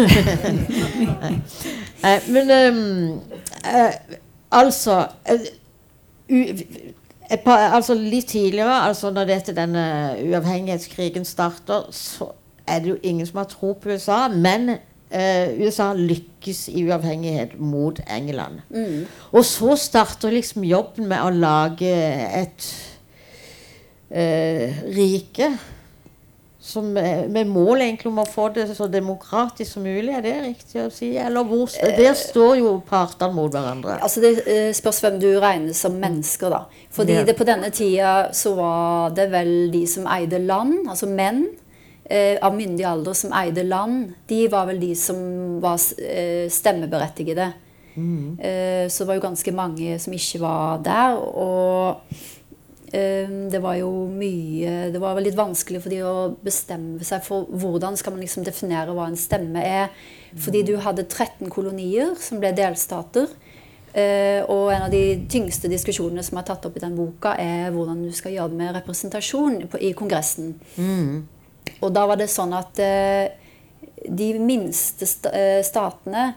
Men 2.33 2.51
um, 2.73 3.21
altså 4.51 5.05
eh, 5.29 6.57
par, 7.45 7.57
altså 7.57 7.93
Litt 7.93 8.27
tidligere, 8.27 8.81
altså 8.87 9.11
når 9.11 9.25
dette, 9.25 9.55
denne 9.55 9.85
uavhengighetskrigen 10.25 11.25
starter, 11.25 11.89
så 11.91 12.31
er 12.67 12.79
det 12.79 12.89
jo 12.89 12.97
ingen 13.03 13.25
som 13.25 13.37
har 13.37 13.49
tro 13.49 13.73
på 13.73 13.89
USA. 13.89 14.27
Men 14.27 14.77
Uh, 15.09 15.49
USA 15.57 15.87
lykkes 15.97 16.67
i 16.69 16.83
uavhengighet 16.85 17.55
mot 17.57 17.97
England. 18.05 18.59
Og 19.31 19.45
så 19.45 19.73
starter 19.75 20.29
liksom 20.29 20.61
jobben 20.69 21.07
med 21.09 21.23
å 21.25 21.31
lage 21.33 21.89
et 22.37 22.67
eh, 24.11 24.73
rike 24.95 25.51
som, 26.61 26.97
eh, 26.97 27.27
med 27.31 27.47
mål 27.47 27.77
egentlig 27.81 28.07
om 28.11 28.19
å 28.19 28.25
få 28.27 28.49
det 28.53 28.65
så 28.75 28.87
demokratisk 28.91 29.71
som 29.77 29.83
mulig. 29.83 30.11
Er 30.17 30.21
det 30.25 30.33
riktig 30.43 30.81
å 30.83 30.89
si? 30.91 31.13
Eller 31.17 31.43
hvor, 31.47 31.69
der 31.97 32.13
står 32.13 32.57
jo 32.59 32.73
partene 32.89 33.33
mot 33.33 33.51
hverandre. 33.51 33.95
Altså 34.03 34.21
Det 34.21 34.33
eh, 34.47 34.73
spørs 34.73 34.99
hvem 35.05 35.19
du 35.21 35.29
regner 35.39 35.73
som 35.73 35.95
mennesker, 35.99 36.49
da. 36.49 36.65
Fordi 36.91 37.13
Ja. 37.19 37.23
det 37.23 37.37
på 37.37 37.45
denne 37.47 37.71
tida 37.71 38.29
så 38.33 38.55
var 38.55 39.09
det 39.15 39.29
vel 39.31 39.71
de 39.71 39.85
som 39.87 40.05
eide 40.07 40.39
land, 40.45 40.87
altså 40.89 41.07
menn 41.07 41.47
eh, 42.09 42.37
av 42.41 42.53
myndig 42.57 42.85
alder 42.85 43.13
som 43.13 43.31
eide 43.31 43.63
land, 43.63 44.13
de 44.27 44.47
var 44.49 44.65
vel 44.67 44.79
de 44.79 44.95
som 44.95 45.59
var 45.61 45.77
eh, 46.01 46.49
stemmeberettigede. 46.49 47.53
Eh, 47.99 48.87
så 48.87 49.03
det 49.03 49.07
var 49.07 49.15
jo 49.17 49.21
ganske 49.27 49.51
mange 49.53 49.99
som 49.99 50.13
ikke 50.13 50.39
var 50.39 50.77
der. 50.85 51.17
Og 51.19 51.97
eh, 52.11 52.17
det 52.89 53.59
var 53.61 53.75
jo 53.77 53.89
mye 54.09 54.87
Det 54.89 54.97
var 54.97 55.19
litt 55.21 55.37
vanskelig 55.37 55.83
for 55.83 55.93
de 55.93 55.99
å 56.01 56.13
bestemme 56.41 57.05
seg 57.05 57.21
for 57.21 57.45
hvordan 57.61 57.93
skal 57.99 58.15
man 58.15 58.23
liksom 58.23 58.47
definere 58.47 58.95
hva 58.97 59.05
en 59.11 59.19
stemme 59.19 59.61
er. 59.61 59.91
Fordi 60.33 60.63
du 60.65 60.73
hadde 60.81 61.05
13 61.05 61.51
kolonier 61.53 62.15
som 62.17 62.41
ble 62.41 62.49
delstater. 62.57 63.29
Eh, 63.93 64.41
og 64.45 64.69
en 64.69 64.85
av 64.85 64.91
de 64.93 65.25
tyngste 65.31 65.69
diskusjonene 65.71 66.21
som 66.25 66.37
er 66.37 66.45
tatt 66.45 66.65
opp 66.67 66.77
i 66.77 66.83
den 66.83 66.97
boka, 66.97 67.33
er 67.41 67.71
hvordan 67.73 68.03
du 68.05 68.11
skal 68.13 68.35
gjøre 68.35 68.53
det 68.53 68.59
med 68.59 68.75
representasjon 68.77 69.61
i 69.81 69.93
Kongressen. 69.97 70.53
Og 71.81 71.93
da 71.95 72.05
var 72.09 72.19
det 72.19 72.29
sånn 72.29 72.53
at 72.57 72.79
eh, 72.83 73.31
de 74.05 74.29
minste 74.39 75.07
eh, 75.33 75.61
statene 75.65 76.29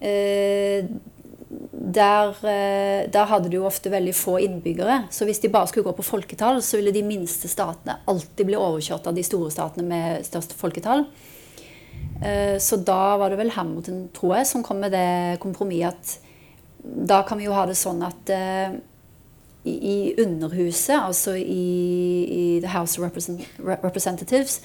eh, 0.00 0.84
der, 1.48 2.34
eh, 2.44 3.08
der 3.10 3.24
hadde 3.30 3.48
de 3.48 3.56
jo 3.56 3.66
ofte 3.66 3.90
veldig 3.90 4.14
få 4.14 4.36
innbyggere. 4.44 5.06
Så 5.10 5.24
hvis 5.24 5.40
de 5.40 5.48
bare 5.48 5.68
skulle 5.70 5.84
gå 5.84 5.96
på 5.96 6.04
folketall, 6.04 6.60
så 6.62 6.76
ville 6.76 6.92
de 6.92 7.02
minste 7.02 7.48
statene 7.48 7.98
alltid 8.06 8.46
bli 8.46 8.58
overkjørt 8.58 9.08
av 9.08 9.16
de 9.16 9.24
store 9.24 9.50
statene 9.50 9.86
med 9.88 10.26
størst 10.28 10.52
folketall. 10.58 11.06
Eh, 12.22 12.58
Så 12.58 12.84
da 12.84 13.16
var 13.16 13.30
det 13.30 13.38
vel 13.38 13.50
Hamilton, 13.50 14.08
tror 14.12 14.36
jeg, 14.36 14.46
som 14.46 14.62
kom 14.62 14.80
med 14.80 14.92
det 14.92 15.40
kompromisset 15.40 15.94
at 15.94 16.18
da 16.84 17.22
kan 17.22 17.38
vi 17.38 17.44
jo 17.48 17.56
ha 17.56 17.66
det 17.66 17.76
sånn 17.76 18.02
at 18.06 18.30
eh, 18.30 18.78
i 19.68 20.14
Underhuset, 20.18 20.96
altså 20.96 21.34
i, 21.36 22.24
i 22.24 22.60
The 22.62 22.70
House 22.72 23.00
of 23.00 23.10
Representatives, 23.84 24.60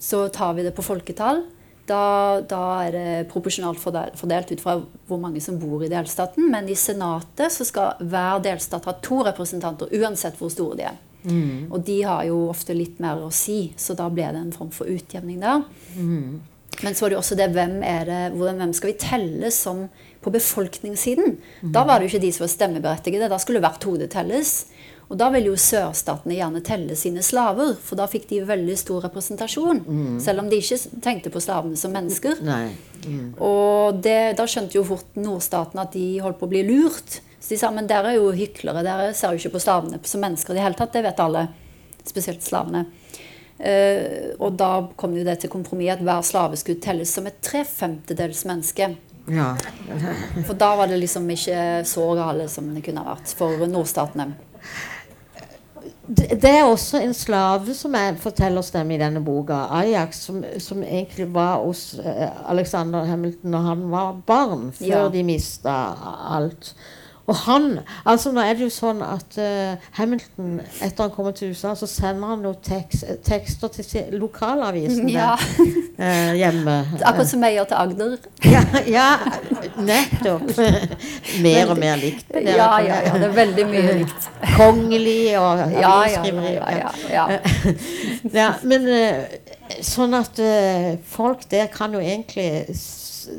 så 0.00 0.28
tar 0.32 0.54
vi 0.56 0.64
det 0.64 0.74
på 0.74 0.82
folketall. 0.82 1.44
Da, 1.90 2.38
da 2.46 2.62
er 2.86 2.94
det 2.94 3.28
proporsjonalt 3.32 3.80
fordelt, 3.82 4.52
ut 4.54 4.62
fra 4.62 4.76
hvor 5.10 5.18
mange 5.18 5.42
som 5.42 5.58
bor 5.58 5.82
i 5.82 5.90
delstaten. 5.90 6.46
Men 6.52 6.68
i 6.70 6.76
Senatet 6.78 7.50
så 7.50 7.66
skal 7.66 7.98
hver 7.98 8.38
delstat 8.44 8.86
ha 8.86 8.94
to 9.02 9.24
representanter, 9.26 9.90
uansett 9.98 10.38
hvor 10.38 10.52
store 10.54 10.78
de 10.78 10.86
er. 10.92 11.00
Og 11.68 11.82
de 11.84 11.98
har 12.06 12.22
jo 12.30 12.46
ofte 12.48 12.72
litt 12.76 13.00
mer 13.02 13.18
å 13.20 13.32
si, 13.34 13.72
så 13.76 13.92
da 13.98 14.06
ble 14.08 14.30
det 14.32 14.40
en 14.40 14.54
form 14.54 14.70
for 14.72 14.88
utjevning 14.88 15.42
der. 15.42 15.66
Men 16.80 16.94
så 16.94 17.04
var 17.04 17.10
det 17.10 17.16
jo 17.18 17.20
også 17.20 17.36
det 17.36 17.50
hvem 17.52 17.74
det, 17.82 18.20
hvem 18.38 18.72
skal 18.72 18.92
vi 18.92 18.96
telle 19.02 19.50
som 19.52 19.82
på 20.22 20.32
befolkningssiden? 20.32 21.34
Da 21.74 21.82
var 21.84 21.98
det 21.98 22.06
jo 22.06 22.14
ikke 22.14 22.24
de 22.24 22.30
som 22.32 22.46
var 22.46 22.54
stemmeberettigede. 22.54 23.28
Da 23.28 23.38
skulle 23.42 23.60
hvert 23.60 23.84
hode 23.84 24.06
telles. 24.12 24.66
Og 25.10 25.18
da 25.18 25.26
ville 25.34 25.50
jo 25.50 25.58
sørstatene 25.58 26.36
gjerne 26.36 26.60
telle 26.62 26.94
sine 26.98 27.22
slaver, 27.26 27.72
for 27.82 27.98
da 27.98 28.06
fikk 28.10 28.28
de 28.30 28.44
veldig 28.46 28.76
stor 28.78 29.02
representasjon. 29.08 29.80
Selv 30.22 30.44
om 30.44 30.50
de 30.50 30.60
ikke 30.62 31.00
tenkte 31.02 31.32
på 31.34 31.42
slavene 31.42 31.78
som 31.78 31.90
mennesker. 31.94 32.38
Mm. 33.02 33.32
Og 33.42 33.98
det, 34.04 34.36
da 34.38 34.46
skjønte 34.46 34.78
jo 34.78 34.84
fort 34.86 35.18
nordstatene 35.18 35.82
at 35.82 35.96
de 35.96 36.04
holdt 36.22 36.38
på 36.38 36.46
å 36.46 36.52
bli 36.52 36.62
lurt. 36.68 37.18
Så 37.40 37.56
de 37.56 37.58
sa 37.58 37.72
men 37.74 37.88
dere 37.90 38.12
er 38.12 38.20
jo 38.20 38.30
hyklere, 38.36 38.84
dere 38.86 39.10
ser 39.18 39.34
jo 39.34 39.42
ikke 39.42 39.56
på 39.56 39.64
slavene 39.64 39.98
som 40.06 40.22
mennesker 40.22 40.54
i 40.54 40.60
det 40.60 40.66
hele 40.68 40.78
tatt. 40.78 40.92
Det 40.94 41.02
vet 41.08 41.22
alle. 41.24 41.46
Spesielt 42.06 42.46
slavene. 42.46 42.84
Uh, 43.60 44.30
og 44.40 44.54
da 44.56 44.70
kom 44.96 45.16
jo 45.18 45.24
det 45.26 45.40
til 45.42 45.50
kompromiss 45.52 45.96
at 45.96 46.04
hver 46.06 46.22
slave 46.24 46.56
skulle 46.56 46.80
telles 46.80 47.10
som 47.12 47.26
et 47.28 47.42
tre 47.44 47.64
femtedels 47.66 48.44
menneske. 48.48 48.92
Ja. 49.30 49.50
For 50.46 50.54
da 50.58 50.70
var 50.78 50.88
det 50.88 51.00
liksom 51.02 51.26
ikke 51.34 51.82
så 51.88 52.06
gale 52.16 52.46
som 52.48 52.70
det 52.74 52.84
kunne 52.86 53.02
ha 53.04 53.16
vært 53.16 53.34
for 53.36 53.66
nordstatene. 53.68 54.30
Det 56.10 56.44
er 56.48 56.64
også 56.66 56.98
en 57.04 57.12
slave 57.14 57.74
som 57.74 57.94
er 57.94 58.16
fortellerstemme 58.18 58.96
i 58.96 58.98
denne 58.98 59.20
boka, 59.22 59.60
Ajax, 59.78 60.24
som, 60.26 60.40
som 60.58 60.80
egentlig 60.82 61.28
var 61.34 61.60
hos 61.62 61.94
eh, 62.02 62.50
Alexander 62.50 63.04
Hamilton 63.06 63.50
når 63.54 63.66
han 63.68 63.84
var 63.92 64.16
barn, 64.26 64.72
før 64.74 64.86
Ja. 64.86 65.08
de 65.14 65.22
mista 65.22 65.76
alt. 66.34 66.72
Og 67.30 67.36
han 67.46 67.66
altså 68.08 68.32
Nå 68.34 68.42
er 68.42 68.56
det 68.58 68.66
jo 68.66 68.72
sånn 68.74 69.02
at 69.06 69.36
uh, 69.38 69.90
Hamilton, 69.98 70.56
etter 70.82 71.04
han 71.06 71.12
kommer 71.14 71.34
til 71.36 71.52
USA, 71.54 71.76
så 71.78 71.86
sender 71.90 72.32
han 72.32 72.42
jo 72.46 72.52
tekst, 72.66 73.06
tekster 73.26 73.70
til 73.70 74.16
lokalavisen 74.18 75.06
lokalavisene 75.06 75.12
Ja. 75.14 75.34
uh, 75.38 76.32
hjemme. 76.38 76.76
Akkurat 77.08 77.30
som 77.30 77.44
jeg 77.46 77.58
gjør 77.58 77.70
til 77.70 77.80
Agder. 77.84 78.16
Ja, 78.54 78.64
ja 78.88 79.08
nettopp. 79.78 80.50
mer 81.44 81.70
og 81.70 81.78
mer 81.78 82.00
likt. 82.00 82.26
det 82.34 82.56
Ja, 82.56 82.72
ja, 82.82 82.98
ja. 83.06 83.14
Det 83.20 83.28
er 83.30 83.36
veldig 83.36 83.66
mye 83.70 83.96
likt. 84.02 84.28
Kongelig 84.56 85.20
og 85.38 85.60
Ja, 85.60 85.68
ja, 85.70 85.80
ja. 85.80 85.94
avisskriveri. 85.94 86.52
ja, 86.58 86.90
ja, 87.14 87.26
ja. 88.34 88.50
Men 88.66 88.88
uh, 88.90 89.50
sånn 89.84 90.14
at 90.18 90.38
eh, 90.42 90.96
folk 91.06 91.44
der 91.50 91.68
kan 91.72 91.94
jo 91.94 92.00
egentlig 92.02 92.74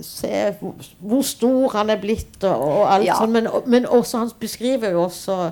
se 0.06 0.54
hvor, 0.60 1.22
stor 1.26 1.76
han 1.78 1.90
er 1.94 2.00
blitt 2.02 2.44
og, 2.44 2.62
og 2.68 2.94
alt 2.94 3.06
Ja. 3.08 3.18
sånt. 3.20 3.32
men, 3.32 3.48
men 3.66 3.86
også 3.86 4.18
han 4.24 4.32
beskriver 4.40 4.92
jo 4.96 5.04
også 5.04 5.52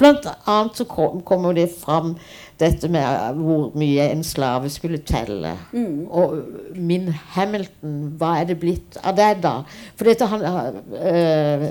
Blant 0.00 0.26
annet 0.48 0.78
så 0.80 0.84
kom, 0.88 1.20
kommer 1.20 1.52
det 1.52 1.66
fram 1.84 2.14
dette 2.60 2.88
med 2.88 3.04
eh, 3.04 3.36
hvor 3.36 3.70
mye 3.78 4.06
en 4.12 4.22
slave 4.24 4.70
skulle 4.72 4.98
telle. 5.04 5.52
Mm. 5.72 6.06
Og 6.08 6.38
min 6.76 7.10
Hamilton, 7.34 7.98
hva 8.20 8.34
er 8.40 8.48
det 8.48 8.58
blitt 8.60 8.96
av 9.04 9.16
det, 9.16 9.30
da? 9.44 9.54
For 9.96 10.08
dette 10.08 10.28
han 10.28 10.44
øh, 10.44 11.68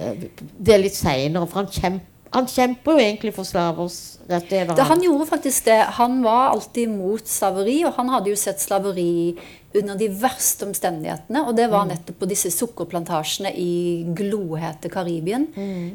Det 0.60 0.74
er 0.74 0.82
litt 0.84 0.98
seinere, 0.98 1.48
for 1.50 1.64
han 1.64 1.74
kjemper 1.74 2.06
han 2.30 2.46
kjemper 2.46 2.94
jo 2.94 3.02
egentlig 3.02 3.32
for 3.34 3.48
slavers 3.48 4.20
rettigheter. 4.30 4.78
Han. 4.78 4.86
han 4.92 5.02
gjorde 5.02 5.26
faktisk 5.32 5.66
det. 5.66 5.80
Han 5.98 6.20
var 6.22 6.52
alltid 6.52 6.92
mot 6.92 7.26
slaveri, 7.28 7.80
og 7.90 7.96
han 7.98 8.12
hadde 8.14 8.30
jo 8.30 8.38
sett 8.38 8.62
slaveri 8.62 9.34
under 9.74 9.96
de 9.96 10.08
verste 10.10 10.66
omstendighetene. 10.66 11.44
Og 11.46 11.56
det 11.58 11.68
var 11.70 11.86
nettopp 11.90 12.20
på 12.24 12.30
disse 12.30 12.52
sukkerplantasjene 12.54 13.52
i 13.54 14.04
glohete 14.18 14.90
Karibien. 14.90 15.48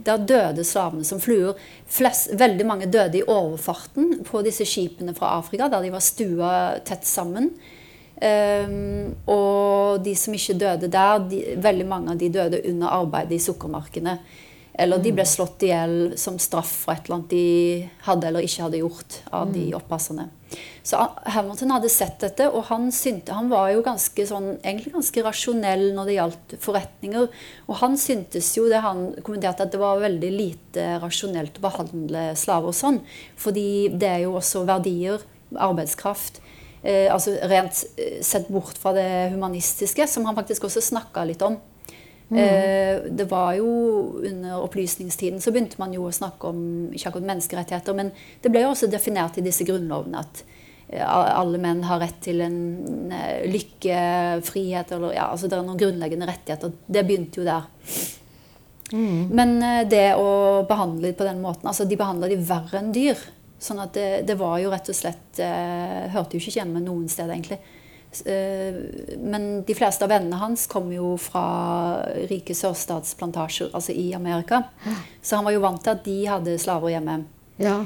Der 0.06 0.26
døde 0.30 0.64
slavene 0.64 1.06
som 1.06 1.22
fluer. 1.22 1.58
Flest, 1.90 2.30
veldig 2.38 2.66
mange 2.66 2.86
døde 2.86 3.18
i 3.18 3.26
overfarten 3.26 4.20
på 4.28 4.44
disse 4.46 4.66
skipene 4.68 5.14
fra 5.16 5.34
Afrika, 5.40 5.68
der 5.68 5.82
de 5.82 5.94
var 5.94 6.04
stua 6.04 6.52
tett 6.86 7.08
sammen. 7.08 7.50
Um, 8.14 9.10
og 9.26 10.04
de 10.04 10.14
som 10.16 10.34
ikke 10.36 10.54
døde 10.54 10.88
der, 10.88 11.24
de, 11.28 11.40
veldig 11.58 11.86
mange 11.90 12.14
av 12.14 12.20
de 12.20 12.30
døde 12.32 12.62
under 12.70 12.94
arbeidet 12.94 13.40
i 13.40 13.42
sukkermarkene. 13.42 14.18
Eller 14.74 14.98
de 14.98 15.12
ble 15.14 15.24
slått 15.28 15.62
i 15.62 15.70
hjel 15.70 16.14
som 16.18 16.38
straff 16.42 16.70
for 16.84 16.94
et 16.94 17.06
eller 17.06 17.20
annet 17.20 17.30
de 17.30 17.44
hadde 18.08 18.26
eller 18.26 18.46
ikke 18.46 18.64
hadde 18.64 18.80
gjort 18.80 19.20
av 19.30 19.52
de 19.54 19.68
oppasserne. 19.78 20.26
Så 20.82 20.98
Hamilton 21.34 21.72
hadde 21.74 21.90
sett 21.90 22.18
dette, 22.22 22.46
og 22.50 22.66
han, 22.68 22.88
synte, 22.94 23.34
han 23.34 23.48
var 23.50 23.70
jo 23.72 23.84
ganske 23.86 24.26
sånn, 24.28 24.50
egentlig 24.62 24.92
ganske 24.94 25.24
rasjonell 25.26 25.84
når 25.96 26.10
det 26.10 26.16
gjaldt 26.18 26.56
forretninger. 26.62 27.28
Og 27.68 27.78
han 27.80 27.96
syntes 28.00 28.50
jo 28.58 28.66
det 28.70 28.82
han 28.84 29.06
kommenterte 29.24 29.66
at 29.66 29.74
det 29.74 29.80
var 29.82 30.02
veldig 30.02 30.32
lite 30.34 30.88
rasjonelt 31.02 31.58
å 31.60 31.66
behandle 31.68 32.24
slaver 32.38 32.74
sånn. 32.76 33.00
Fordi 33.40 33.68
det 33.94 34.10
er 34.10 34.24
jo 34.26 34.34
også 34.40 34.64
verdier, 34.68 35.22
arbeidskraft, 35.54 36.42
eh, 36.82 37.06
altså 37.12 37.36
rent 37.50 37.84
eh, 37.94 38.18
sett 38.26 38.50
bort 38.50 38.78
fra 38.80 38.94
det 38.96 39.08
humanistiske, 39.34 40.06
som 40.10 40.26
han 40.28 40.38
faktisk 40.38 40.66
også 40.68 40.82
snakka 40.82 41.26
litt 41.30 41.46
om. 41.46 41.60
Eh, 42.30 43.04
det 43.10 43.26
var 43.28 43.52
jo 43.52 43.68
Under 44.24 44.62
opplysningstiden 44.64 45.42
så 45.44 45.52
begynte 45.52 45.76
man 45.78 45.92
jo 45.92 46.06
å 46.08 46.14
snakke 46.14 46.48
om 46.48 46.60
ikke 46.88 47.10
akkurat 47.10 47.28
menneskerettigheter, 47.28 47.94
men 47.94 48.10
det 48.40 48.50
ble 48.50 48.64
jo 48.64 48.72
også 48.72 48.88
definert 48.90 49.36
i 49.38 49.44
disse 49.44 49.66
grunnlovene 49.68 50.22
at 50.24 50.40
eh, 50.88 51.04
alle 51.04 51.60
menn 51.60 51.84
har 51.84 52.00
rett 52.00 52.22
til 52.24 52.40
en 52.46 53.12
eh, 53.12 53.44
lykke, 53.52 54.00
frihet 54.48 54.96
eller 54.96 55.18
ja, 55.18 55.28
altså 55.30 55.50
Det 55.50 55.58
er 55.58 55.68
noen 55.68 55.80
grunnleggende 55.80 56.30
rettigheter. 56.32 56.72
Det 56.86 57.04
begynte 57.06 57.42
jo 57.42 57.48
der. 57.48 57.68
Men 58.94 59.56
eh, 59.62 59.84
det 59.88 60.14
å 60.20 60.64
behandle 60.68 61.10
dem 61.10 61.16
på 61.18 61.26
den 61.26 61.40
måten 61.42 61.70
altså 61.70 61.86
De 61.88 61.96
behandla 61.98 62.28
de 62.30 62.40
verre 62.40 62.80
enn 62.80 62.92
dyr. 62.94 63.20
Sånn 63.60 63.80
at 63.80 63.94
det, 63.96 64.24
det 64.28 64.36
var 64.36 64.58
jo 64.60 64.72
rett 64.72 64.90
og 64.92 64.96
slett 64.96 65.40
eh, 65.40 66.04
Hørte 66.12 66.36
jo 66.36 66.42
ikke 66.42 66.60
hjemme 66.60 66.82
noen 66.84 67.08
sted, 67.12 67.30
egentlig. 67.30 67.60
Eh, 68.26 68.76
men 69.18 69.64
de 69.66 69.74
fleste 69.76 70.06
av 70.06 70.12
vennene 70.12 70.38
hans 70.40 70.66
kom 70.70 70.92
jo 70.94 71.14
fra 71.20 71.44
rike 72.30 72.54
sørstatsplantasjer, 72.56 73.72
altså 73.74 73.92
i 73.92 74.12
Amerika. 74.16 74.62
Så 75.22 75.38
han 75.38 75.48
var 75.48 75.56
jo 75.56 75.64
vant 75.64 75.82
til 75.84 75.94
at 75.94 76.06
de 76.06 76.16
hadde 76.30 76.56
slaver 76.62 76.94
hjemme. 76.94 77.18
Ja. 77.62 77.82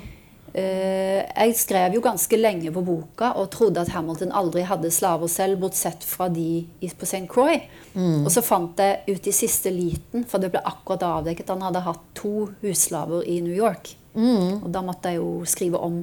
Eh, 0.53 1.23
jeg 1.29 1.57
skrev 1.61 1.95
jo 1.99 2.03
ganske 2.03 2.39
lenge 2.41 2.73
på 2.73 2.83
boka 2.83 3.35
og 3.37 3.51
trodde 3.53 3.83
at 3.85 3.93
Hamilton 3.93 4.33
aldri 4.33 4.65
hadde 4.67 4.91
slaver 4.95 5.29
selv, 5.31 5.61
bortsett 5.63 6.05
fra 6.09 6.31
de 6.33 6.67
på 6.81 7.09
St. 7.09 7.27
Croix. 7.31 7.67
Og 7.99 8.31
så 8.33 8.43
fant 8.45 8.79
jeg 8.79 9.17
ut 9.17 9.27
i 9.27 9.35
siste 9.35 9.73
liten, 9.75 10.25
for 10.29 10.41
det 10.41 10.53
ble 10.55 10.63
akkurat 10.65 11.05
avdekket, 11.09 11.51
han 11.53 11.67
hadde 11.67 11.85
hatt 11.85 12.05
to 12.17 12.49
husslaver 12.63 13.27
i 13.27 13.41
New 13.45 13.55
York. 13.55 13.95
Og 14.63 14.71
da 14.73 14.83
måtte 14.83 15.13
jeg 15.13 15.21
jo 15.21 15.43
skrive 15.47 15.81
om. 15.83 16.01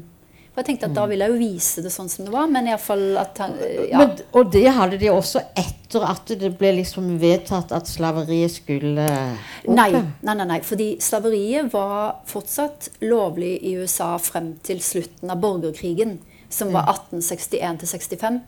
For 0.55 0.63
jeg 0.63 0.69
tenkte 0.69 0.87
at 0.87 0.95
da 0.95 1.03
ville 1.11 1.25
jeg 1.27 1.33
jo 1.33 1.39
vise 1.41 1.81
det 1.83 1.89
sånn 1.91 2.07
som 2.07 2.23
det 2.23 2.31
var, 2.31 2.45
men 2.47 2.69
iallfall 2.69 3.17
at 3.19 3.39
han 3.43 3.57
ja. 3.59 3.99
Men, 3.99 4.13
og 4.39 4.53
det 4.53 4.69
hadde 4.71 4.99
de 5.01 5.09
også 5.11 5.41
etter 5.51 6.05
at 6.07 6.31
det 6.39 6.53
ble 6.55 6.69
liksom 6.77 7.09
vedtatt 7.19 7.73
at 7.75 7.91
slaveriet 7.91 8.53
skulle 8.53 9.03
opp? 9.03 9.67
Nei, 9.67 9.89
nei, 9.91 10.35
nei, 10.39 10.45
nei, 10.53 10.61
fordi 10.63 10.93
slaveriet 11.03 11.67
var 11.73 12.21
fortsatt 12.31 12.87
lovlig 13.03 13.51
i 13.67 13.75
USA 13.81 14.13
frem 14.15 14.53
til 14.63 14.79
slutten 14.79 15.35
av 15.35 15.43
borgerkrigen, 15.43 16.21
som 16.47 16.71
var 16.71 16.87
1861 16.93 17.83
til 17.83 17.91
65. 17.91 18.39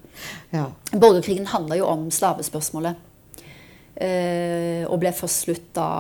Ja. 0.56 0.64
Borgerkrigen 0.96 1.52
handla 1.52 1.82
jo 1.82 1.92
om 1.92 2.08
slavespørsmålet. 2.08 3.04
Eh, 4.00 4.88
og 4.88 5.02
ble 5.04 5.12
først 5.12 5.44
slutt 5.44 5.70
da 5.76 5.92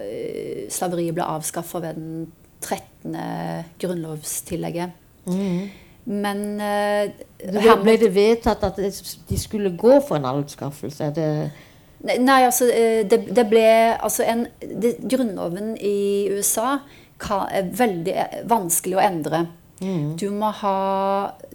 eh, 0.00 0.70
slaveriet 0.72 1.20
ble 1.20 1.28
avskaffa 1.36 1.84
ved 1.84 2.00
den 2.00 2.28
13. 2.64 3.16
grunnlovstillegget. 3.82 5.03
Men 6.04 6.40
uh, 6.60 7.12
ble, 7.80 7.94
det 7.96 8.10
vedtatt 8.12 8.64
at 8.66 8.76
de 8.76 9.38
skulle 9.40 9.72
gå 9.76 9.98
for 10.04 10.18
en 10.18 10.28
anskaffelse? 10.34 11.12
Det 11.16 11.28
Nei, 12.04 12.18
nei, 12.20 12.42
altså 12.44 12.66
eh, 12.68 13.00
det, 13.08 13.22
det 13.32 13.46
ble 13.48 13.64
altså 13.94 14.26
en, 14.28 14.42
det, 14.60 14.98
Grunnloven 15.08 15.72
i 15.80 16.28
USA 16.28 16.74
kan, 17.20 17.46
er 17.48 17.70
veldig 17.78 18.16
eh, 18.20 18.42
vanskelig 18.50 18.98
å 18.98 19.04
endre. 19.04 19.46
Du 20.20 20.28
må 20.32 20.50
ha 20.60 20.76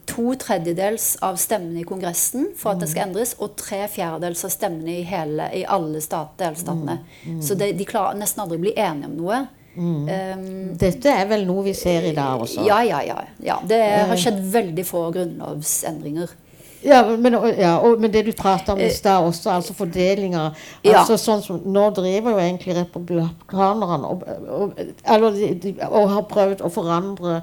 to 0.09 0.33
tredjedels 0.41 1.11
av 1.25 1.37
stemmene 1.41 1.83
i 1.83 1.85
Kongressen 1.87 2.49
for 2.57 2.73
at 2.73 2.81
det 2.81 2.89
skal 2.91 3.07
endres, 3.07 3.35
og 3.41 3.55
tre 3.61 3.83
fjerdedels 3.89 4.43
av 4.45 4.53
stemmene 4.53 4.99
i, 4.99 5.05
hele, 5.07 5.47
i 5.55 5.63
alle 5.65 6.01
stat, 6.03 6.33
delstatene. 6.41 6.99
Så 7.45 7.57
det, 7.57 7.71
de 7.79 7.87
klarer 7.89 8.17
nesten 8.19 8.43
aldri 8.43 8.59
å 8.59 8.65
bli 8.65 8.73
enige 8.75 9.09
om 9.09 9.15
noe. 9.21 9.39
Um, 9.77 10.77
Dette 10.79 11.11
er 11.13 11.27
vel 11.29 11.45
noe 11.47 11.63
vi 11.69 11.73
ser 11.77 12.09
i 12.09 12.13
dag 12.15 12.41
også? 12.41 12.65
ja, 12.67 12.81
ja, 12.83 13.01
ja, 13.05 13.19
ja. 13.43 13.59
Det 13.67 13.79
har 14.09 14.19
skjedd 14.19 14.39
veldig 14.51 14.85
få 14.87 15.05
grunnlovsendringer. 15.15 16.33
Ja, 16.81 17.03
men, 17.17 17.35
ja, 17.59 17.73
og, 17.83 17.99
men 17.99 18.11
det 18.11 18.25
du 18.25 18.31
prater 18.31 18.71
om 18.73 18.79
i 18.79 18.89
stad 18.89 19.25
også, 19.27 19.49
altså 19.51 19.73
fordelinger 19.75 20.53
Ja. 20.83 21.01
altså 21.01 21.17
sånn 21.19 21.41
som, 21.43 21.57
Nå 21.67 21.89
driver 21.91 22.37
jo 22.37 22.39
egentlig 22.39 22.75
republikanerne 22.77 24.07
og, 24.07 24.23
og, 24.47 24.79
eller 25.03 25.35
de, 25.35 25.49
de, 25.59 25.73
og 25.89 26.07
har 26.13 26.23
prøvd 26.31 26.63
å 26.63 26.71
forandre 26.71 27.41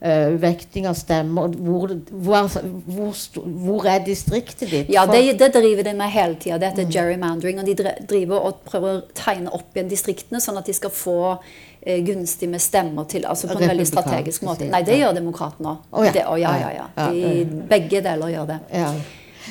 eh, 0.00 0.28
vekting 0.40 0.86
av 0.88 0.94
stemmer. 0.98 1.48
Hvor, 1.56 1.94
hvor, 2.10 2.48
hvor, 2.86 3.24
hvor 3.64 3.88
er 3.90 4.04
distriktet 4.06 4.70
ditt? 4.70 4.92
Ja, 4.92 5.06
det, 5.06 5.38
det 5.40 5.52
driver 5.54 5.86
de 5.86 5.94
med 5.98 6.10
hele 6.14 6.34
tida. 6.40 6.58
Det 6.58 6.72
heter 6.72 6.90
gerrymandering. 6.92 7.60
Og 7.62 7.66
de 7.70 7.92
driver 8.08 8.48
og 8.50 8.62
prøver 8.68 8.98
å 8.98 9.04
tegne 9.16 9.52
opp 9.56 9.76
igjen 9.76 9.90
distriktene, 9.92 10.40
sånn 10.42 10.58
at 10.60 10.70
de 10.70 10.76
skal 10.76 10.94
få 10.94 11.18
eh, 11.36 12.02
gunstig 12.06 12.48
med 12.50 12.62
stemmer 12.64 13.08
til 13.10 13.28
altså 13.28 13.50
på 13.52 13.60
en 13.60 13.68
veldig 13.74 13.88
strategisk 13.88 14.44
måte. 14.48 14.68
Nei, 14.72 14.82
det 14.86 14.98
gjør 15.00 15.16
demokratene 15.20 15.76
òg. 15.76 15.88
Oh, 15.92 16.04
ja. 16.06 16.12
Det- 16.16 16.26
ja, 16.26 16.52
ja, 16.64 16.74
ja. 16.80 16.90
Ja, 16.96 17.08
ja, 17.12 17.32
De, 17.38 17.64
begge 17.70 18.04
deler 18.04 18.36
gjør 18.36 18.54
det. 18.54 18.60
ja. 18.82 18.92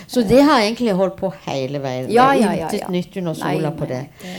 Så 0.08 0.22
det 0.26 0.42
har 0.42 0.62
egentlig 0.62 0.94
holdt 0.96 1.16
på 1.18 1.32
hele 1.46 1.80
veien. 1.82 2.08
Ja, 2.14 2.32
Det 2.32 2.40
er 2.40 2.42
ja, 2.42 2.52
ja, 2.54 2.68
Intet 2.70 2.90
nytt 2.94 3.18
under 3.18 3.34
sola 3.38 3.72
på 3.78 3.88
nei, 3.90 3.98
det. 3.98 4.30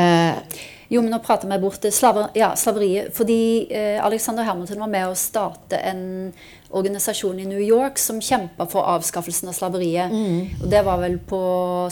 Eh, 0.00 0.60
Jo, 0.90 1.02
men 1.04 1.12
nå 1.14 1.20
prater 1.22 1.46
vi 1.46 1.58
bort. 1.62 1.84
Slaver, 1.94 2.32
ja, 2.34 2.48
slaveriet. 2.58 3.12
Fordi 3.14 3.66
eh, 3.70 4.04
Alexander 4.04 4.42
Hamilton 4.42 4.80
var 4.82 4.90
med 4.90 5.06
å 5.06 5.14
starte 5.18 5.78
en 5.86 6.32
organisasjon 6.74 7.38
i 7.38 7.46
New 7.46 7.60
York 7.62 7.98
som 7.98 8.18
kjempa 8.22 8.66
for 8.70 8.86
avskaffelsen 8.90 9.50
av 9.50 9.54
slaveriet. 9.54 10.10
Og 10.58 10.66
det 10.70 10.82
var 10.86 10.98
vel 11.02 11.18
på, 11.22 11.40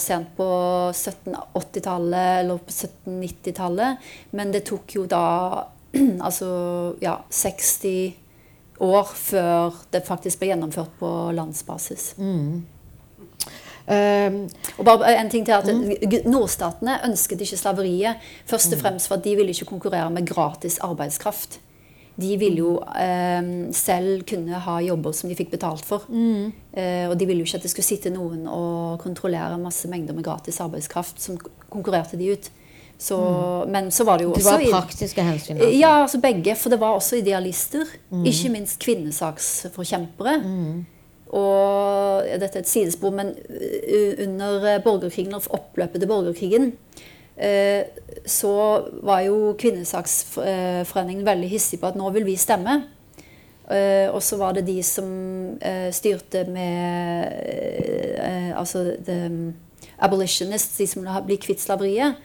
sent 0.03 0.33
på 0.39 0.49
1780-tallet 0.91 2.43
eller 2.43 2.59
på 2.59 2.75
1790-tallet. 2.75 4.09
Men 4.35 4.51
det 4.55 4.65
tok 4.67 4.99
jo 4.99 5.07
da 5.11 5.25
altså 6.27 6.51
ja, 7.03 7.21
60 7.31 8.83
år 8.83 9.15
før 9.15 9.79
det 9.95 10.03
faktisk 10.07 10.43
ble 10.43 10.53
gjennomført 10.53 10.99
på 10.99 11.13
landsbasis. 11.39 12.17
Eh, 13.89 14.33
Og 14.79 14.85
bare 14.85 15.15
en 15.21 15.31
ting 15.31 15.45
til 15.47 15.53
at 15.53 15.65
g- 16.13 16.25
Nordstatene 16.29 16.99
ønsket 17.09 17.41
ikke 17.41 17.57
slaveriet 17.57 18.17
først 18.47 18.73
og 18.73 18.79
fremst 18.83 19.09
for 19.09 19.17
at 19.17 19.25
de 19.25 19.37
ville 19.37 19.51
ikke 19.55 19.65
konkurrere 19.71 20.11
med 20.11 20.27
gratis 20.29 20.79
arbeidskraft. 20.85 21.59
De 22.21 22.33
ville 22.37 22.59
jo 22.59 22.71
um, 22.83 23.73
selv 23.73 24.25
kunne 24.27 24.59
ha 24.65 24.81
jobber 24.83 25.13
som 25.15 25.29
de 25.31 25.37
fikk 25.39 25.53
betalt 25.53 25.85
for. 25.87 26.03
Eh, 26.11 27.07
og 27.09 27.15
de 27.19 27.27
ville 27.27 27.45
jo 27.45 27.47
ikke 27.47 27.57
at 27.61 27.63
det 27.63 27.71
skulle 27.71 27.87
sitte 27.87 28.11
noen 28.11 28.47
og 28.51 28.99
kontrollere 28.99 29.55
masse 29.63 29.87
mengder 29.89 30.15
med 30.15 30.25
gratis 30.27 30.59
arbeidskraft 30.61 31.21
som 31.23 31.39
konkurrerte 31.71 32.19
de 32.19 32.33
ut. 32.33 32.51
Så, 32.99 33.15
Men 33.71 33.93
så 33.95 34.03
var 34.05 34.19
det 34.19 34.25
jo 34.27 34.33
det 34.35 34.43
var 34.45 34.59
praktiske 34.73 35.23
hensyn. 35.23 35.57
altså. 35.61 35.79
ja, 35.79 35.93
altså 36.03 36.19
begge. 36.21 36.57
For 36.59 36.69
det 36.75 36.81
var 36.81 36.97
også 36.99 37.17
idealister. 37.21 37.87
Ikke 38.27 38.49
minst 38.51 38.81
kvinnesaksforkjempere. 38.83 40.35
Og 41.37 42.25
dette 42.41 42.61
er 42.61 42.65
et 42.65 42.71
sidespor, 42.71 43.13
men 43.13 43.35
uh, 43.37 44.13
under 44.25 44.79
borgerkrigen 44.85 45.37
og 45.37 45.49
oppløpet 45.59 46.01
til 46.01 46.09
borgerkrigen 46.09 46.71
eh, 47.37 47.85
så 48.27 48.53
var 49.03 49.21
jo 49.27 49.55
Kvinnesaksforeningen 49.59 51.27
veldig 51.27 51.51
hissig 51.51 51.81
på 51.81 51.91
at 51.91 51.99
nå 51.99 52.11
vil 52.17 52.27
vi 52.29 52.37
stemme. 52.41 52.81
Eh, 53.69 54.09
og 54.09 54.23
så 54.25 54.39
var 54.41 54.57
det 54.57 54.67
de 54.67 54.81
som 54.87 55.09
eh, 55.61 55.91
styrte 55.93 56.47
med 56.49 57.33
eh, 58.17 58.53
altså 58.57 58.95
the 59.05 59.53
abolitionists, 59.99 60.79
de 60.79 60.87
som 60.87 61.03
ville 61.03 61.25
bli 61.27 61.37
kvitt 61.43 61.61
slaveriet. 61.61 62.17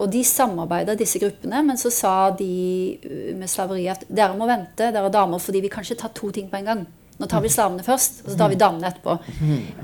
Og 0.00 0.08
de 0.12 0.22
samarbeida, 0.24 0.94
disse 0.96 1.20
gruppene, 1.20 1.60
men 1.66 1.76
så 1.76 1.90
sa 1.92 2.14
de 2.32 2.96
med 3.36 3.50
slaveriet 3.50 3.98
at 3.98 4.06
dere 4.08 4.36
må 4.38 4.46
vente, 4.48 4.92
dere 4.94 5.12
damer, 5.12 5.42
fordi 5.42 5.60
vi 5.60 5.68
kan 5.72 5.84
ikke 5.84 5.98
ta 6.00 6.08
to 6.14 6.30
ting 6.32 6.48
på 6.48 6.56
en 6.56 6.70
gang. 6.70 6.86
Nå 7.20 7.28
tar 7.28 7.42
vi 7.44 7.52
slavene 7.52 7.84
først, 7.84 8.22
og 8.24 8.32
så 8.32 8.38
tar 8.40 8.52
vi 8.52 8.58
damene 8.60 8.88
etterpå. 8.88 9.18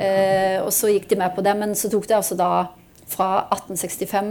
Eh, 0.01 0.59
og 0.63 0.73
så 0.73 0.89
gikk 0.93 1.11
de 1.11 1.19
med 1.21 1.35
på 1.37 1.45
det, 1.45 1.53
men 1.59 1.75
så 1.77 1.91
tok 1.93 2.09
det 2.09 2.17
altså 2.17 2.39
da 2.39 2.51
fra 3.07 3.29
1865 3.55 4.31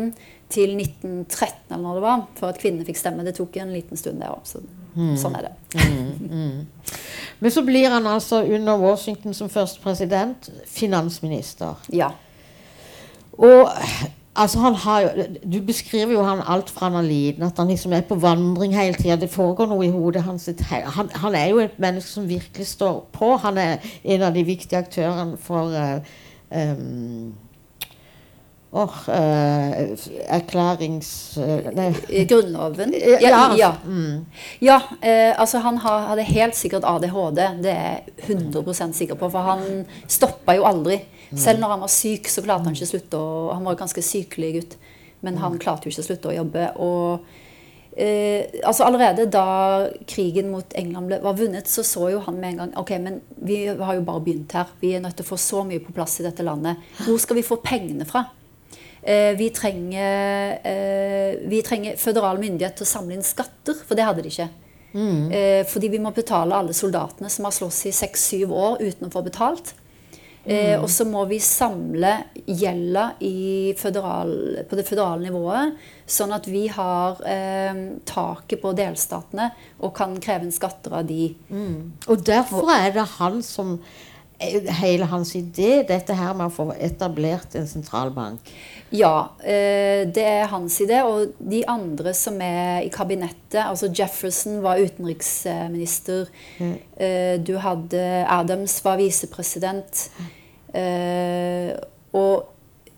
til 0.52 0.74
1913 0.76 1.72
eller 1.72 1.84
når 1.84 2.00
det 2.00 2.04
var, 2.04 2.26
for 2.40 2.50
at 2.52 2.60
kvinnene 2.62 2.86
fikk 2.88 3.00
stemme. 3.00 3.26
Det 3.26 3.36
tok 3.38 3.56
en 3.62 3.72
liten 3.74 4.00
stund, 4.00 4.20
det 4.22 4.32
òg. 4.32 4.42
Så, 4.50 4.64
Sånn 4.96 5.34
er 5.36 5.50
det. 5.50 5.54
Men 7.44 7.52
så 7.52 7.66
blir 7.68 7.90
han 7.92 8.06
altså 8.08 8.44
under 8.48 8.78
Washington 8.80 9.34
som 9.36 9.50
første 9.52 9.82
president 9.84 10.48
finansminister. 10.72 11.82
Ja. 11.92 12.14
Og 13.36 13.68
altså 14.36 14.60
han 14.60 14.76
har 14.76 15.02
jo 15.02 15.10
Du 15.54 15.62
beskriver 15.62 16.14
jo 16.14 16.24
han 16.24 16.42
alt 16.48 16.70
fra 16.70 16.90
han 16.90 17.00
er 17.00 17.08
liten, 17.08 17.44
at 17.44 17.58
han 17.58 17.68
liksom 17.68 17.94
er 17.94 18.02
på 18.02 18.16
vandring 18.16 18.76
hele 18.76 18.94
tida. 18.94 19.16
Det 19.16 19.30
foregår 19.30 19.70
noe 19.72 19.86
i 19.86 19.92
hodet 19.92 20.24
hans. 20.24 20.50
Han, 20.70 21.10
han 21.16 21.36
er 21.36 21.48
jo 21.50 21.64
et 21.64 21.80
menneske 21.80 22.12
som 22.12 22.30
virkelig 22.30 22.68
står 22.68 23.10
på. 23.14 23.36
Han 23.38 23.58
er 23.58 23.78
en 24.04 24.22
av 24.22 24.34
de 24.34 24.44
viktige 24.44 24.80
aktørene 24.80 25.38
for 25.38 25.72
uh, 25.72 26.00
em, 26.52 27.34
åh, 28.76 28.96
eh, 29.16 29.94
erklærings... 30.36 31.38
eh, 31.38 31.70
nei. 31.76 31.90
Grunnloven? 32.28 32.94
Ja, 33.00 33.20
Ja, 33.24 33.44
ja. 33.58 33.72
Mm. 33.86 34.26
ja 34.60 34.82
eh, 35.02 35.32
altså 35.40 35.62
han 35.64 35.80
har, 35.84 36.10
hadde 36.12 36.28
helt 36.28 36.58
sikkert 36.60 36.88
ADHD. 36.88 37.42
Det 37.64 37.72
er 37.72 38.02
jeg 38.28 38.42
100 38.52 38.92
sikker 38.94 39.20
på. 39.20 39.32
For 39.32 39.48
han 39.48 39.86
stoppa 40.08 40.58
jo 40.58 40.68
aldri. 40.68 41.00
Selv 41.36 41.64
når 41.64 41.74
han 41.74 41.82
var 41.88 41.92
syk, 41.92 42.28
så 42.30 42.44
klarte 42.44 42.70
han 42.70 42.76
ikke 42.76 42.86
å 42.86 42.92
slutte 42.94 43.20
å 43.20 43.32
Han 43.56 43.66
var 43.66 43.76
en 43.76 43.82
ganske 43.86 44.04
sykelig 44.06 44.52
gutt, 44.60 44.78
men 45.26 45.40
han 45.42 45.58
klarte 45.60 45.88
jo 45.88 45.96
ikke 45.96 46.04
å 46.04 46.10
slutte 46.12 46.32
å 46.32 46.38
jobbe. 46.44 46.70
og 46.76 47.26
Eh, 47.96 48.44
altså 48.68 48.84
Allerede 48.84 49.24
da 49.32 49.88
krigen 50.04 50.50
mot 50.52 50.74
England 50.76 51.08
ble, 51.08 51.20
var 51.24 51.38
vunnet, 51.40 51.70
så 51.72 51.84
så 51.84 52.10
jo 52.12 52.20
han 52.26 52.36
med 52.42 52.50
en 52.50 52.58
gang 52.58 52.74
ok, 52.82 52.90
men 53.00 53.22
vi 53.40 53.62
har 53.72 53.96
jo 53.96 54.04
bare 54.04 54.24
begynt 54.26 54.52
her. 54.52 54.74
Vi 54.82 54.92
er 54.98 55.04
nødt 55.04 55.16
til 55.16 55.24
å 55.24 55.30
få 55.30 55.38
så 55.40 55.64
mye 55.64 55.80
på 55.80 55.96
plass 55.96 56.20
i 56.20 56.26
dette 56.26 56.44
landet. 56.44 56.82
Hvor 57.06 57.22
skal 57.24 57.40
vi 57.40 57.46
få 57.48 57.56
pengene 57.64 58.08
fra? 58.10 58.26
Eh, 59.06 59.36
vi, 59.38 59.52
trenger, 59.54 60.60
eh, 60.66 61.36
vi 61.46 61.62
trenger 61.66 61.98
føderal 62.02 62.40
myndighet 62.42 62.80
til 62.80 62.88
å 62.88 62.90
samle 62.90 63.14
inn 63.14 63.26
skatter, 63.26 63.78
for 63.86 63.98
det 63.98 64.08
hadde 64.08 64.26
de 64.26 64.32
ikke. 64.34 64.50
Eh, 65.32 65.64
fordi 65.68 65.92
vi 65.92 66.00
må 66.02 66.12
betale 66.16 66.56
alle 66.56 66.74
soldatene 66.74 67.30
som 67.30 67.46
har 67.46 67.54
slåss 67.54 67.86
i 67.90 67.96
seks-syv 67.96 68.54
år 68.56 68.80
uten 68.82 69.10
å 69.10 69.14
få 69.14 69.22
betalt. 69.26 69.76
Eh, 70.46 70.76
og 70.78 70.86
så 70.94 71.08
må 71.10 71.24
vi 71.26 71.40
samle 71.42 72.12
gjelda 72.46 73.08
på 73.18 74.78
det 74.78 74.86
føderale 74.86 75.26
nivået, 75.26 75.80
sånn 76.06 76.36
at 76.36 76.46
vi 76.46 76.68
har 76.70 77.18
eh, 77.26 77.80
taket 78.06 78.62
på 78.62 78.74
delstatene 78.78 79.50
og 79.82 79.96
kan 79.98 80.14
kreve 80.22 80.46
inn 80.46 80.54
skatter 80.54 81.00
av 81.02 81.10
de. 81.10 81.32
Og 82.06 82.22
derfor 82.26 82.70
er 82.76 82.94
det 82.94 83.08
han 83.18 83.42
som 83.46 83.80
Hele 84.80 85.10
hans 85.12 85.34
idé, 85.38 85.84
dette 85.88 86.16
her 86.16 86.34
med 86.38 86.48
å 86.48 86.54
få 86.54 86.70
etablert 86.78 87.56
en 87.60 87.68
sentralbank. 87.70 88.54
Ja, 88.96 89.32
eh, 89.42 90.06
det 90.08 90.24
er 90.24 90.50
hans 90.52 90.78
idé. 90.84 91.02
Og 91.04 91.36
de 91.40 91.64
andre 91.68 92.14
som 92.18 92.40
er 92.42 92.86
i 92.86 92.92
kabinettet 92.94 93.62
altså 93.66 93.92
Jefferson 93.92 94.62
var 94.64 94.82
utenriksminister. 94.82 96.28
Mm. 96.60 96.76
du 97.44 97.56
hadde 97.60 98.02
Adams 98.32 98.78
var 98.86 98.98
visepresident. 99.02 100.10
Eh, 100.76 101.72
og 102.16 102.52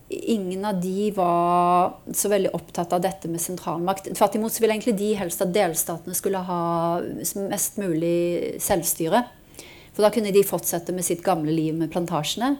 ingen 0.08 0.64
av 0.64 0.80
de 0.80 1.10
var 1.16 1.98
så 2.16 2.30
veldig 2.32 2.52
opptatt 2.56 2.94
av 2.96 3.02
dette 3.04 3.28
med 3.30 3.42
sentralmakt. 3.42 4.08
Tvert 4.16 4.38
imot 4.38 4.54
så 4.54 4.64
ville 4.64 4.78
egentlig 4.78 4.96
de 4.98 5.12
helst 5.18 5.42
at 5.44 5.52
delstatene 5.54 6.16
skulle 6.16 6.42
ha 6.48 6.62
mest 7.48 7.80
mulig 7.80 8.56
selvstyre. 8.64 9.24
For 9.98 10.06
da 10.06 10.12
kunne 10.14 10.30
de 10.30 10.44
fortsette 10.46 10.94
med 10.94 11.02
sitt 11.02 11.24
gamle 11.26 11.50
liv 11.50 11.74
med 11.74 11.90
plantasjene. 11.90 12.52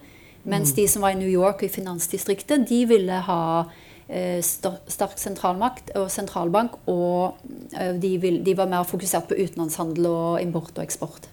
Mens 0.51 0.72
de 0.74 0.89
som 0.91 1.05
var 1.07 1.12
i 1.14 1.18
New 1.20 1.30
York 1.30 1.61
og 1.62 1.68
i 1.68 1.70
finansdistriktet, 1.70 2.64
de 2.66 2.80
ville 2.91 3.14
ha 3.28 3.43
eh, 4.09 4.41
sterk 4.43 5.20
sentralmakt 5.22 5.93
og 5.95 6.09
sentralbank. 6.11 6.74
Og 6.91 7.39
eh, 7.78 7.93
de, 7.95 8.11
vil, 8.18 8.41
de 8.43 8.57
var 8.59 8.66
mer 8.66 8.82
fokusert 8.91 9.28
på 9.30 9.39
utenlandshandel 9.39 10.09
og 10.11 10.43
import 10.43 10.74
og 10.74 10.82
eksport. 10.82 11.30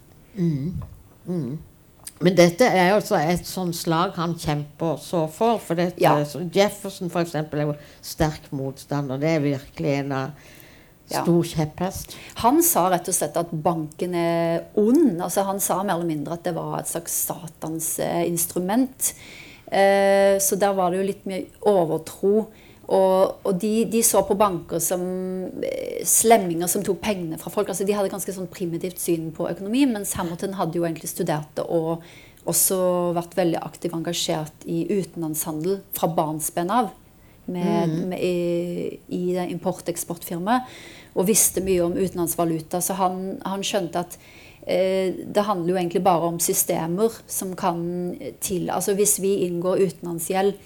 Men 2.21 2.37
dette 2.37 2.69
er 2.69 2.93
altså 2.93 3.17
et 3.17 3.49
sånt 3.49 3.73
slag 3.75 4.13
han 4.19 4.37
kjemper 4.39 5.01
så 5.01 5.25
for. 5.25 5.57
For 5.57 5.81
dette, 5.81 6.05
Ja. 6.05 6.19
Jefferson 6.53 7.09
for 7.09 7.25
eksempel, 7.25 7.63
er 7.63 7.71
jo 7.71 7.79
sterk 8.05 8.51
motstander. 8.53 9.17
Det 9.17 9.33
er 9.33 9.47
virkelig 9.49 9.97
en 10.03 10.13
av 10.21 10.53
Ja. 11.11 11.21
stor 11.21 11.43
kjepphest. 11.45 12.15
Han 12.41 12.63
sa 12.65 12.87
rett 12.89 13.07
og 13.11 13.13
slett 13.13 13.35
at 13.37 13.51
banken 13.53 14.15
er 14.17 14.65
ond. 14.79 15.21
Altså 15.21 15.45
Han 15.45 15.59
sa 15.61 15.83
mer 15.83 15.99
eller 15.99 16.09
mindre 16.09 16.33
at 16.33 16.45
det 16.47 16.55
var 16.55 16.79
et 16.79 16.89
slags 16.89 17.13
satans 17.27 17.99
eh, 18.01 18.23
instrument. 18.25 19.13
Eh, 19.69 20.41
så 20.41 20.57
der 20.57 20.73
var 20.73 20.91
det 20.91 21.01
jo 21.01 21.09
litt 21.11 21.27
mye 21.29 21.45
overtro. 21.61 22.47
Og, 22.85 23.39
og 23.41 23.55
de, 23.57 23.85
de, 23.89 24.01
så 24.05 24.21
på 24.25 24.37
banker 24.37 24.81
som 24.83 25.01
eh, 25.65 26.01
slemminger 26.05 26.69
som 26.69 26.83
tok 26.85 27.01
pengene 27.01 27.39
fra 27.41 27.53
folk. 27.53 27.69
altså 27.69 27.85
De 27.85 27.95
hadde 27.97 28.13
ganske 28.13 28.33
sånn 28.33 28.49
primitivt 28.51 29.01
syn 29.01 29.31
på 29.33 29.49
økonomi, 29.49 29.87
mens 29.89 30.13
Hamilton 30.17 30.57
hadde 30.59 30.77
jo 30.79 30.85
egentlig 30.85 31.09
studert 31.13 31.49
det 31.57 31.65
og 31.65 32.05
også 32.45 32.77
vært 33.17 33.33
veldig 33.37 33.57
aktivt 33.65 33.95
engasjert 33.97 34.67
i 34.69 34.83
utenlandshandel 34.91 35.79
fra 35.97 36.09
barnsben 36.13 36.69
av. 36.69 36.91
Med, 37.45 37.89
mm. 37.89 37.97
med, 38.09 38.21
i, 38.25 38.99
i 39.13 39.35
import-eksportfirmaet. 39.51 40.71
Og 41.15 41.27
visste 41.29 41.61
mye 41.63 41.83
om 41.85 41.93
utenlandsvaluta. 41.93 42.81
Så 42.81 42.97
han, 42.97 43.35
han 43.45 43.63
skjønte 43.63 44.01
at 44.01 44.17
eh, 44.65 45.13
det 45.13 45.45
handler 45.45 45.73
jo 45.73 45.77
egentlig 45.79 46.01
bare 46.03 46.31
om 46.31 46.39
systemer 46.43 47.13
som 47.27 47.53
kan 47.55 47.85
til 48.43 48.71
Altså 48.73 48.97
hvis 48.97 49.19
vi 49.23 49.37
inngår 49.45 49.85
utenlandsgjeld 49.85 50.57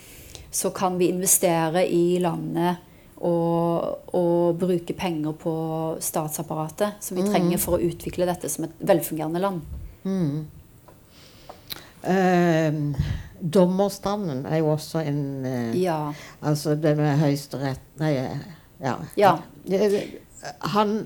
så 0.51 0.69
kan 0.69 0.97
vi 0.97 1.09
investere 1.13 1.85
i 1.87 2.19
landet 2.19 2.75
og, 3.19 3.99
og, 4.15 4.57
bruke 4.59 4.95
penger 4.97 5.35
på 5.37 5.53
statsapparatet 6.01 7.03
som 7.03 7.19
vi 7.19 7.25
trenger 7.27 7.57
mm. 7.57 7.61
for 7.61 7.77
å 7.77 7.83
utvikle 7.83 8.27
dette 8.29 8.49
som 8.49 8.65
et 8.65 8.79
velfungerende 8.79 9.41
land. 9.43 9.61
Mm. 10.07 10.47
Uh, 11.99 12.95
dommerstanden 13.41 14.45
er 14.45 14.61
jo 14.61 14.73
også 14.73 15.03
en 15.07 15.21
uh, 15.45 15.77
ja. 15.77 15.99
Altså 16.41 16.75
det 16.75 16.95
med 16.99 17.19
Høyesterett 17.21 17.85
Nei, 18.01 18.15
ja. 18.79 18.97
ja. 19.19 19.37
Han 20.75 20.99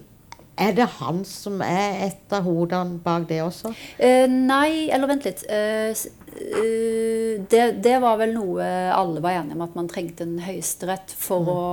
er 0.60 0.74
det 0.78 0.86
han 1.00 1.24
som 1.26 1.62
er 1.66 2.04
et 2.08 2.34
av 2.34 2.46
hodene 2.46 3.00
bak 3.04 3.26
det 3.30 3.42
også? 3.44 3.74
Uh, 3.98 4.26
nei, 4.30 4.90
eller 4.94 5.10
vent 5.10 5.26
litt. 5.26 5.46
Uh, 5.50 5.94
uh, 6.34 7.40
det, 7.50 7.64
det, 7.84 7.96
var 8.04 8.20
vel 8.22 8.36
noe 8.36 8.68
alle 8.94 9.24
var 9.24 9.40
enige 9.40 9.58
om, 9.58 9.66
at 9.66 9.80
man 9.80 9.90
trengte 9.90 10.28
en 10.28 10.38
høyesterett 10.44 11.16
for 11.18 11.48
mm. 11.48 11.54
å 11.54 11.64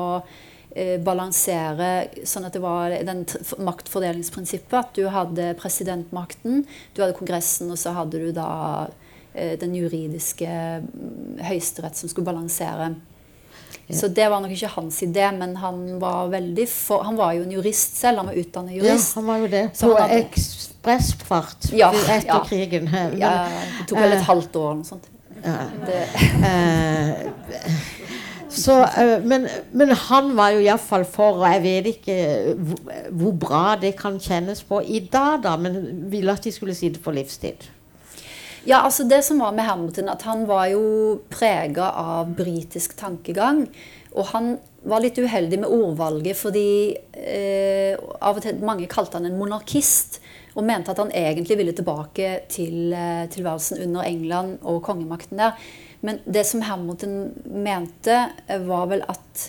balansere 1.03 1.87
sånn 2.31 2.45
at 2.47 2.55
det 2.55 2.61
var 2.63 2.93
den 3.05 3.25
maktfordelingsprinsippet. 3.59 4.77
At 4.79 4.93
du 4.95 5.09
hadde 5.11 5.49
presidentmakten, 5.59 6.63
du 6.95 7.03
hadde 7.03 7.17
Kongressen, 7.19 7.73
og 7.75 7.81
så 7.81 7.97
hadde 7.97 8.21
du 8.23 8.29
da 8.37 8.47
den 9.33 9.77
juridiske 9.79 10.47
mm, 10.83 11.39
høyesterett 11.47 11.97
som 11.97 12.11
skulle 12.11 12.27
balansere 12.27 12.89
så 13.91 14.09
det 14.09 14.27
var 14.31 14.41
nok 14.43 14.53
ikke 14.55 14.71
hans 14.77 15.01
idé, 15.03 15.25
men 15.35 15.57
han 15.59 16.01
var 16.01 16.29
veldig 16.31 16.67
for, 16.71 17.03
Han 17.07 17.17
var 17.19 17.33
jo 17.35 17.43
en 17.43 17.53
jurist 17.53 17.97
selv, 17.99 18.19
han 18.23 18.31
var 18.31 18.39
utdannet 18.39 18.77
jurist. 18.79 19.17
Ja, 19.17 19.21
han 19.21 19.27
var 19.27 19.37
jo 19.43 19.47
det. 19.51 19.65
På 19.81 19.97
ekspressfart 20.17 21.71
ja, 21.75 21.91
etter 21.93 22.35
ja. 22.35 22.43
krigen. 22.47 22.91
Men, 22.91 23.19
ja, 23.19 23.33
det 23.79 23.89
tok 23.91 23.99
vel 24.03 24.15
et 24.15 24.23
uh, 24.23 24.29
halvt 24.31 24.61
år 24.61 24.69
eller 24.71 24.83
noe 24.83 24.91
sånt. 24.91 25.07
Ja. 25.41 25.57
Uh, 26.45 27.13
så, 28.51 28.79
uh, 28.85 29.19
men, 29.25 29.49
men, 29.73 29.95
han 30.07 30.33
var 30.39 30.55
jo 30.55 30.63
iallfall 30.63 31.07
for, 31.09 31.43
og 31.43 31.47
jeg 31.57 31.65
vet 31.67 31.91
ikke 31.95 32.17
hvor, 32.55 32.81
hvor 33.11 33.37
bra 33.47 33.65
det 33.81 33.97
kan 33.99 34.21
kjennes 34.23 34.63
på 34.67 34.83
i 34.87 35.03
dag, 35.11 35.43
da, 35.47 35.57
men 35.59 36.07
ville 36.13 36.35
at 36.35 36.47
de 36.47 36.55
skulle 36.55 36.79
sitte 36.79 37.03
på 37.03 37.15
livstid. 37.17 37.67
Ja, 38.65 38.83
altså 38.85 39.05
Det 39.05 39.23
som 39.25 39.39
var 39.41 39.53
med 39.57 39.65
Hamilton, 39.65 40.09
at 40.13 40.23
han 40.29 40.45
var 40.49 40.67
jo 40.73 41.21
prega 41.33 41.91
av 41.97 42.35
britisk 42.37 42.97
tankegang. 42.99 43.65
Og 44.13 44.27
han 44.35 44.57
var 44.83 45.03
litt 45.05 45.19
uheldig 45.21 45.61
med 45.63 45.71
ordvalget, 45.71 46.37
fordi 46.37 46.97
eh, 47.15 47.95
av 48.21 48.37
og 48.37 48.45
til 48.45 48.61
mange 48.65 48.89
kalte 48.91 49.19
han 49.19 49.29
en 49.29 49.39
monarkist. 49.39 50.21
Og 50.59 50.67
mente 50.67 50.93
at 50.93 50.99
han 51.01 51.13
egentlig 51.15 51.57
ville 51.61 51.77
tilbake 51.77 52.33
til 52.53 52.93
eh, 52.97 53.29
tilværelsen 53.33 53.81
under 53.87 54.09
England 54.09 54.59
og 54.67 54.83
kongemakten 54.85 55.41
der. 55.41 55.57
Men 56.05 56.21
det 56.25 56.45
som 56.49 56.65
Hamilton 56.67 57.17
mente, 57.45 58.19
eh, 58.47 58.61
var 58.67 58.91
vel 58.91 59.05
at 59.09 59.47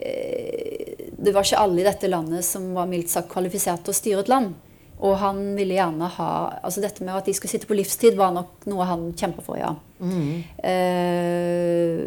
eh, 0.00 1.06
det 1.20 1.34
var 1.34 1.44
ikke 1.44 1.60
alle 1.60 1.82
i 1.82 1.86
dette 1.86 2.10
landet 2.10 2.46
som 2.46 2.70
var 2.74 2.88
mildt 2.90 3.12
sagt 3.12 3.30
kvalifisert 3.30 3.84
til 3.84 3.94
å 3.94 4.00
styre 4.00 4.24
et 4.24 4.32
land. 4.32 4.54
Og 5.00 5.14
han 5.22 5.56
ville 5.56 5.74
gjerne 5.78 6.08
ha 6.18 6.30
altså 6.60 6.82
Dette 6.84 7.04
med 7.04 7.16
at 7.16 7.26
de 7.28 7.32
skulle 7.36 7.50
sitte 7.54 7.68
på 7.68 7.76
livstid, 7.78 8.14
var 8.18 8.34
nok 8.36 8.66
noe 8.68 8.84
han 8.88 9.12
kjempa 9.16 9.40
for, 9.44 9.56
ja. 9.56 9.72
Mm. 10.00 10.42
Eh, 10.70 12.00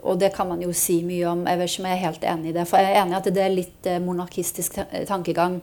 og 0.00 0.18
det 0.20 0.32
kan 0.34 0.48
man 0.48 0.62
jo 0.64 0.72
si 0.76 1.02
mye 1.04 1.26
om. 1.28 1.46
Jeg 1.48 1.58
vet 1.60 1.70
ikke 1.72 1.82
om 1.82 1.88
jeg 1.90 1.96
er 1.98 2.06
helt 2.06 2.24
enig 2.32 2.48
i 2.50 2.56
det. 2.56 2.66
For 2.68 2.80
jeg 2.80 2.92
er 2.94 3.02
enig 3.02 3.14
i 3.14 3.20
at 3.20 3.30
det 3.36 3.44
er 3.44 3.52
litt 3.52 3.82
eh, 3.88 4.02
monarkistisk 4.04 4.70
tankegang. 5.08 5.54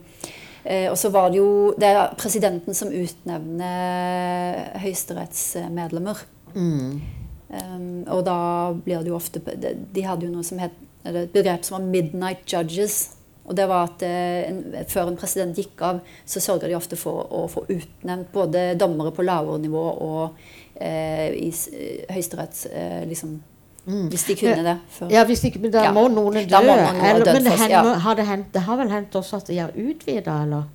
Eh, 0.64 0.88
og 0.92 0.98
så 1.00 1.10
var 1.14 1.30
det 1.32 1.40
jo 1.40 1.74
Det 1.80 1.88
er 1.90 2.16
presidenten 2.20 2.74
som 2.78 2.94
utnevner 2.94 4.78
høyesterettsmedlemmer. 4.84 6.26
Mm. 6.54 7.02
Um, 7.48 8.04
og 8.12 8.26
da 8.28 8.40
blir 8.84 9.00
det 9.00 9.08
jo 9.08 9.16
ofte 9.16 9.40
De 9.40 10.02
hadde 10.04 10.26
jo 10.26 10.34
noe 10.34 10.44
som 10.44 10.60
het 10.60 10.74
et 11.08 11.32
begrep 11.32 11.64
som 11.64 11.78
var 11.78 11.86
'midnight 11.88 12.44
judges'. 12.46 13.17
Og 13.48 13.56
det 13.56 13.68
var 13.70 13.88
at 13.88 14.04
eh, 14.04 14.50
en, 14.50 14.62
Før 14.92 15.12
en 15.12 15.20
president 15.20 15.58
gikk 15.58 15.82
av, 15.88 16.02
så 16.28 16.44
sørga 16.44 16.70
de 16.70 16.76
ofte 16.78 17.00
for 17.00 17.28
å 17.32 17.46
få 17.52 17.64
utnevnt 17.72 18.32
både 18.34 18.70
dommere 18.80 19.14
på 19.16 19.26
lavere 19.28 19.62
nivå 19.64 19.84
og 20.04 20.40
eh, 20.76 21.30
i 21.32 21.52
eh, 21.52 22.04
Høyesterett 22.12 22.66
eh, 22.72 23.04
liksom, 23.08 23.38
mm. 23.86 24.08
Hvis 24.12 24.28
de 24.28 24.38
kunne 24.42 24.66
det. 24.68 24.78
Før. 24.98 25.12
Ja, 25.14 25.24
hvis 25.30 25.46
ikke, 25.48 25.64
men 25.64 25.76
da 25.76 25.88
ja. 25.88 25.94
må 25.96 26.08
noen 26.12 26.42
dø. 26.44 26.64
Må 26.64 26.76
noen 26.76 27.00
eller, 27.00 27.34
men 27.34 27.46
det, 27.48 27.54
først, 27.54 27.70
ja. 27.72 27.84
har 28.08 28.20
det, 28.20 28.28
hendt, 28.28 28.52
det, 28.56 28.66
har 28.68 28.82
vel 28.84 28.92
hendt 28.92 29.16
også 29.22 29.40
at 29.42 29.52
de 29.54 29.62
har 29.64 29.76
utvida, 29.76 30.42
eller? 30.44 30.68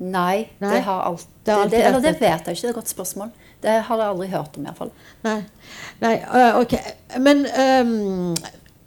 Nei, 0.00 0.46
Nei, 0.62 0.70
det 0.72 0.84
har 0.86 1.02
alt, 1.04 1.26
det, 1.44 1.52
har 1.52 1.68
det, 1.68 1.80
Eller 1.84 2.00
det 2.00 2.14
vet 2.16 2.46
jeg 2.48 2.56
ikke, 2.56 2.60
det 2.62 2.68
er 2.68 2.70
et 2.70 2.78
godt 2.78 2.92
spørsmål. 2.92 3.32
Det 3.60 3.74
har 3.84 4.00
jeg 4.00 4.12
aldri 4.14 4.28
hørt 4.32 4.54
om, 4.56 4.64
iallfall. 4.64 4.92
Nei. 5.26 5.40
Nei, 6.00 6.14
uh, 6.24 6.56
ok. 6.62 6.72
Men 7.20 7.42
um, 7.44 8.30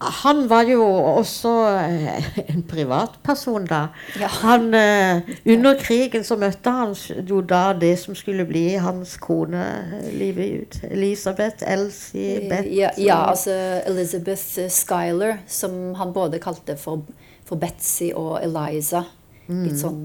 han 0.02 0.50
var 0.50 0.68
jo 0.68 0.84
også 1.18 1.52
eh, 1.80 2.40
en 2.50 2.64
privatperson, 2.68 3.66
da. 3.70 3.88
Ja. 4.20 4.28
Han, 4.42 4.74
eh, 4.74 5.22
under 5.46 5.78
krigen 5.80 6.26
så 6.28 6.36
møtte 6.40 6.74
han 6.74 6.96
jo 7.30 7.42
da 7.42 7.74
det 7.78 7.94
som 8.02 8.16
skulle 8.16 8.46
bli 8.50 8.66
hans 8.84 9.16
kone 9.22 9.64
livet 10.12 10.62
ut. 10.62 10.80
Elisabeth 10.92 11.64
Elsie 11.68 12.50
Beth. 12.50 12.68
Ja, 12.68 12.90
ja, 12.98 13.22
altså 13.30 13.54
Elizabeth 13.88 14.68
Schuyler, 14.70 15.38
som 15.48 15.94
han 16.00 16.14
både 16.14 16.42
kalte 16.44 16.78
for, 16.78 17.06
for 17.46 17.62
Betzy 17.62 18.12
og 18.16 18.42
Eliza. 18.44 19.06
Mm. 19.48 19.64
Litt 19.68 19.80
sånn 19.80 20.04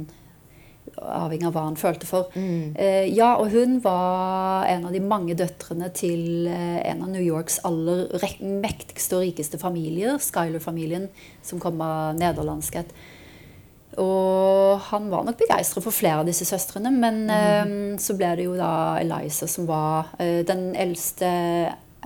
avhengig 0.96 1.46
av 1.48 1.54
hva 1.56 1.64
han 1.66 1.78
følte 1.78 2.08
for. 2.08 2.32
Mm. 2.34 2.74
Eh, 2.78 3.04
ja, 3.12 3.34
og 3.40 3.52
hun 3.52 3.78
var 3.84 4.66
en 4.70 4.88
av 4.88 4.94
de 4.94 5.02
mange 5.04 5.36
døtrene 5.38 5.90
til 5.96 6.48
eh, 6.50 6.80
en 6.90 7.04
av 7.04 7.12
New 7.12 7.24
Yorks 7.24 7.60
aller 7.68 8.08
mektigste 8.40 9.18
og 9.18 9.26
rikeste 9.26 9.60
familier, 9.60 10.18
Skyler-familien, 10.22 11.08
som 11.44 11.62
kom 11.62 11.80
av 11.84 12.18
nederlandskhet. 12.18 12.92
Og 13.98 14.78
han 14.90 15.08
var 15.10 15.24
nok 15.26 15.38
begeistret 15.40 15.82
for 15.82 15.94
flere 15.94 16.20
av 16.22 16.28
disse 16.28 16.46
søstrene, 16.46 16.92
men 16.94 17.24
mm. 17.26 17.34
eh, 17.34 17.98
så 18.02 18.14
ble 18.18 18.34
det 18.38 18.46
jo 18.46 18.54
da 18.58 18.72
Eliza 19.00 19.48
som 19.50 19.66
var 19.68 20.12
eh, 20.22 20.44
den 20.46 20.70
eldste 20.78 21.28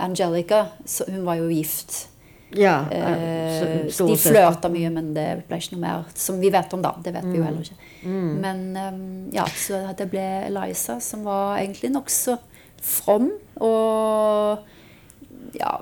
Angelica. 0.01 0.65
Så 0.85 1.05
hun 1.11 1.21
var 1.27 1.37
jo 1.41 1.51
gift 1.53 2.07
ja, 2.55 2.85
eh, 2.91 3.89
så, 3.89 4.07
de 4.07 4.17
flørta 4.17 4.69
mye, 4.69 4.89
men 4.93 5.11
det 5.15 5.27
ble 5.47 5.59
ikke 5.59 5.75
noe 5.75 5.83
mer 5.83 6.07
som 6.17 6.39
vi 6.41 6.51
vet 6.53 6.73
om, 6.75 6.81
da. 6.83 6.95
Det 7.03 7.13
vet 7.15 7.25
vi 7.27 7.37
jo 7.37 7.43
mm. 7.43 7.47
heller 7.49 7.67
ikke. 7.67 7.91
Mm. 8.03 8.31
Men 8.43 8.63
um, 8.77 9.03
ja, 9.33 9.45
så 9.47 9.81
det 9.97 10.09
ble 10.11 10.23
Eliza, 10.49 10.99
som 11.03 11.25
var 11.27 11.57
egentlig 11.61 11.93
nokså 11.93 12.37
from 12.83 13.29
og 13.63 14.63
ja 15.55 15.73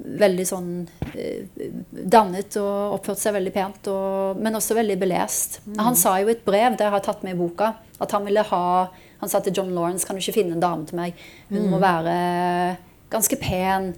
veldig 0.00 0.46
sånn 0.48 0.70
eh, 1.12 1.44
dannet 1.90 2.56
og 2.60 2.96
oppførte 2.96 3.20
seg 3.20 3.34
veldig 3.36 3.52
pent, 3.54 3.90
og, 3.92 4.40
men 4.40 4.56
også 4.56 4.76
veldig 4.78 4.96
belest. 5.00 5.60
Mm. 5.66 5.78
Han 5.84 5.98
sa 5.98 6.16
jo 6.22 6.30
i 6.30 6.34
et 6.34 6.44
brev, 6.46 6.76
det 6.76 6.86
jeg 6.86 6.94
har 6.94 7.04
tatt 7.04 7.24
med 7.26 7.36
i 7.36 7.40
boka, 7.40 7.74
at 8.00 8.16
han 8.16 8.24
ville 8.26 8.44
ha 8.52 8.64
Han 9.20 9.28
sa 9.28 9.42
til 9.44 9.52
John 9.52 9.74
Lawrence 9.76 10.06
kan 10.08 10.16
du 10.16 10.22
ikke 10.22 10.32
finne 10.38 10.54
en 10.56 10.62
dame 10.62 10.86
til 10.88 10.96
meg. 10.96 11.18
Hun 11.50 11.66
mm. 11.66 11.72
må 11.74 11.76
være 11.82 12.12
ganske 13.12 13.36
pen 13.36 13.90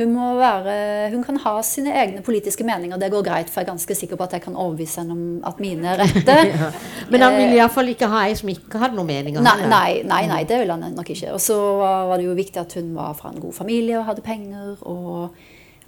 hun, 0.00 0.14
være, 0.38 0.74
hun, 1.12 1.22
kan 1.24 1.38
ha 1.44 1.52
sine 1.66 1.92
egne 2.02 2.22
politiske 2.26 2.64
meninger. 2.66 2.98
Det 3.00 3.10
går 3.12 3.24
greit, 3.26 3.50
for 3.52 3.60
jeg 3.60 3.68
er 3.68 3.72
ganske 3.72 3.96
sikker 3.98 4.18
på 4.18 4.26
at 4.26 4.34
jeg 4.36 4.44
kan 4.46 4.56
overbevise 4.56 5.02
henne 5.02 5.16
om 5.16 5.22
at 5.46 5.60
mine 5.62 5.92
er 5.92 6.02
rette. 6.02 6.36
ja. 6.52 6.70
Men 7.12 7.26
han 7.26 7.36
vil 7.38 7.54
iallfall 7.58 7.92
ikke 7.92 8.10
ha 8.10 8.24
ei 8.28 8.34
som 8.38 8.50
ikke 8.52 8.80
hadde 8.82 8.98
noen 8.98 9.10
meninger? 9.12 9.44
Nei, 9.44 9.68
nei, 9.70 9.92
nei, 10.08 10.24
nei, 10.30 10.42
det 10.48 10.62
ville 10.62 10.76
han 10.76 10.96
nok 10.96 11.12
ikke. 11.14 11.34
Og 11.36 11.44
så 11.44 11.60
var 11.80 12.16
det 12.16 12.26
jo 12.26 12.36
viktig 12.38 12.62
at 12.64 12.76
hun 12.80 12.92
var 12.96 13.14
fra 13.18 13.32
en 13.34 13.40
god 13.42 13.56
familie 13.60 14.00
og 14.00 14.08
hadde 14.10 14.26
penger. 14.26 14.74
Og 14.88 15.30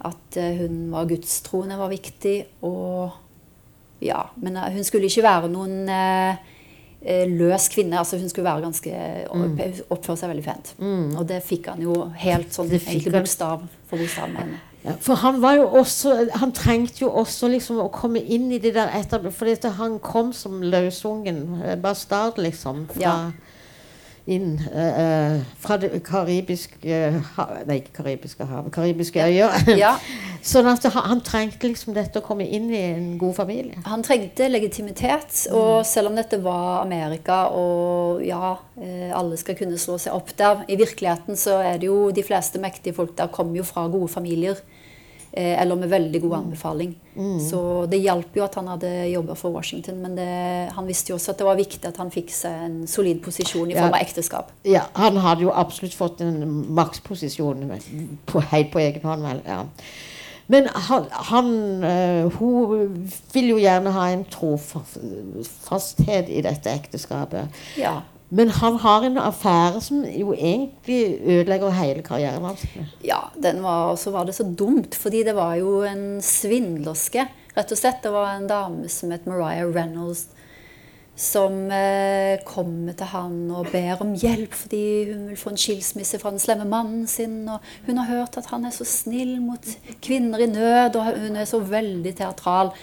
at 0.03 0.39
eh, 0.39 0.63
hun 0.63 0.87
var 0.93 1.09
gudstroende 1.09 1.79
var 1.79 1.91
viktig. 1.91 2.39
Og 2.67 3.19
ja, 4.03 4.25
Men 4.43 4.57
eh, 4.59 4.73
hun 4.75 4.87
skulle 4.87 5.07
ikke 5.09 5.25
være 5.25 5.51
noen 5.53 5.83
eh, 5.87 6.33
Eh, 6.33 6.52
løs 7.03 7.69
kvinne. 7.73 7.97
altså 7.99 8.17
Hun 8.17 8.29
skulle 8.31 8.47
være 8.47 8.63
ganske 8.63 8.91
mm. 9.33 9.57
oppføre 9.89 10.19
seg 10.19 10.31
veldig 10.31 10.45
pent. 10.45 10.75
Mm. 10.79 11.15
Og 11.19 11.25
det 11.27 11.41
fikk 11.45 11.71
han 11.73 11.81
jo 11.83 11.97
helt 12.23 12.53
sånn 12.55 12.71
egentlig 12.71 13.11
bokstav 13.13 13.65
for 13.89 13.99
bokstav. 13.99 14.31
med 14.31 14.53
Ja, 14.83 14.97
for 14.99 15.15
han 15.15 15.37
var 15.39 15.55
jo 15.55 15.67
også 15.79 16.13
Han 16.35 16.51
trengte 16.51 17.05
jo 17.05 17.09
også 17.15 17.47
liksom 17.47 17.77
å 17.79 17.85
komme 17.87 18.19
inn 18.19 18.49
i 18.51 18.57
det 18.59 18.73
der 18.75 18.91
etter 18.97 19.29
For 19.31 19.69
han 19.77 19.99
kom 20.03 20.33
som 20.35 20.59
løsungen, 20.59 21.61
eh, 21.63 21.77
bastard, 21.79 22.37
liksom. 22.37 22.87
Fra, 22.91 23.01
ja. 23.01 23.15
Inn 24.25 24.55
eh, 24.71 25.41
fra 25.59 25.75
det 25.81 25.89
karibiske 26.07 26.99
havet 27.35 27.67
Nei, 27.67 27.81
ikke 27.81 27.97
karibiske 27.97 28.45
havet, 28.47 28.71
karibiske 28.75 29.19
øyer. 29.19 29.55
Ja. 29.79 29.97
sånn 30.43 30.67
at 30.71 30.85
han, 30.87 31.07
han 31.11 31.23
trengte 31.25 31.67
liksom 31.67 31.95
dette 31.95 32.21
å 32.21 32.25
komme 32.25 32.47
inn 32.47 32.69
i 32.71 32.81
en 32.93 33.09
god 33.19 33.35
familie. 33.41 33.81
Han 33.87 34.03
trengte 34.05 34.47
legitimitet, 34.51 35.45
og 35.51 35.83
selv 35.87 36.11
om 36.11 36.19
dette 36.19 36.39
var 36.43 36.81
Amerika, 36.81 37.45
og 37.51 38.23
ja, 38.23 38.55
eh, 38.79 39.11
alle 39.15 39.39
skal 39.39 39.59
kunne 39.59 39.79
slå 39.81 39.99
seg 40.01 40.15
opp 40.15 40.31
der, 40.39 40.63
i 40.71 40.79
virkeligheten 40.79 41.39
så 41.39 41.59
er 41.63 41.81
det 41.81 41.91
jo 41.91 42.07
de 42.15 42.23
fleste 42.25 42.61
mektige 42.63 42.95
folk 42.95 43.17
der 43.19 43.31
kommer 43.33 43.59
jo 43.59 43.67
fra 43.67 43.89
gode 43.91 44.11
familier. 44.11 44.59
Eh, 45.33 45.61
Eller 45.61 45.75
med 45.75 45.89
veldig 45.89 46.21
god 46.21 46.35
anbefaling. 46.37 46.95
Så 47.49 47.85
det 47.85 47.99
hjalp 48.01 48.37
jo 48.37 48.45
at 48.45 48.55
han 48.57 48.71
hadde 48.71 48.89
jobba 49.11 49.35
for 49.37 49.53
Washington, 49.53 49.99
men 50.01 50.15
det, 50.17 50.29
han 50.73 50.87
visste 50.87 51.11
jo 51.11 51.19
også 51.19 51.35
at 51.35 51.43
det 51.43 51.45
var 51.45 51.59
viktig 51.59 51.85
at 51.85 51.99
han 52.01 52.09
fikk 52.13 52.31
seg 52.33 52.63
en 52.65 52.79
solid 52.89 53.19
posisjon 53.21 53.69
i 53.69 53.75
form 53.77 53.93
av 53.93 54.01
ekteskap. 54.01 54.49
Ja, 54.65 54.87
Han 54.97 55.19
hadde 55.21 55.45
jo 55.45 55.53
absolutt 55.53 55.93
fått 55.93 56.23
en 56.25 56.41
maksposisjon 56.73 57.67
på, 58.25 58.41
helt 58.53 58.73
på 58.73 58.81
egen 58.81 59.05
hånd. 59.05 59.27
Vel, 59.27 59.43
ja. 59.45 59.61
Men 60.51 60.67
han, 60.73 61.05
han 61.29 61.51
eh, 61.87 62.39
Hun 62.39 63.09
vil 63.33 63.51
jo 63.53 63.59
gjerne 63.61 63.93
ha 63.95 64.07
en 64.11 64.25
trofasthet 64.25 66.29
i 66.29 66.41
dette 66.45 66.73
ekteskapet. 66.73 67.63
Ja. 67.79 68.01
Men 68.33 68.49
han 68.49 68.79
har 68.81 69.05
en 69.05 69.17
affære 69.21 69.81
som 69.85 70.01
jo 70.09 70.33
egentlig 70.33 71.19
ødelegger 71.21 71.75
hele 71.77 72.01
karrieren 72.05 72.45
hans. 72.47 72.63
Ja, 73.05 73.19
den 73.37 73.61
var, 73.61 73.91
og 73.91 73.99
så 74.01 74.13
var 74.13 74.25
det 74.25 74.33
så 74.35 74.45
dumt, 74.59 74.95
fordi 74.97 75.21
det 75.27 75.35
var 75.37 75.53
jo 75.59 75.83
en 75.85 76.21
svindlerske. 76.21 77.27
Rett 77.53 77.71
og 77.71 77.77
slett, 77.77 78.01
Det 78.01 78.11
var 78.11 78.33
en 78.33 78.47
dame 78.49 78.89
som 78.89 79.11
het 79.13 79.27
Mariah 79.29 79.69
Reynolds, 79.69 80.27
som 81.15 81.69
eh, 81.69 82.41
kommer 82.45 82.97
til 82.97 83.11
han 83.11 83.51
og 83.53 83.67
ber 83.69 84.01
om 84.01 84.15
hjelp 84.17 84.55
fordi 84.57 85.11
hun 85.11 85.27
vil 85.29 85.37
få 85.37 85.51
en 85.51 85.61
skilsmisse 85.61 86.17
fra 86.17 86.31
den 86.33 86.41
slemme 86.41 86.65
mannen 86.65 87.05
sin. 87.07 87.43
og 87.47 87.61
Hun 87.85 88.01
har 88.01 88.09
hørt 88.09 88.37
at 88.37 88.49
han 88.49 88.65
er 88.65 88.73
så 88.73 88.87
snill 88.89 89.37
mot 89.41 89.67
kvinner 90.01 90.41
i 90.41 90.49
nød, 90.49 90.95
og 90.95 91.19
hun 91.21 91.37
er 91.37 91.45
så 91.45 91.61
veldig 91.61 92.15
teatral. 92.17 92.73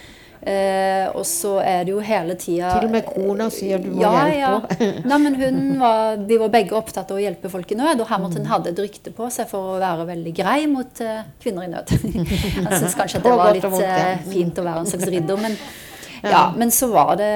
Eh, 0.41 1.05
og 1.13 1.21
så 1.29 1.59
er 1.61 1.83
det 1.85 1.91
jo 1.93 1.99
hele 2.01 2.33
tida 2.33 2.71
Til 2.73 2.87
og 2.87 2.93
med 2.95 3.05
kona 3.05 3.45
sier 3.53 3.77
du 3.77 3.91
må 3.93 4.01
ja, 4.01 4.23
hjelpe 4.25 4.73
Ja. 4.87 4.93
Nei, 5.11 5.19
men 5.21 5.35
hun 5.37 5.59
var, 5.77 6.15
vi 6.25 6.39
var 6.41 6.49
begge 6.55 6.73
opptatt 6.79 7.11
av 7.13 7.19
å 7.19 7.21
hjelpe 7.21 7.51
folk 7.53 7.69
i 7.69 7.77
nød, 7.77 8.01
og 8.01 8.09
Hamilton 8.09 8.49
hadde 8.49 8.71
et 8.73 8.81
rykte 8.81 9.13
på 9.13 9.29
seg 9.33 9.45
for 9.51 9.75
å 9.75 9.79
være 9.81 10.07
veldig 10.09 10.33
grei 10.41 10.63
mot 10.71 11.03
eh, 11.05 11.27
kvinner 11.43 11.67
i 11.67 11.69
nød. 11.69 11.93
Jeg 12.57 12.81
syns 12.81 12.97
kanskje 12.97 13.21
at 13.21 13.27
det 13.27 13.35
var 13.37 13.53
litt 13.53 13.69
eh, 13.85 14.25
fint 14.31 14.57
å 14.57 14.65
være 14.65 14.81
en 14.81 14.89
slags 14.89 15.11
ridder, 15.13 15.45
men, 15.45 15.59
ja, 16.25 16.47
men 16.57 16.73
så 16.73 16.89
var 16.89 17.13
det 17.21 17.31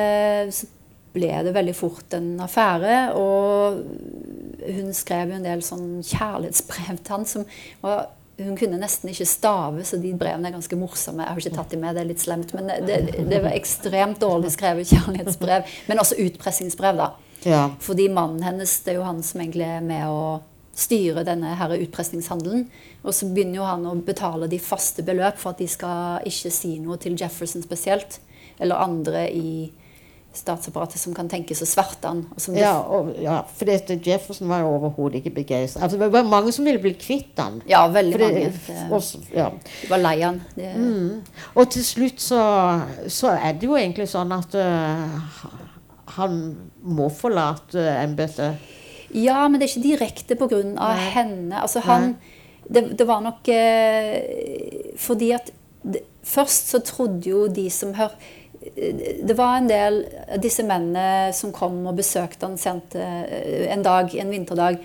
så 0.56 0.72
ble 1.16 1.32
det 1.46 1.54
veldig 1.56 1.76
fort 1.78 2.18
en 2.18 2.34
affære, 2.44 2.98
og 3.16 4.66
hun 4.66 4.94
skrev 4.98 5.32
jo 5.32 5.38
en 5.38 5.46
del 5.46 5.62
sånn 5.64 6.00
kjærlighetsbrev 6.04 7.00
til 7.00 7.14
han 7.14 7.28
som 7.30 7.46
var 7.86 8.08
hun 8.38 8.58
kunne 8.60 8.80
nesten 8.80 9.12
ikke 9.12 9.28
stave, 9.30 9.84
så 9.88 9.98
de 10.02 10.12
brevene 10.18 10.50
er 10.50 10.56
ganske 10.58 10.78
morsomme. 10.80 11.24
Jeg 11.24 11.32
har 11.32 11.44
ikke 11.44 11.56
tatt 11.56 11.76
dem 11.76 11.86
med, 11.86 11.96
det 11.96 12.02
er 12.04 12.10
litt 12.10 12.24
slemt. 12.24 12.52
Men 12.58 12.72
det, 12.88 12.98
det 13.30 13.40
var 13.46 13.56
ekstremt 13.56 14.20
dårlig 14.20 14.52
skrevet 14.56 14.92
kjærlighetsbrev. 14.92 15.70
Men 15.88 16.04
også 16.04 16.20
utpressingsbrev, 16.26 17.00
da. 17.00 17.12
Ja. 17.46 17.62
Fordi 17.80 18.10
mannen 18.12 18.44
hennes, 18.44 18.74
det 18.84 18.96
er 18.96 19.00
jo 19.00 19.08
han 19.08 19.24
som 19.24 19.44
egentlig 19.44 19.70
er 19.70 19.86
med 19.86 20.10
å 20.12 20.42
styre 20.76 21.24
denne 21.24 21.54
her 21.56 21.78
utpressingshandelen. 21.78 22.68
Og 23.06 23.16
så 23.16 23.30
begynner 23.32 23.62
jo 23.62 23.70
han 23.70 23.88
å 23.88 23.96
betale 24.04 24.50
de 24.52 24.60
faste 24.60 25.06
beløp 25.08 25.40
for 25.40 25.54
at 25.54 25.64
de 25.64 25.70
skal 25.72 26.28
ikke 26.28 26.52
si 26.52 26.76
noe 26.84 27.00
til 27.00 27.16
Jefferson 27.20 27.64
spesielt. 27.64 28.20
Eller 28.60 28.84
andre 28.84 29.28
i 29.32 29.72
statsapparatet 30.38 31.00
som 31.02 31.14
kan 31.16 31.30
tenke 31.30 31.56
så 31.56 31.66
som 32.38 32.56
Ja, 32.56 32.80
og, 32.80 33.14
ja, 33.22 33.42
for 33.48 33.66
det, 33.66 34.00
Jefferson 34.06 34.50
var 34.50 34.62
jo 34.64 34.74
overhodet 34.76 35.22
ikke 35.22 35.36
begeistra. 35.42 35.84
Altså, 35.84 35.98
det 35.98 36.12
var 36.12 36.24
mange 36.24 36.52
som 36.52 36.66
ville 36.66 36.80
bli 36.80 36.94
kvitt 36.94 37.38
han. 37.38 37.62
ja, 37.68 37.88
veldig 37.88 38.20
det- 38.20 38.34
mange. 38.34 38.54
Det, 38.68 38.92
også, 38.92 39.20
ja. 39.34 39.50
de 39.82 39.90
var 39.90 39.98
lei 39.98 40.20
han. 40.22 40.42
Det, 40.56 40.72
Og 41.56 41.70
til 41.72 41.84
slutt 41.86 42.22
så, 42.22 42.82
så 43.08 43.36
er 43.36 43.54
det 43.54 43.64
jo 43.70 43.76
egentlig 43.76 44.08
sånn 44.10 44.32
at 44.32 44.56
uh, 44.56 45.20
han 46.18 46.40
må 46.84 47.10
forlate 47.10 47.82
embetet. 48.04 48.56
Ja, 49.16 49.48
men 49.48 49.60
det 49.60 49.70
er 49.70 49.74
ikke 49.76 49.90
direkte 49.90 50.36
pga. 50.36 50.62
Henne. 51.16 51.62
Altså, 51.62 51.80
han, 51.80 52.16
det, 52.68 52.98
det 53.00 53.08
var 53.08 53.22
nok 53.24 53.48
eh, 53.48 54.92
fordi 54.98 55.32
at 55.32 55.52
det, 55.86 56.02
Først 56.26 56.72
så 56.72 56.80
trodde 56.82 57.30
jo 57.30 57.44
de 57.48 57.68
som 57.70 57.92
hør 57.94 58.16
Det 58.76 59.36
var 59.38 59.58
en 59.58 59.68
del 59.70 60.02
av 60.36 60.40
disse 60.42 60.64
mennene 60.66 61.34
som 61.38 61.52
kom 61.54 61.84
og 61.88 61.98
besøkte 62.00 62.48
han 62.48 62.58
sent 62.58 62.96
eh, 62.98 63.68
en 63.74 63.84
dag, 63.86 64.10
en 64.16 64.32
vinterdag. 64.34 64.80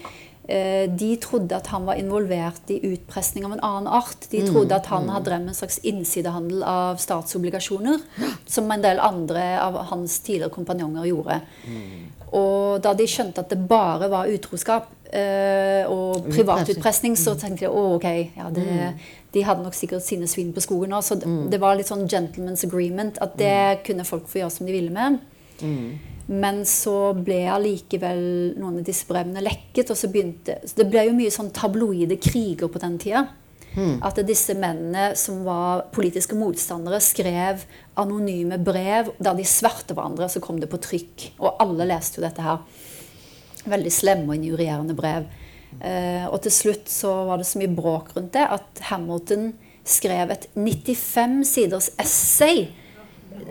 eh, 0.49 0.85
De 0.91 1.16
trodde 1.22 1.57
at 1.57 1.66
han 1.72 1.87
var 1.87 1.95
involvert 2.01 2.68
i 2.70 2.81
utpressing 2.93 3.45
av 3.47 3.53
en 3.57 3.64
annen 3.64 3.89
art. 3.89 4.28
De 4.31 4.43
trodde 4.47 4.74
at 4.76 4.87
han 4.93 5.09
hadde 5.09 5.24
drevet 5.31 5.47
med 5.47 5.55
en 5.55 5.61
slags 5.62 5.78
innsidehandel 5.87 6.62
av 6.62 6.97
statsobligasjoner, 7.01 8.01
som 8.47 8.70
en 8.70 8.83
del 8.83 8.99
andre 9.01 9.59
av 9.62 9.76
hans 9.91 10.20
tidligere 10.20 10.51
kompanjonger 10.51 11.09
gjorde. 11.11 11.41
Og 12.33 12.81
da 12.83 12.93
de 12.95 13.07
skjønte 13.11 13.41
at 13.43 13.51
det 13.51 13.59
bare 13.66 14.07
var 14.12 14.28
utroskap 14.31 14.87
eh, 15.12 15.83
og 15.91 16.28
privatutpressing, 16.31 17.16
så 17.18 17.35
tenkte 17.35 17.64
de 17.66 17.70
å, 17.72 17.97
ok, 17.97 18.07
ja, 18.37 18.51
det, 18.55 18.93
de 19.35 19.43
hadde 19.47 19.62
nok 19.64 19.76
sikkert 19.78 20.05
sine 20.05 20.28
svin 20.31 20.53
på 20.55 20.62
skogen 20.64 20.91
nå. 20.95 21.01
Så 21.07 21.18
det, 21.20 21.31
det 21.53 21.61
var 21.62 21.76
litt 21.78 21.91
sånn 21.91 22.09
gentleman's 22.11 22.64
agreement, 22.66 23.20
at 23.22 23.37
det 23.39 23.83
kunne 23.87 24.07
folk 24.09 24.28
få 24.31 24.43
gjøre 24.43 24.55
som 24.55 24.66
de 24.68 24.74
ville 24.74 24.95
med. 24.95 25.20
Men 26.31 26.62
så 26.68 27.11
ble 27.16 27.41
allikevel 27.51 28.20
noen 28.61 28.81
av 28.81 28.87
disse 28.87 29.09
brevene 29.09 29.43
lekket, 29.43 29.91
og 29.91 29.99
så 29.99 30.11
begynte 30.12 30.61
så 30.62 30.78
Det 30.78 30.87
ble 30.93 31.09
jo 31.09 31.16
mye 31.18 31.33
sånn 31.35 31.51
tabloide 31.55 32.20
kriger 32.22 32.70
på 32.70 32.83
den 32.83 32.99
tida. 33.03 33.26
At 34.03 34.18
disse 34.26 34.55
mennene 34.59 35.12
som 35.18 35.45
var 35.47 35.85
politiske 35.95 36.35
motstandere, 36.39 36.99
skrev 37.03 37.62
anonyme 38.01 38.59
brev 38.62 39.12
der 39.18 39.37
de 39.39 39.47
sverte 39.47 39.95
hverandre, 39.95 40.26
så 40.31 40.43
kom 40.43 40.59
det 40.62 40.70
på 40.70 40.81
trykk. 40.83 41.28
Og 41.39 41.61
alle 41.62 41.87
leste 41.91 42.18
jo 42.18 42.26
dette 42.26 42.43
her. 42.43 42.64
Veldig 43.70 43.93
slemme 43.95 44.31
og 44.31 44.39
injurierende 44.39 44.97
brev. 44.99 45.28
Eh, 45.79 46.27
og 46.27 46.41
til 46.45 46.55
slutt 46.55 46.91
så 46.91 47.12
var 47.29 47.41
det 47.41 47.49
så 47.49 47.61
mye 47.61 47.73
bråk 47.73 48.14
rundt 48.16 48.35
det 48.35 48.47
at 48.59 48.83
Hamilton 48.91 49.53
skrev 49.87 50.33
et 50.35 50.49
95 50.59 51.45
siders 51.49 51.91
essay 52.01 52.66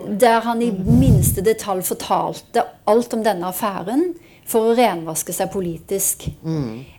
der 0.06 0.44
han 0.44 0.60
i 0.62 0.70
minste 0.70 1.42
detalj 1.44 1.82
fortalte 1.88 2.62
alt 2.88 3.14
om 3.16 3.24
denne 3.24 3.48
affæren 3.48 4.12
for 4.50 4.70
å 4.70 4.74
renvaske 4.74 5.34
seg 5.34 5.50
politisk. 5.52 6.26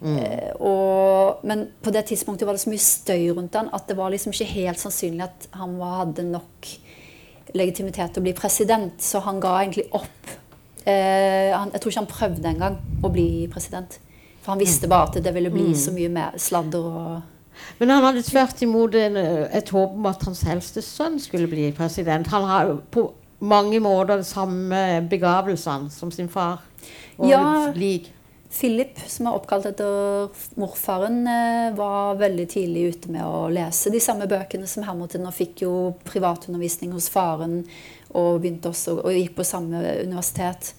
Eh, 0.07 0.51
og, 0.63 1.43
men 1.47 1.65
på 1.84 1.93
det 1.93 2.05
tidspunktet 2.11 2.47
var 2.47 2.55
det 2.55 2.63
så 2.63 2.72
mye 2.72 2.84
støy 2.84 3.26
rundt 3.36 3.57
han 3.59 3.72
at 3.76 3.89
det 3.89 3.97
var 3.99 4.13
liksom 4.13 4.36
ikke 4.36 4.49
helt 4.53 4.82
sannsynlig 4.82 5.26
at 5.28 5.49
han 5.59 5.76
var, 5.80 5.97
hadde 6.05 6.28
nok 6.30 6.69
legitimitet 7.57 8.13
til 8.13 8.22
å 8.22 8.28
bli 8.28 8.36
president, 8.38 8.95
så 9.03 9.19
han 9.26 9.41
ga 9.43 9.57
egentlig 9.59 9.89
opp. 9.97 10.32
Eh, 10.88 11.51
han, 11.51 11.74
jeg 11.74 11.82
tror 11.82 11.91
ikke 11.91 12.03
han 12.03 12.13
prøvde 12.13 12.53
engang 12.53 12.80
å 13.03 13.11
bli 13.11 13.28
president. 13.51 13.99
For 14.41 14.53
han 14.53 14.61
visste 14.61 14.89
bare 14.89 15.09
at 15.09 15.23
det 15.23 15.33
ville 15.35 15.51
bli 15.53 15.71
så 15.77 15.93
mye 15.93 16.09
mer 16.09 16.37
sladder 16.41 16.87
og 16.87 17.21
Men 17.77 17.91
han 17.93 18.03
hadde 18.03 18.23
tvert 18.25 18.61
imot 18.65 18.95
en, 18.97 19.17
et 19.53 19.69
håp 19.69 19.91
om 19.93 20.05
at 20.09 20.23
hans 20.25 20.41
eldste 20.49 20.81
sønn 20.81 21.19
skulle 21.21 21.49
bli 21.51 21.67
president. 21.77 22.27
Han 22.33 22.47
har 22.49 22.71
på 22.89 23.03
mange 23.41 23.79
måter 23.83 24.17
de 24.17 24.25
samme 24.25 24.79
begavelsene 25.09 25.91
som 25.93 26.11
sin 26.11 26.29
far. 26.29 26.63
Og 27.17 27.29
Ja. 27.29 27.71
lik. 27.75 28.11
Philip, 28.51 28.99
som 29.07 29.27
er 29.27 29.37
oppkalt 29.37 29.65
etter 29.65 30.29
morfaren, 30.59 31.21
eh, 31.27 31.71
var 31.75 32.17
veldig 32.19 32.47
tidlig 32.49 32.95
ute 32.95 33.11
med 33.11 33.23
å 33.23 33.47
lese 33.49 33.89
de 33.89 33.99
samme 33.99 34.27
bøkene 34.27 34.67
som 34.67 34.83
Hamilton, 34.83 35.27
og 35.27 35.33
fikk 35.33 35.61
jo 35.61 35.95
privatundervisning 36.03 36.91
hos 36.91 37.07
faren, 37.09 37.65
og 38.13 38.41
også, 38.41 38.99
og 39.05 39.11
gikk 39.11 39.35
på 39.35 39.45
samme 39.45 39.79
universitet. 40.03 40.73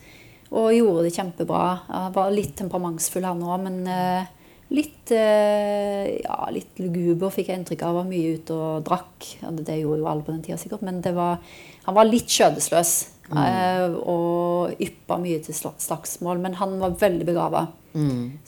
Og 0.52 0.68
gjorde 0.76 1.06
det 1.06 1.14
kjempebra. 1.16 1.64
Han 1.88 2.14
var 2.14 2.32
litt 2.34 2.54
temperamentsfull 2.58 3.24
han 3.24 3.42
òg, 3.46 3.62
men 3.64 3.78
eh, 3.88 4.30
litt, 4.76 5.12
eh, 5.16 6.18
ja, 6.20 6.38
litt 6.52 6.80
luguber 6.82 7.32
fikk 7.32 7.48
jeg 7.48 7.62
inntrykk 7.62 7.86
av. 7.88 8.00
Var 8.02 8.10
mye 8.10 8.36
ute 8.36 8.56
og 8.56 8.84
drakk. 8.88 9.30
Det, 9.40 9.64
det 9.68 9.80
gjorde 9.80 10.02
jo 10.02 10.10
alle 10.12 10.26
på 10.26 10.34
den 10.34 10.44
tida 10.44 10.60
sikkert, 10.60 10.84
men 10.84 11.00
det 11.04 11.14
var, 11.16 11.40
han 11.86 11.96
var 11.96 12.08
litt 12.08 12.28
skjødesløs. 12.32 12.94
eh, 13.32 13.94
og 14.12 14.82
yppa 14.82 15.16
mye 15.22 15.40
til 15.46 15.56
slagsmål. 15.56 16.42
Men 16.44 16.58
han 16.60 16.76
var 16.82 16.98
veldig 17.00 17.28
begava. 17.32 17.66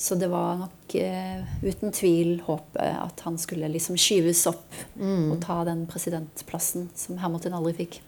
Så 0.00 0.16
det 0.16 0.30
var 0.32 0.56
nok 0.56 0.94
uh, 0.96 1.56
uten 1.60 1.92
tvil 1.92 2.38
håpet 2.46 2.94
at 2.96 3.18
han 3.26 3.36
skulle 3.36 3.68
liksom 3.68 3.98
skyves 4.00 4.46
opp 4.48 4.78
og 4.96 5.34
ta 5.44 5.58
den 5.68 5.82
presidentplassen 5.90 6.86
som 6.96 7.20
Hermotin 7.20 7.52
aldri 7.52 7.74
fikk. 7.82 7.98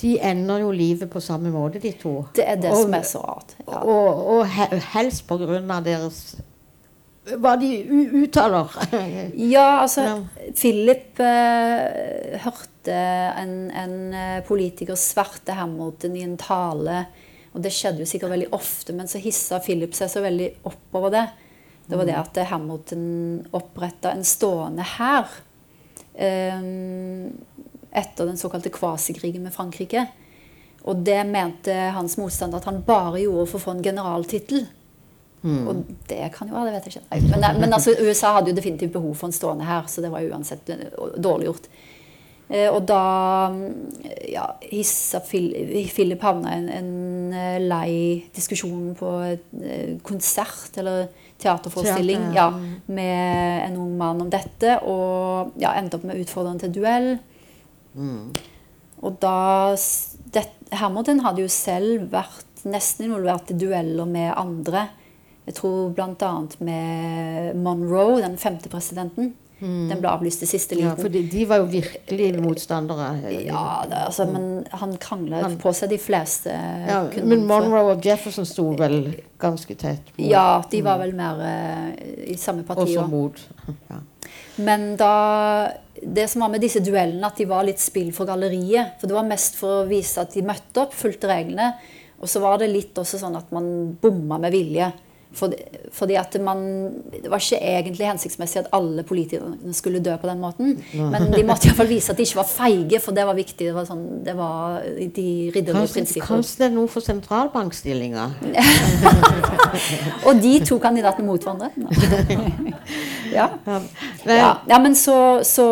De 0.00 0.18
ender 0.20 0.60
jo 0.60 0.70
livet 0.76 1.08
på 1.10 1.20
samme 1.24 1.48
måte, 1.54 1.80
de 1.80 1.92
to. 1.96 2.26
Det 2.36 2.44
er 2.46 2.56
det 2.60 2.70
Og- 2.70 2.82
som 2.84 2.94
er 2.94 3.02
så 3.08 3.22
rart. 3.24 3.54
Ja. 3.66 3.80
Og, 3.80 4.26
og 4.34 4.46
helst 4.92 5.26
på 5.28 5.38
grunn 5.40 5.70
av 5.72 5.84
deres 5.84 6.36
Hva 7.26 7.56
de 7.58 7.70
uttaler. 8.22 8.68
Ja, 9.54 9.80
altså 9.82 10.02
Ja. 10.04 10.16
Philip 10.54 11.18
eh, 11.18 12.36
hørte 12.44 12.92
en, 13.40 13.56
en 13.74 13.96
eh, 14.14 14.42
politiker 14.46 14.94
sverte 15.00 15.56
Hamilton 15.58 16.14
i 16.16 16.22
en 16.22 16.36
tale. 16.38 17.00
Og 17.56 17.62
det 17.64 17.72
skjedde 17.72 18.04
jo 18.04 18.06
sikkert 18.06 18.30
veldig 18.36 18.52
ofte, 18.54 18.92
men 18.94 19.08
så 19.08 19.18
hissa 19.18 19.58
Philip 19.64 19.94
seg 19.96 20.12
så 20.12 20.20
veldig 20.22 20.52
oppover 20.68 21.10
det. 21.16 21.24
Det 21.88 21.96
var 21.98 22.04
det 22.06 22.14
at 22.20 22.38
Hamilton 22.52 23.02
oppretta 23.56 24.12
en 24.12 24.24
stående 24.26 24.84
hær 24.96 25.26
eh, 26.14 26.62
etter 27.90 28.28
den 28.28 28.40
såkalte 28.40 28.72
kvasikrigen 28.74 29.44
med 29.46 29.54
Frankrike. 29.54 30.06
Og 30.86 31.02
det 31.06 31.20
mente 31.26 31.74
hans 31.96 32.16
motstander 32.20 32.60
at 32.60 32.68
han 32.68 32.82
bare 32.86 33.24
gjorde 33.24 33.48
for 33.50 33.58
å 33.58 33.64
få 33.66 33.76
en 33.76 33.86
generaltittel. 33.86 34.66
Og 35.46 35.82
det 36.08 36.30
kan 36.34 36.48
jo 36.48 36.56
være, 36.56 36.70
det 36.70 36.78
vet 36.78 36.88
jeg 36.88 37.02
ikke. 37.04 37.28
Men, 37.36 37.60
men 37.60 37.76
altså, 37.76 37.94
USA 38.00 38.32
hadde 38.36 38.50
jo 38.50 38.56
definitivt 38.56 38.94
behov 38.96 39.14
for 39.18 39.30
en 39.30 39.36
stående 39.36 39.66
her, 39.68 39.84
så 39.90 40.02
det 40.02 40.10
var 40.10 40.24
uansett 40.26 40.72
eh, 40.74 40.88
dårlig 41.22 41.50
gjort. 41.50 41.68
Eh, 42.48 42.66
og 42.70 42.80
da 42.86 43.02
ja, 44.30 44.46
hissa 44.70 45.20
Philip 45.26 46.22
havna 46.22 46.54
i 46.54 46.58
en, 46.60 46.66
en 46.78 47.36
eh, 47.36 47.60
lei 47.62 47.92
diskusjon 48.34 48.90
på 48.98 49.12
konsert 50.06 50.78
eller 50.82 51.06
teaterforestilling 51.42 52.30
Teater, 52.30 52.36
ja. 52.38 52.48
ja, 52.50 52.92
med 52.96 53.62
en 53.68 53.80
ung 53.84 53.96
mann 54.00 54.24
om 54.24 54.32
dette, 54.32 54.78
og 54.88 55.54
ja, 55.62 55.76
endte 55.76 56.00
opp 56.00 56.06
med 56.08 56.22
utfordreren 56.24 56.62
til 56.64 56.74
duell. 56.80 57.10
Og 59.06 59.16
da 59.22 59.38
det, 60.34 60.46
Hamilton 60.76 61.24
hadde 61.24 61.44
jo 61.44 61.52
selv 61.52 62.10
vært 62.12 62.64
nesten 62.66 63.06
involvert 63.08 63.52
i 63.52 63.58
dueller 63.58 64.08
med 64.08 64.32
andre. 64.34 64.88
Jeg 65.46 65.58
tror 65.60 65.90
bl.a. 65.94 66.30
med 66.66 67.58
Monroe, 67.62 68.20
den 68.24 68.38
femte 68.40 68.72
presidenten. 68.72 69.34
Den 69.56 70.02
ble 70.02 70.10
avlyst 70.10 70.42
i 70.44 70.46
siste 70.50 70.76
Ja, 70.76 70.90
for 70.98 71.08
de, 71.08 71.22
de 71.32 71.44
var 71.48 71.62
jo 71.62 71.68
virkelig 71.72 72.26
motstandere. 72.44 73.06
Ja, 73.46 73.86
det, 73.88 74.02
altså, 74.10 74.26
men 74.28 74.66
han 74.68 74.92
krangla 75.00 75.46
på 75.62 75.72
seg 75.72 75.94
de 75.94 75.98
fleste. 76.02 76.52
Ja, 76.52 76.98
men 77.24 77.46
Monroe 77.48 77.94
og 77.94 78.04
Jefferson 78.04 78.44
sto 78.48 78.66
vel 78.76 79.14
ganske 79.40 79.78
tett 79.80 80.12
på. 80.12 80.26
Ja, 80.28 80.60
de 80.68 80.82
var 80.84 81.00
vel 81.00 81.16
mer 81.16 81.40
uh, 81.40 81.88
i 82.28 82.36
samme 82.40 82.66
parti. 82.68 82.98
Også. 82.98 83.06
mot. 83.08 83.40
Ja. 83.88 84.02
Men 84.56 84.94
da 84.96 85.72
Det 85.96 86.26
som 86.28 86.42
var 86.44 86.50
med 86.52 86.60
disse 86.60 86.82
duellene, 86.84 87.24
at 87.24 87.38
de 87.40 87.46
var 87.48 87.64
litt 87.64 87.80
spill 87.80 88.10
for 88.12 88.28
galleriet. 88.28 88.98
For 89.00 89.08
det 89.08 89.16
var 89.16 89.24
mest 89.28 89.56
for 89.56 89.80
å 89.80 89.86
vise 89.88 90.20
at 90.20 90.34
de 90.36 90.42
møtte 90.44 90.82
opp, 90.82 90.92
fulgte 90.92 91.30
reglene. 91.30 91.70
Og 92.20 92.28
så 92.28 92.42
var 92.42 92.60
det 92.60 92.68
litt 92.68 92.98
også 93.00 93.20
sånn 93.22 93.38
at 93.38 93.48
man 93.52 93.96
bomma 94.00 94.36
med 94.42 94.52
vilje. 94.52 94.90
Fordi, 95.36 96.14
at 96.16 96.36
man 96.40 96.62
Det 97.12 97.30
var 97.30 97.38
ikke 97.42 97.58
egentlig 97.60 98.06
hensiktsmessig 98.08 98.58
at 98.62 98.68
alle 98.76 99.02
politikerne 99.06 99.74
skulle 99.76 100.00
dø 100.04 100.16
på 100.20 100.28
den 100.30 100.40
måten. 100.40 100.74
Men 100.94 101.28
de 101.32 101.42
måtte 101.46 101.68
iallfall 101.68 101.88
vise 101.90 102.12
at 102.12 102.18
de 102.18 102.24
ikke 102.26 102.40
var 102.40 102.48
feige, 102.50 103.00
for 103.04 103.12
det 103.16 103.26
var 103.28 103.36
viktig. 103.38 103.66
Det 103.68 103.74
var, 103.76 103.84
sånn, 103.88 104.04
det 104.26 104.34
var 104.38 104.80
de 105.16 105.26
ridderlige 105.54 105.92
prinsipper. 105.94 106.26
kanskje 106.26 106.58
det 106.62 106.66
er 106.70 106.74
noe 106.76 106.88
for 106.90 107.04
sentralbankstillinga? 107.04 108.26
Og 110.26 110.40
de 110.42 110.54
to 110.66 110.78
kandidatene 110.82 111.26
mot 111.28 111.42
hverandre. 111.42 111.70
Ja. 113.36 113.48
Ja, 113.66 114.50
ja, 114.70 114.76
men 114.78 114.94
så, 114.96 115.42
så 115.44 115.64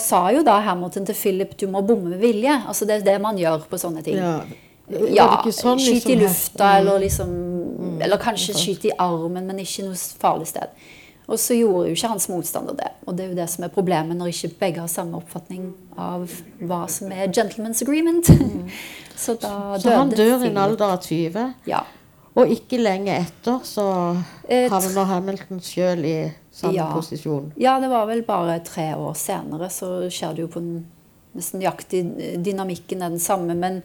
sa 0.00 0.22
jo 0.32 0.40
da 0.46 0.54
Hamilton 0.64 1.04
til 1.06 1.14
Philip 1.18 1.52
du 1.60 1.66
må 1.70 1.82
bomme 1.86 2.14
med 2.14 2.22
vilje. 2.22 2.54
Altså 2.66 2.88
Det 2.88 2.96
er 2.96 3.04
det 3.12 3.16
man 3.22 3.36
gjør 3.38 3.66
på 3.68 3.78
sånne 3.78 4.02
ting. 4.02 4.16
ja. 4.18 4.40
Ja, 5.14 5.28
sånn 5.50 5.80
skyt 5.80 6.06
i 6.06 6.16
liksom 6.16 6.18
i 6.18 6.22
lufta, 6.24 6.72
eller 6.78 6.98
liksom 7.00 7.30
Eller 8.02 8.18
kanskje 8.18 8.54
skyt 8.58 8.84
i 8.90 8.92
armen, 8.98 9.46
men 9.46 9.58
ikke 9.62 9.86
noe 9.86 9.96
farlig 10.20 10.48
sted. 10.50 10.68
Og 11.30 11.38
så 11.38 11.54
gjorde 11.54 11.88
jo 11.88 11.96
ikke 11.96 12.10
hans 12.10 12.26
motstander 12.28 12.74
det. 12.76 12.90
Og 13.06 13.16
det 13.16 13.24
er 13.24 13.28
jo 13.30 13.36
det 13.38 13.48
som 13.48 13.64
er 13.64 13.70
problemet 13.72 14.18
når 14.18 14.32
ikke 14.32 14.50
begge 14.58 14.82
har 14.82 14.90
samme 14.90 15.16
oppfatning 15.20 15.68
av 15.96 16.26
hva 16.60 16.82
som 16.90 17.12
er 17.14 17.30
gentleman's 17.30 17.82
agreement. 17.84 18.26
så 19.24 19.36
da 19.40 19.78
Så 19.78 19.94
han 19.94 20.10
dør 20.10 20.42
i 20.42 20.50
en 20.50 20.58
alder 20.58 20.96
av 20.96 21.04
20. 21.06 21.52
Ja. 21.70 21.84
Og 22.34 22.50
ikke 22.50 22.80
lenge 22.80 23.14
etter 23.22 23.60
så 23.68 23.84
havner 24.72 25.04
Hamilton 25.10 25.60
sjøl 25.62 26.04
i 26.08 26.16
samme 26.52 26.74
Ja. 26.74 26.88
posisjon. 26.94 27.52
Ja, 27.56 27.78
det 27.80 27.90
var 27.92 28.06
vel 28.06 28.24
bare 28.26 28.58
tre 28.64 28.94
år 28.96 29.14
senere, 29.14 29.68
så 29.70 30.08
skjer 30.10 30.34
det 30.34 30.46
jo 30.46 30.48
på 30.48 30.60
den 30.64 30.86
nesten 31.36 31.60
nøyaktig 31.62 32.02
Dynamikken 32.44 33.02
er 33.02 33.12
den 33.12 33.22
samme, 33.22 33.54
men 33.56 33.82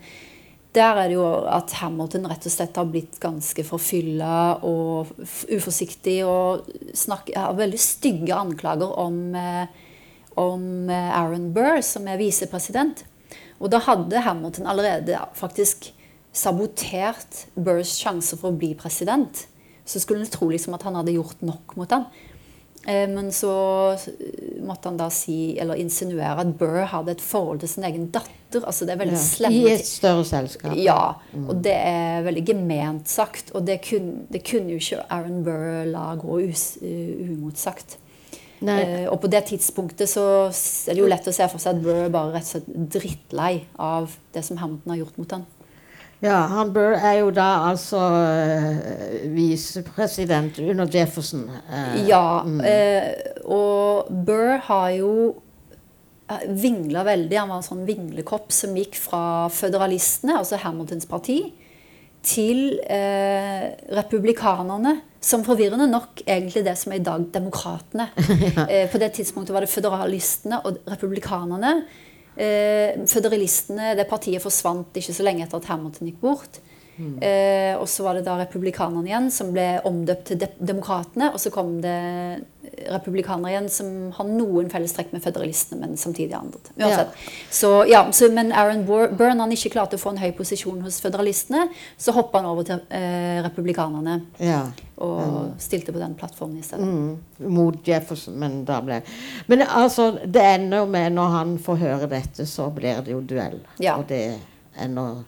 der 0.78 1.02
er 1.02 1.10
det 1.10 1.18
jo 1.18 1.26
at 1.50 1.74
Hamilton 1.82 2.28
rett 2.30 2.46
og 2.46 2.54
slett 2.54 2.78
har 2.78 2.88
blitt 2.92 3.18
ganske 3.22 3.66
forfylla 3.66 4.60
og 4.66 5.10
uforsiktig 5.50 6.20
og 6.28 6.70
har 7.34 7.58
veldig 7.58 7.82
stygge 7.82 8.38
anklager 8.38 8.94
om, 9.02 9.20
eh, 9.36 9.66
om 10.38 10.90
eh, 10.94 11.12
Aaron 11.18 11.50
Burr, 11.56 11.82
som 11.82 12.08
er 12.08 12.22
visepresident. 12.22 13.04
Og 13.58 13.72
da 13.74 13.82
hadde 13.82 14.22
Hamilton 14.22 14.70
allerede 14.70 15.18
faktisk 15.38 15.92
sabotert 16.38 17.48
Burrs 17.56 17.96
sjanse 17.98 18.38
for 18.38 18.52
å 18.52 18.58
bli 18.58 18.76
president. 18.78 19.48
Så 19.88 20.02
skulle 20.04 20.26
en 20.26 20.32
tro 20.32 20.50
liksom 20.52 20.76
at 20.78 20.86
han 20.86 20.98
hadde 21.00 21.16
gjort 21.16 21.42
nok 21.46 21.78
mot 21.80 21.94
ham. 21.96 22.06
Eh, 22.88 23.08
Men 23.10 23.32
så 23.36 23.52
eh, 23.92 24.64
måtte 24.64 24.88
han 24.88 24.98
da 25.00 25.10
si, 25.12 25.58
eller 25.60 25.80
insinuere 25.82 26.40
at 26.46 26.56
Burr 26.58 26.86
hadde 26.94 27.18
et 27.18 27.22
forhold 27.24 27.60
til 27.60 27.72
sin 27.74 27.84
egen 27.84 28.08
datter. 28.16 28.64
Altså 28.64 28.88
det 28.88 28.96
er 28.96 29.02
veldig 29.04 29.18
Ja. 29.18 29.24
slemme 29.26 29.60
I 29.60 29.74
et 29.74 29.86
større 29.86 30.24
selskap. 30.26 30.76
Ja, 30.80 31.16
og 31.36 31.62
det 31.64 31.76
er 31.76 32.24
veldig 32.24 32.46
gement 32.48 33.08
sagt. 33.12 33.52
Og 33.54 33.66
det 33.68 33.82
kunne, 33.90 34.24
det 34.32 34.46
kunne 34.48 34.72
jo 34.72 34.80
ikke 34.80 35.04
Aaron 35.12 35.44
Burr 35.44 35.86
la 35.92 36.16
gå 36.16 36.40
us, 36.48 36.78
uh, 36.82 36.88
uimotsagt. 36.88 37.98
Nei. 38.62 38.80
Eh, 38.82 39.12
og 39.12 39.20
på 39.22 39.30
det 39.30 39.44
tidspunktet 39.52 40.10
så 40.10 40.48
er 40.50 40.96
det 40.96 41.04
jo 41.04 41.12
lett 41.12 41.28
å 41.28 41.34
se 41.36 41.46
for 41.52 41.62
seg 41.62 41.76
at 41.76 41.84
Burr 41.84 42.08
bare 42.10 42.34
rett 42.34 42.48
og 42.48 42.56
slett 42.56 42.90
drittlei 42.96 43.66
av 43.78 44.16
det 44.34 44.44
som 44.48 44.58
Hamilton 44.58 44.96
har 44.96 45.04
gjort 45.04 45.20
mot 45.22 45.36
han. 45.36 45.46
Ja, 46.24 46.38
han 46.50 46.72
Burr 46.74 46.96
er 46.98 47.20
jo 47.20 47.28
da 47.30 47.48
altså 47.68 48.00
uh, 48.02 49.26
visepresident 49.36 50.58
under 50.64 50.90
Jefferson. 50.90 51.46
Uh, 51.70 52.00
Ja, 52.10 52.42
eh, 52.66 53.12
og 53.46 54.10
Burr 54.26 54.58
har 54.66 54.90
jo 54.98 55.12
vingla 56.48 57.04
veldig. 57.08 57.38
Han 57.40 57.52
var 57.54 57.62
en 57.62 57.68
sånn 57.68 57.86
vinglekopp 57.88 58.52
som 58.52 58.76
gikk 58.78 58.98
fra 59.00 59.22
føderalistene, 59.54 60.40
altså 60.42 60.60
Hamiltons 60.62 61.08
parti, 61.10 61.40
til 62.28 62.80
eh, 62.84 63.70
republikanerne. 63.96 64.98
Som 65.28 65.42
forvirrende 65.44 65.88
nok 65.90 66.22
egentlig 66.28 66.62
det 66.64 66.76
som 66.80 66.94
er 66.94 67.00
i 67.02 67.06
dag 67.06 67.24
demokratene. 67.34 68.10
eh, 68.72 68.86
på 68.92 69.00
det 69.02 69.14
tidspunktet 69.18 69.56
var 69.56 69.66
det 69.66 69.72
føderalistene 69.72 70.62
og 70.66 70.82
republikanerne. 70.92 71.80
Eh, 72.38 72.94
føderalistene, 73.10 73.96
det 73.98 74.06
partiet 74.10 74.44
forsvant 74.44 74.98
ikke 75.00 75.16
så 75.16 75.26
lenge 75.26 75.46
etter 75.46 75.58
at 75.58 75.70
Hamilton 75.72 76.12
gikk 76.12 76.20
bort. 76.22 76.60
Eh, 76.98 77.76
og 77.78 77.86
så 77.90 78.04
var 78.04 78.18
det 78.18 78.26
da 78.26 78.38
republikanerne 78.40 79.06
igjen, 79.06 79.30
som 79.34 79.52
ble 79.54 79.68
omdøpt 79.86 80.32
til 80.32 80.40
de 80.42 80.50
demokratene. 80.58 81.30
Og 81.34 81.42
så 81.42 81.52
kom 81.54 81.78
det 81.84 81.98
republikanere 82.92 83.54
igjen 83.54 83.70
som 83.72 83.92
har 84.16 84.28
noen 84.30 84.70
fellestrekk 84.72 85.14
med 85.14 85.24
føderalistene, 85.24 85.80
men 85.84 86.00
samtidig 86.00 86.36
andre. 86.38 86.60
Ja. 86.80 87.06
Så, 87.54 87.72
ja, 87.90 88.04
så, 88.12 88.32
men 88.34 88.52
Aaron 88.52 88.84
Burn 88.88 89.42
han 89.42 89.54
ikke 89.54 89.72
klarte 89.76 89.98
å 89.98 90.02
få 90.02 90.14
en 90.14 90.22
høy 90.22 90.32
posisjon 90.38 90.82
hos 90.86 91.00
føderalistene, 91.04 91.68
så 91.98 92.16
hoppa 92.18 92.42
han 92.42 92.50
over 92.50 92.68
til 92.68 92.84
eh, 92.94 93.40
republikanerne 93.46 94.20
ja. 94.42 94.64
og 95.04 95.56
stilte 95.62 95.96
på 95.96 96.02
den 96.02 96.18
plattformen 96.20 96.60
i 96.60 96.66
stedet. 96.66 96.86
Mm, 96.86 97.48
mot 97.54 97.88
Jefferson, 97.88 98.38
men 98.42 98.62
da 98.68 98.82
ble 98.84 99.02
Men 99.48 99.66
altså, 99.68 100.12
det 100.26 100.44
ender 100.58 100.84
jo 100.84 100.92
med 100.92 101.18
når 101.18 101.34
han 101.38 101.58
får 101.62 101.82
høre 101.86 102.12
dette, 102.12 102.46
så 102.50 102.70
blir 102.74 103.02
det 103.06 103.16
jo 103.16 103.24
duell. 103.26 103.60
Ja. 103.82 103.98
Og 103.98 104.08
det 104.10 104.38
ender 104.78 105.26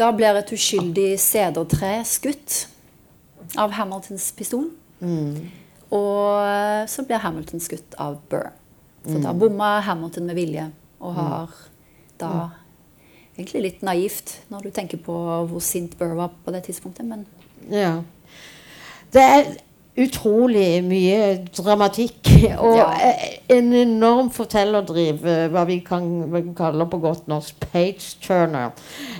Da 0.00 0.08
blir 0.16 0.38
et 0.40 0.52
uskyldig 0.56 1.10
sedertre 1.20 1.98
skutt 2.08 2.62
av 3.60 3.74
Hamiltons 3.76 4.30
pistol. 4.38 4.70
Og 5.90 6.46
eh, 6.46 6.86
så 6.88 7.04
blir 7.04 7.20
Hamilton 7.20 7.60
skutt 7.60 7.96
av 8.00 8.16
Burr. 8.30 8.48
Så 9.04 9.18
da 9.24 9.32
bomma 9.36 9.78
Hamilton 9.84 10.26
med 10.28 10.36
vilje, 10.38 10.66
og 11.00 11.14
har 11.16 11.60
da 12.20 12.32
Egentlig 13.40 13.60
litt 13.62 13.82
naivt 13.86 14.34
når 14.52 14.66
du 14.66 14.70
tenker 14.76 14.98
på 15.00 15.14
hvor 15.48 15.62
sint 15.64 15.94
Burr 15.96 16.12
var 16.18 16.32
på 16.44 16.52
det 16.52 16.64
tidspunktet, 16.66 17.06
men 17.08 17.22
Ja. 17.70 18.02
Det 19.14 19.22
er 19.22 19.46
utrolig 20.00 20.82
mye 20.84 21.46
dramatikk 21.56 22.30
og 22.64 22.76
Ja. 22.76 22.86
en 23.50 23.72
enorm 23.72 24.30
fortellerdriv, 24.30 25.26
eh, 25.26 25.48
hva 25.52 25.64
vi 25.68 25.78
kan, 25.86 26.04
kalle 26.56 26.86
på 26.90 26.98
godt 27.02 27.28
norsk 27.28 27.60
page 27.72 28.16
turner. 28.22 28.70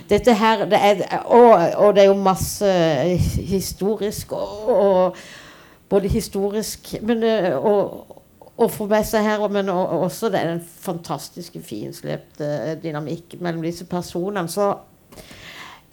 Dette 0.09 0.33
her, 0.33 0.65
det 0.65 0.79
er, 0.81 1.03
og, 1.25 1.51
og 1.77 1.95
det 1.95 2.03
er 2.03 2.07
jo 2.07 2.17
masse 2.17 2.71
historisk 3.37 4.31
og, 4.31 4.69
og 4.69 5.15
Både 5.91 6.07
historisk 6.07 6.93
men, 7.03 7.23
eh, 7.27 7.51
og, 7.51 8.05
og 8.57 8.69
for 8.71 8.87
meg 8.87 9.03
seg 9.03 9.25
her, 9.25 9.41
men 9.51 9.67
og, 9.69 9.81
og 9.89 10.05
også 10.05 10.29
det 10.31 10.39
er 10.39 10.53
en 10.53 10.61
fantastiske 10.79 11.59
finslepte 11.67 12.77
dynamikk 12.83 13.35
mellom 13.43 13.65
disse 13.65 13.83
personene. 13.85 14.47
Så 14.47 14.69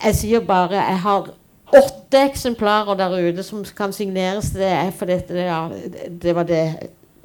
jeg 0.05 0.15
sier 0.15 0.45
bare 0.47 0.79
jeg 0.79 1.01
har 1.03 1.33
åtte 1.73 2.23
eksemplarer 2.25 2.99
der 2.99 3.17
ute 3.29 3.45
som 3.47 3.65
kan 3.77 3.93
signeres. 3.93 4.53
Det 4.57 4.69
er 4.69 4.93
fordi 4.97 5.19
det, 5.29 5.49
ja, 5.49 5.63
det 6.09 6.37
var 6.37 6.49
det 6.49 6.63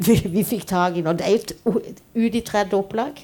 vi, 0.04 0.16
vi 0.26 0.44
fikk 0.44 0.66
tak 0.70 0.98
i 0.98 1.04
nå. 1.06 1.14
Det 1.18 1.28
er 1.28 1.38
ute 2.16 2.38
i 2.38 2.42
tredje 2.46 2.76
opplag. 2.78 3.20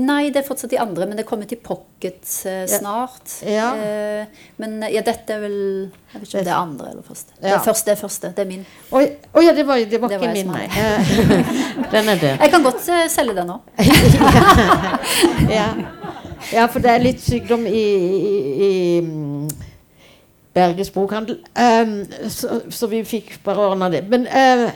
Nei, 0.00 0.30
det 0.32 0.40
er 0.40 0.46
fortsatt 0.46 0.72
de 0.72 0.78
andre, 0.80 1.06
men 1.08 1.18
det 1.18 1.26
kommer 1.28 1.48
til 1.48 1.60
pocket 1.62 2.30
eh, 2.48 2.64
snart. 2.70 3.34
Ja. 3.44 3.68
Eh, 3.76 4.46
men 4.60 4.78
eh, 4.82 4.94
ja, 4.96 5.02
dette 5.04 5.36
er 5.36 5.42
vel 5.44 5.58
Jeg 6.14 6.22
vet 6.22 6.28
ikke 6.28 6.40
om 6.40 6.46
det 6.48 6.52
er 6.52 6.56
andre 6.56 6.90
eller 6.92 7.04
første. 7.06 7.36
Det 7.36 7.52
er 7.52 7.62
første, 7.64 7.90
det 7.90 7.94
er 7.94 8.00
første. 8.00 8.32
Det 8.36 8.44
er 8.44 8.50
min. 8.50 8.64
Å 8.90 9.02
oh, 9.02 9.44
ja, 9.44 9.54
det 9.56 9.66
var, 9.68 9.84
det 9.84 10.00
var 10.00 10.12
Det 10.12 10.18
ikke 10.18 10.26
var 10.26 10.34
min, 10.34 10.48
nei. 10.56 10.66
Den 11.94 12.12
er 12.14 12.22
død. 12.24 12.34
Jeg 12.34 12.54
kan 12.54 12.66
godt 12.66 12.88
uh, 12.88 13.04
selge 13.12 13.38
den 13.38 13.52
nå. 13.52 13.60
Ja. 15.58 15.68
ja, 16.52 16.64
for 16.68 16.82
det 16.84 16.90
er 16.92 17.00
litt 17.02 17.22
sykdom 17.24 17.64
i, 17.68 17.84
i, 18.04 18.32
i 18.68 19.67
Berges 20.58 20.92
bokhandel. 20.94 21.40
Um, 21.54 21.98
så, 22.30 22.60
så 22.74 22.90
vi 22.90 23.04
fikk 23.06 23.36
bare 23.46 23.70
ordna 23.70 23.90
det. 23.92 24.04
Men 24.10 24.26
uh, 24.26 24.68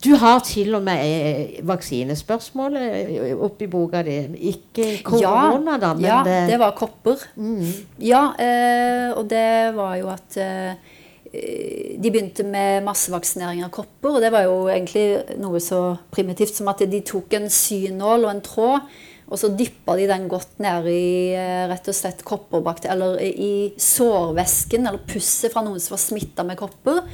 du 0.00 0.14
har 0.16 0.38
til 0.40 0.74
og 0.74 0.82
med 0.82 1.60
vaksinespørsmålet 1.68 2.76
vaksinespørsmål 2.76 2.76
eh, 3.28 3.34
oppi 3.36 3.66
boka 3.68 4.00
di. 4.02 4.14
Ikke 4.48 4.86
korona, 5.04 5.76
da, 5.76 5.92
men 5.94 6.06
ja, 6.06 6.22
det, 6.24 6.38
det 6.48 6.60
var 6.62 6.72
kopper. 6.78 7.20
mm, 7.36 7.66
Ja, 8.00 8.22
uh, 8.32 9.18
og 9.18 9.28
det 9.30 9.76
var 9.76 9.98
jo 10.00 10.08
at 10.08 10.40
uh, 10.40 10.96
de 12.02 12.10
begynte 12.10 12.46
med 12.48 12.80
massevaksinering 12.86 13.60
av 13.64 13.70
kopper. 13.74 14.16
Og 14.16 14.24
det 14.24 14.32
var 14.32 14.48
jo 14.48 14.68
egentlig 14.72 15.36
noe 15.42 15.60
så 15.60 15.82
primitivt 16.10 16.56
som 16.56 16.72
at 16.72 16.80
de 16.90 17.02
tok 17.06 17.36
en 17.36 17.50
synål 17.52 18.24
og 18.24 18.32
en 18.32 18.44
tråd, 18.44 18.96
og 19.30 19.38
så 19.38 19.48
dyppa 19.54 19.94
de 19.96 20.06
den 20.10 20.28
godt 20.28 20.58
ned 20.58 20.88
i 20.90 21.32
eh, 21.38 21.66
rett 21.70 21.86
og 21.88 21.94
slett 21.94 22.24
kopperbakterier, 22.26 22.96
eller 22.96 23.20
i 23.22 23.72
sårvæsken 23.78 24.86
eller 24.90 25.04
pusset 25.06 25.52
fra 25.54 25.62
noen 25.62 25.80
som 25.80 25.94
var 25.94 26.02
smitta 26.02 26.42
med 26.46 26.58
kopper. 26.58 27.04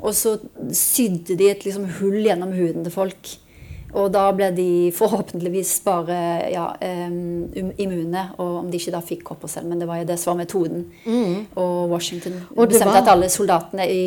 Og 0.00 0.12
så 0.14 0.36
sydde 0.76 1.34
de 1.40 1.50
et 1.50 1.64
liksom, 1.66 1.88
hull 1.98 2.20
gjennom 2.26 2.52
huden 2.54 2.84
til 2.86 2.92
folk. 2.94 3.30
Og 3.96 4.10
da 4.12 4.26
ble 4.36 4.50
de 4.52 4.68
forhåpentligvis 4.92 5.70
bare 5.86 6.16
ja, 6.52 6.66
um, 7.08 7.46
immune, 7.80 8.26
og 8.36 8.58
om 8.60 8.66
de 8.70 8.76
ikke 8.76 8.92
da 8.92 9.00
fikk 9.00 9.22
kopper 9.24 9.48
selv. 9.48 9.70
Men 9.70 9.80
det 9.80 9.88
var 9.88 10.02
jo 10.02 10.08
det 10.10 10.18
som 10.20 10.34
var 10.34 10.42
metoden. 10.44 10.82
Og 11.56 11.88
Washington 11.94 12.32
Mm. 12.36 12.58
Og 12.58 12.68
bestemte 12.68 12.92
var- 12.92 13.02
at 13.06 13.08
alle 13.14 13.28
soldatene 13.32 13.86
i, 13.88 14.04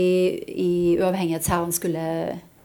i 0.62 0.98
uavhengighetshæren 1.00 1.72
skulle 1.74 2.04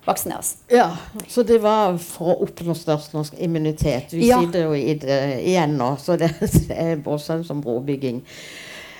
vaksineres. 0.07 0.57
ja, 0.71 0.91
så 1.29 1.43
det 1.43 1.59
var 1.63 1.97
for 1.99 2.35
å 2.35 2.43
oppnå 2.47 2.75
størst 2.77 3.15
norsk 3.15 3.35
immunitet. 3.39 4.13
Vi 4.13 4.29
Ja. 4.29 4.41
sitter 4.41 4.63
jo 4.69 4.73
i 4.75 4.95
det 4.95 5.19
igjen 5.47 5.77
nå, 5.79 5.97
så 5.99 6.17
det 6.19 6.31
er 6.71 6.97
voldsomt 6.97 7.47
som 7.47 7.63
brobygging. 7.63 8.23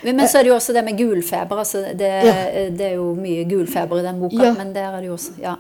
Men, 0.05 0.21
så 0.29 0.39
er 0.39 0.43
det 0.45 0.51
jo 0.51 0.57
også 0.57 0.73
det 0.77 0.83
med 0.85 0.99
gulfeber. 0.99 1.57
Altså 1.59 1.81
det, 1.97 2.11
Ja. 2.25 2.35
det 2.71 2.81
er 2.81 2.95
jo 2.99 3.15
mye 3.17 3.45
gulfeber 3.49 3.99
i 3.99 4.03
den 4.03 4.21
boka, 4.21 4.43
Ja. 4.45 4.53
men 4.55 4.73
der 4.75 4.91
er 4.93 5.01
det 5.01 5.07
jo 5.09 5.15
også 5.17 5.33
ja. 5.41 5.55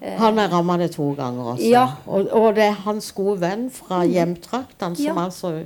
Eh, 0.00 0.14
Han 0.18 0.38
er 0.38 0.48
ramma 0.48 0.76
det 0.78 0.92
to 0.94 1.12
ganger 1.18 1.54
også. 1.56 1.68
Ja. 1.70 1.86
Og, 2.06 2.28
og 2.32 2.54
det 2.54 2.64
er 2.64 2.76
hans 2.84 3.10
gode 3.12 3.40
venn 3.40 3.70
fra 3.70 4.04
hjemtraktene 4.06 4.94
som 4.96 5.18
altså 5.18 5.64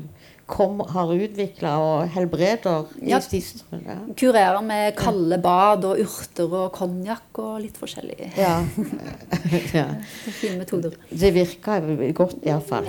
kom, 0.52 0.82
har 0.92 1.12
utvikla 1.14 1.72
og 1.80 2.12
helbreder 2.12 2.84
Ja. 3.00 3.18
i 3.32 3.40
ja. 3.72 3.96
Kurerer 4.18 4.60
med 4.62 4.96
kalde 4.96 5.38
bad 5.42 5.84
og 5.88 6.00
urter 6.04 6.52
og 6.52 6.72
konjakk 6.76 7.38
og 7.38 7.60
litt 7.64 7.80
forskjellige 7.80 8.32
Ja. 8.36 8.60
ja. 9.80 9.86
fine 10.40 10.58
metoder. 10.58 10.96
Det 11.10 11.34
virka 11.34 11.80
godt, 12.14 12.36
iallfall. 12.44 12.88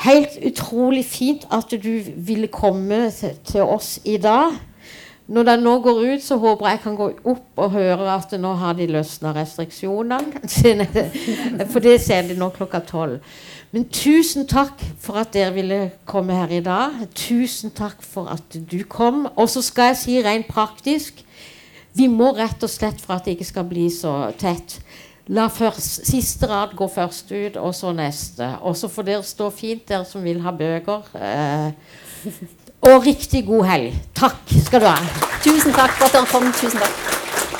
Helt 0.00 0.38
utrolig 0.46 1.04
fint 1.04 1.46
at 1.52 1.70
du 1.82 1.92
ville 2.16 2.48
komme 2.48 3.10
til, 3.44 3.62
oss 3.62 3.98
i 4.04 4.16
dag. 4.16 4.56
Når 5.30 5.44
den 5.46 5.60
nå 5.62 5.76
går 5.84 5.98
ut, 6.14 6.22
så 6.24 6.38
håper 6.42 6.72
jeg 6.72 6.80
kan 6.82 6.96
gå 6.98 7.10
opp 7.30 7.60
og 7.60 7.70
høre 7.70 8.08
at 8.16 8.32
nå 8.40 8.54
har 8.58 8.74
de 8.74 8.88
løsna 8.90 9.30
restriksjonene. 9.36 10.40
For 11.70 11.84
det 11.84 12.00
ser 12.02 12.26
de 12.26 12.38
nå 12.38 12.48
klokka 12.56 12.80
tolv. 12.88 13.20
Men 13.70 13.86
tusen 13.94 14.48
takk 14.50 14.82
for 14.98 15.20
at 15.20 15.32
dere 15.34 15.54
ville 15.54 15.80
komme 16.08 16.34
her 16.34 16.50
i 16.50 16.62
dag. 16.64 17.04
Tusen 17.14 17.70
takk 17.70 18.02
for 18.02 18.30
at 18.32 18.56
du 18.70 18.80
kom. 18.82 19.28
Og 19.36 19.50
så 19.50 19.62
skal 19.62 19.92
jeg 19.92 20.00
si 20.00 20.16
rent 20.24 20.50
praktisk 20.50 21.24
vi 21.98 22.06
må 22.06 22.30
rett 22.36 22.62
og 22.62 22.70
slett 22.70 23.00
for 23.02 23.16
at 23.16 23.26
det 23.26 23.36
ikke 23.36 23.48
skal 23.48 23.66
bli 23.70 23.88
så 23.90 24.14
tett. 24.38 24.78
La 25.30 25.46
først, 25.52 26.06
siste 26.08 26.48
rad 26.50 26.74
gå 26.78 26.86
først 26.90 27.30
ut, 27.30 27.58
og 27.58 27.74
så 27.74 27.92
neste. 27.94 28.46
Og 28.66 28.76
så 28.78 28.90
får 28.90 29.06
dere 29.06 29.26
stå 29.26 29.50
fint, 29.54 29.84
dere 29.88 30.06
som 30.06 30.24
vil 30.26 30.40
ha 30.42 30.54
bøker. 30.54 31.06
Eh, 31.14 32.30
og 32.90 33.06
riktig 33.06 33.44
god 33.46 33.66
helg. 33.68 33.98
Takk 34.16 34.54
skal 34.64 34.82
du 34.82 34.88
ha. 34.90 34.98
Tusen 35.44 35.74
takk 35.76 35.94
for 35.98 36.08
at 36.08 36.18
dere 36.18 36.30
kom. 36.30 36.50
Tusen 36.58 36.82
takk. 36.82 37.59